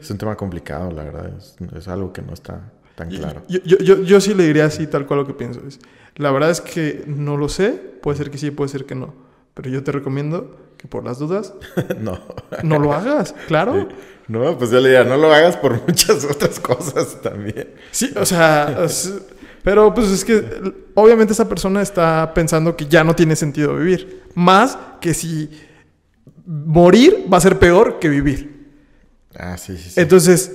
Es 0.00 0.10
un 0.10 0.18
tema 0.18 0.36
complicado, 0.36 0.90
la 0.90 1.04
verdad, 1.04 1.30
es, 1.76 1.88
algo 1.88 2.12
que 2.12 2.20
no 2.20 2.34
está 2.34 2.70
tan 3.00 3.08
claro. 3.08 3.42
Yo, 3.48 3.60
yo, 3.64 3.78
yo, 3.78 4.02
yo, 4.02 4.20
sí 4.20 4.34
le 4.34 4.44
diría 4.44 4.66
así, 4.66 4.86
tal 4.86 5.06
cual 5.06 5.20
lo 5.20 5.26
que 5.26 5.32
pienso. 5.32 5.62
Es, 5.66 5.78
la 6.16 6.30
verdad 6.30 6.50
es 6.50 6.60
que 6.60 7.02
no 7.06 7.38
lo 7.38 7.48
sé. 7.48 7.70
Puede 7.72 8.18
ser 8.18 8.30
que 8.30 8.36
sí, 8.36 8.50
puede 8.50 8.68
ser 8.68 8.84
que 8.84 8.94
no. 8.94 9.14
Pero 9.54 9.70
yo 9.70 9.82
te 9.82 9.90
recomiendo 9.90 10.74
que 10.76 10.86
por 10.86 11.02
las 11.02 11.18
dudas... 11.18 11.54
no. 11.98 12.20
No 12.62 12.78
lo 12.78 12.92
hagas, 12.92 13.34
claro. 13.48 13.88
No, 14.28 14.58
pues 14.58 14.70
yo 14.70 14.80
le 14.80 14.90
diría, 14.90 15.04
no 15.04 15.16
lo 15.16 15.32
hagas 15.32 15.56
por 15.56 15.80
muchas 15.86 16.24
otras 16.30 16.60
cosas 16.60 17.22
también. 17.22 17.70
Sí, 17.90 18.12
o 18.14 18.26
sea... 18.26 18.86
pero 19.62 19.94
pues 19.94 20.08
es 20.08 20.22
que 20.22 20.74
obviamente 20.94 21.32
esa 21.32 21.48
persona 21.48 21.80
está 21.80 22.34
pensando 22.34 22.76
que 22.76 22.84
ya 22.84 23.02
no 23.02 23.16
tiene 23.16 23.34
sentido 23.34 23.76
vivir. 23.76 24.24
Más 24.34 24.76
que 25.00 25.14
si 25.14 25.50
morir 26.44 27.26
va 27.32 27.38
a 27.38 27.40
ser 27.40 27.58
peor 27.58 27.98
que 27.98 28.10
vivir. 28.10 28.68
Ah, 29.34 29.56
sí, 29.56 29.78
sí, 29.78 29.88
sí. 29.90 30.00
Entonces, 30.00 30.52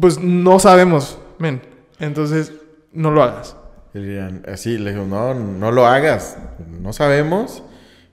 pues 0.00 0.18
no 0.18 0.58
sabemos, 0.58 1.18
men. 1.38 1.62
Entonces, 1.98 2.52
no 2.92 3.10
lo 3.10 3.22
hagas. 3.22 3.56
Y 3.94 4.00
dirían, 4.00 4.44
así, 4.46 4.78
le 4.78 4.92
digo, 4.92 5.06
no, 5.06 5.34
no 5.34 5.72
lo 5.72 5.86
hagas, 5.86 6.36
no 6.68 6.92
sabemos, 6.92 7.62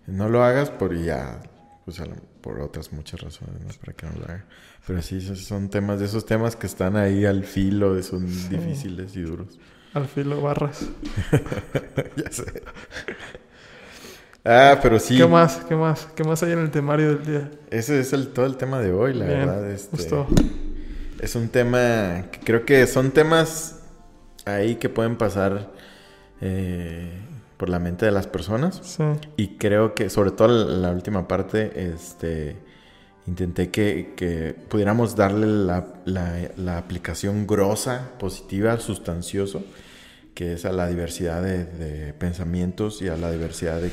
no 0.08 0.30
lo 0.30 0.44
hagas 0.44 0.70
por 0.70 0.96
ya, 0.98 1.42
pues 1.84 2.02
por 2.42 2.60
otras 2.62 2.94
muchas 2.94 3.20
razones, 3.22 3.62
¿no? 3.62 3.70
Para 3.82 3.94
que 3.94 4.06
no 4.06 4.14
lo 4.20 4.26
haga. 4.26 4.46
Pero 4.88 5.02
sí, 5.02 5.20
son 5.36 5.70
temas, 5.70 6.00
de 6.00 6.06
esos 6.06 6.26
temas 6.26 6.56
que 6.56 6.68
están 6.68 6.96
ahí 6.96 7.26
al 7.26 7.44
filo, 7.44 8.02
son 8.04 8.26
difíciles 8.26 9.16
y 9.16 9.22
duros. 9.22 9.60
Al 9.94 10.08
filo 10.08 10.42
barras. 10.42 10.86
ya 12.16 12.32
sé. 12.32 12.64
Ah, 14.44 14.80
pero 14.82 15.00
sí. 15.00 15.18
¿Qué 15.18 15.26
más? 15.26 15.58
¿Qué 15.68 15.76
más? 15.76 16.06
¿Qué 16.16 16.24
más 16.24 16.44
hay 16.44 16.52
en 16.52 16.60
el 16.60 16.70
temario 16.70 17.16
del 17.16 17.26
día? 17.26 17.52
Ese 17.72 18.00
es 18.00 18.14
el, 18.14 18.28
todo 18.28 18.46
el 18.46 18.58
tema 18.58 18.80
de 18.80 18.92
hoy, 18.92 19.14
la 19.14 19.26
Bien, 19.26 19.40
verdad. 19.40 19.72
Este, 19.72 19.98
Justo. 19.98 20.28
Es 21.20 21.36
un 21.36 21.50
tema 21.50 22.26
que 22.32 22.40
creo 22.44 22.66
que 22.66 22.86
son 22.88 23.12
temas 23.12 23.82
ahí 24.46 24.76
que 24.76 24.90
pueden 24.90 25.16
pasar 25.18 25.72
eh, 26.42 27.12
por 27.58 27.70
la 27.70 27.80
mente 27.80 28.06
de 28.06 28.12
las 28.12 28.28
personas. 28.28 28.80
Sí. 28.84 29.04
Y 29.38 29.58
creo 29.58 29.96
que, 29.96 30.10
sobre 30.10 30.32
todo 30.32 30.48
la, 30.48 30.90
la 30.90 30.92
última 30.92 31.28
parte, 31.28 31.72
este, 31.92 32.58
intenté 33.28 33.70
que, 33.72 34.14
que 34.16 34.56
pudiéramos 34.70 35.16
darle 35.16 35.48
la, 35.48 35.88
la- 36.06 36.52
la 36.58 36.78
aplicación 36.78 37.48
grosa, 37.48 38.12
positiva, 38.20 38.78
sustancioso, 38.80 39.64
que 40.34 40.54
es 40.54 40.66
a 40.66 40.74
la 40.74 40.88
diversidad 40.88 41.42
de, 41.42 41.64
de 41.66 42.14
pensamientos 42.14 43.02
y 43.02 43.08
a 43.08 43.16
la 43.16 43.32
diversidad 43.32 43.80
de... 43.82 43.92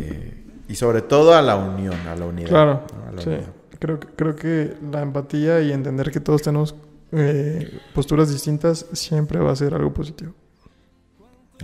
eh, 0.00 0.40
y 0.68 0.76
sobre 0.76 1.02
todo 1.02 1.34
a 1.34 1.42
la 1.42 1.56
unión, 1.56 1.94
a 2.08 2.14
la 2.16 2.24
unidad. 2.26 2.48
Claro. 2.48 2.82
¿no? 2.96 3.08
A 3.08 3.12
la 3.12 3.20
Sí. 3.22 3.28
unidad. 3.30 3.48
Creo, 3.78 4.00
que- 4.00 4.08
creo 4.08 4.36
que 4.36 4.74
la 4.92 5.02
empatía 5.02 5.60
y 5.60 5.72
entender 5.72 6.10
que 6.10 6.20
todos 6.20 6.42
tenemos 6.42 6.74
eh, 7.12 7.78
posturas 7.94 8.30
distintas 8.30 8.86
siempre 8.92 9.38
va 9.38 9.52
a 9.52 9.56
ser 9.56 9.74
algo 9.74 9.92
positivo. 9.92 10.32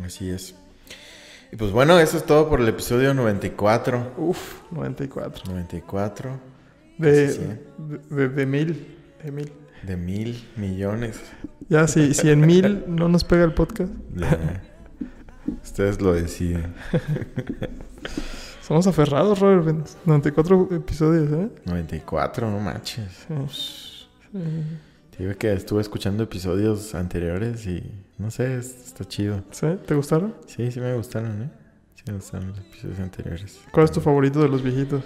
Así 0.05 0.31
es. 0.31 0.55
Y 1.53 1.57
pues 1.57 1.73
bueno, 1.73 1.99
eso 1.99 2.17
es 2.17 2.25
todo 2.25 2.49
por 2.49 2.61
el 2.61 2.69
episodio 2.69 3.13
94. 3.15 4.13
Uf, 4.17 4.63
94. 4.71 5.45
94 5.51 6.39
De, 6.99 7.29
Sí, 7.29 7.35
sí. 7.41 7.41
de, 8.11 8.17
de- 8.17 8.29
de 8.29 8.47
mil. 8.47 8.97
De 9.25 9.33
mil. 9.33 9.53
de 9.83 9.97
mil 9.97 10.49
millones. 10.57 11.19
Ya, 11.69 11.89
si, 11.89 12.15
si 12.15 12.31
en 12.31 12.41
mil 12.47 12.85
no 12.87 13.09
nos 13.09 13.25
pega 13.25 13.45
el 13.45 13.53
podcast, 13.55 13.93
Ya. 14.15 14.63
Ustedes 15.65 16.01
lo 16.01 16.13
deciden. 16.13 16.75
somos 18.71 18.87
aferrados, 18.87 19.41
Robert. 19.41 19.85
94 20.05 20.69
episodios, 20.71 21.33
¿eh? 21.33 21.49
94, 21.65 22.49
no 22.49 22.61
manches. 22.61 23.27
Sí. 23.27 23.35
Sí. 24.33 24.39
Te 25.11 25.25
digo 25.25 25.37
que 25.37 25.53
estuve 25.53 25.81
escuchando 25.81 26.23
episodios 26.23 26.95
anteriores 26.95 27.67
y 27.67 27.83
no 28.19 28.31
sé, 28.31 28.59
es- 28.59 28.87
está 28.87 29.05
chido. 29.05 29.43
¿Sí? 29.51 29.67
¿Te 29.85 29.95
gustaron? 29.97 30.37
Sí, 30.47 30.71
sí 30.71 30.79
me 30.79 30.95
gustaron, 30.95 31.43
¿eh? 31.43 31.51
Sí 31.97 32.03
me 32.07 32.13
gustaron 32.15 32.51
los 32.51 32.59
episodios 32.61 33.01
anteriores. 33.01 33.59
¿Cuál 33.73 33.87
es 33.87 33.91
tu 33.91 34.01
favorito 34.01 34.41
de 34.41 34.49
los 34.49 34.63
viejitos? 34.63 35.03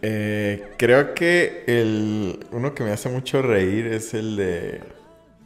Eh, 0.00 0.72
creo 0.78 1.12
que 1.12 1.62
el 1.66 2.40
uno 2.52 2.74
que 2.74 2.84
me 2.84 2.90
hace 2.90 3.10
mucho 3.10 3.42
reír 3.42 3.86
es 3.88 4.14
el 4.14 4.36
de 4.36 4.80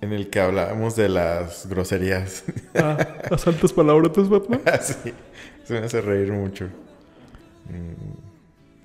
en 0.01 0.13
el 0.13 0.31
que 0.31 0.39
hablábamos 0.41 0.95
de 0.95 1.09
las 1.09 1.67
groserías. 1.69 2.45
Ah, 2.77 2.97
¿Asaltos 3.33 3.73
palabrotas, 3.73 4.29
Batman? 4.29 4.61
sí, 4.81 5.13
se 5.65 5.73
me 5.75 5.81
hace 5.87 6.01
reír 6.01 6.31
mucho. 6.33 6.69
Mm, 7.71 8.31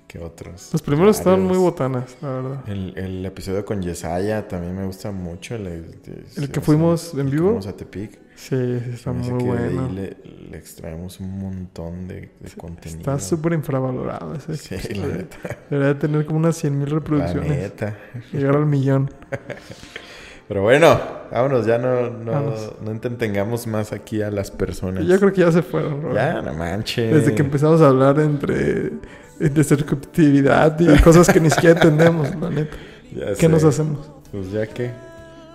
¿Qué 0.08 0.20
otros? 0.20 0.70
Los 0.72 0.82
primeros 0.82 1.18
estaban 1.18 1.42
muy 1.42 1.58
botanas, 1.58 2.16
la 2.22 2.28
verdad. 2.30 2.68
El, 2.68 2.96
el 2.96 3.26
episodio 3.26 3.64
con 3.64 3.82
Yesaya 3.82 4.46
también 4.46 4.76
me 4.76 4.86
gusta 4.86 5.10
mucho. 5.10 5.56
El, 5.56 5.66
el- 5.66 6.00
¿El 6.36 6.50
que 6.50 6.60
fuimos 6.60 7.12
en 7.14 7.28
vivo? 7.28 7.46
fuimos 7.48 7.66
a 7.66 7.76
Tepic. 7.76 8.12
Sí, 8.36 8.56
sí, 8.84 8.90
está 8.94 9.12
muy 9.12 9.42
bueno. 9.44 9.88
Le, 9.88 10.16
le 10.50 10.56
extraemos 10.58 11.18
un 11.20 11.38
montón 11.40 12.06
de, 12.06 12.30
de 12.38 12.50
contenido. 12.56 13.00
Está 13.00 13.18
súper 13.18 13.54
infravalorado 13.54 14.34
ese. 14.36 14.56
Sí, 14.78 14.94
la 14.94 15.06
neta. 15.08 15.38
Debería 15.70 15.98
tener 15.98 16.24
como 16.24 16.38
unas 16.38 16.56
100 16.56 16.78
mil 16.78 16.88
La 16.88 16.94
reproducciones. 16.94 17.48
neta. 17.50 17.96
Llegar 18.32 18.56
al 18.56 18.66
millón. 18.66 19.10
Pero 20.48 20.62
bueno, 20.62 21.00
vámonos, 21.32 21.66
ya 21.66 21.78
no, 21.78 22.10
no, 22.10 22.54
no 22.80 22.90
entretengamos 22.90 23.66
más 23.66 23.92
aquí 23.92 24.22
a 24.22 24.30
las 24.30 24.52
personas. 24.52 25.04
Yo 25.04 25.18
creo 25.18 25.32
que 25.32 25.40
ya 25.40 25.50
se 25.50 25.62
fueron, 25.62 26.02
Robert. 26.02 26.16
Ya, 26.16 26.42
no 26.42 26.54
manches. 26.54 27.12
Desde 27.12 27.34
que 27.34 27.42
empezamos 27.42 27.80
a 27.80 27.88
hablar 27.88 28.20
entre 28.20 28.92
de 29.38 29.64
subjetividad 29.64 30.78
y 30.78 30.86
cosas 31.02 31.32
que 31.32 31.40
ni 31.40 31.50
siquiera 31.50 31.74
entendemos, 31.74 32.34
la 32.36 32.50
neta. 32.50 32.76
Ya 33.14 33.26
¿Qué 33.28 33.34
sé. 33.34 33.48
nos 33.48 33.64
hacemos? 33.64 34.08
Pues 34.30 34.52
ya 34.52 34.66
que. 34.66 34.92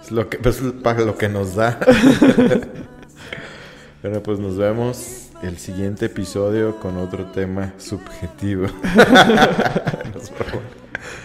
Es 0.03 0.11
lo 0.11 0.27
que, 0.29 0.39
pues, 0.39 0.61
para 0.83 1.01
lo 1.01 1.17
que 1.17 1.29
nos 1.29 1.55
da. 1.55 1.79
bueno, 4.01 4.21
pues 4.23 4.39
nos 4.39 4.57
vemos 4.57 5.29
el 5.43 5.57
siguiente 5.57 6.07
episodio 6.07 6.79
con 6.79 6.97
otro 6.97 7.25
tema 7.25 7.73
subjetivo. 7.77 8.65
Nos 10.13 10.31
vemos. 10.31 10.80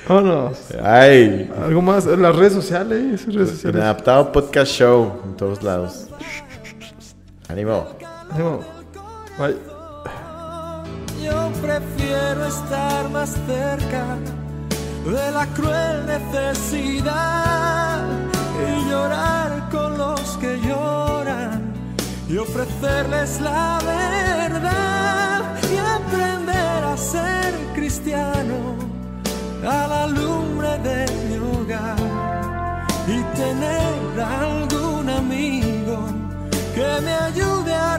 Vámonos. 0.09 0.59
Ay. 0.82 1.51
Algo 1.62 1.82
más, 1.82 2.07
las 2.07 2.36
redes 2.36 2.53
sociales, 2.53 3.27
redes 3.27 3.51
sociales. 3.51 3.82
Adaptado 3.82 4.32
Podcast 4.32 4.73
Show 4.73 5.20
en 5.24 5.36
todos 5.36 5.62
lados. 5.62 6.09
Ánimo. 7.48 7.86
Ánimo. 8.31 8.61
Bye. 9.39 9.57
Yo 11.23 11.51
prefiero 11.61 12.47
estar 12.47 13.09
más 13.11 13.36
cerca 13.47 14.16
de 15.05 15.31
la 15.32 15.47
cruel 15.55 16.07
necesidad 16.07 18.05
y 18.59 18.90
llorar 18.90 19.69
con 19.70 19.98
los 19.98 20.20
que 20.39 20.59
lloran 20.61 21.73
y 22.28 22.39
ofrecerles 22.39 23.40
la 23.40 23.78
verdad 23.85 25.43
y 25.73 25.77
aprender 25.77 26.85
a 26.85 26.97
ser 26.97 27.55
cristiano 27.74 28.86
a 29.66 29.86
la 29.88 30.06
lumbre 30.06 30.78
de 30.78 31.06
mi 31.28 31.36
hogar 31.38 31.97
y 33.09 33.22
tener 33.36 34.20
algún 34.20 35.09
amigo 35.10 36.09
que 36.74 37.01
me 37.05 37.12
ayude 37.12 37.74
a 37.74 37.97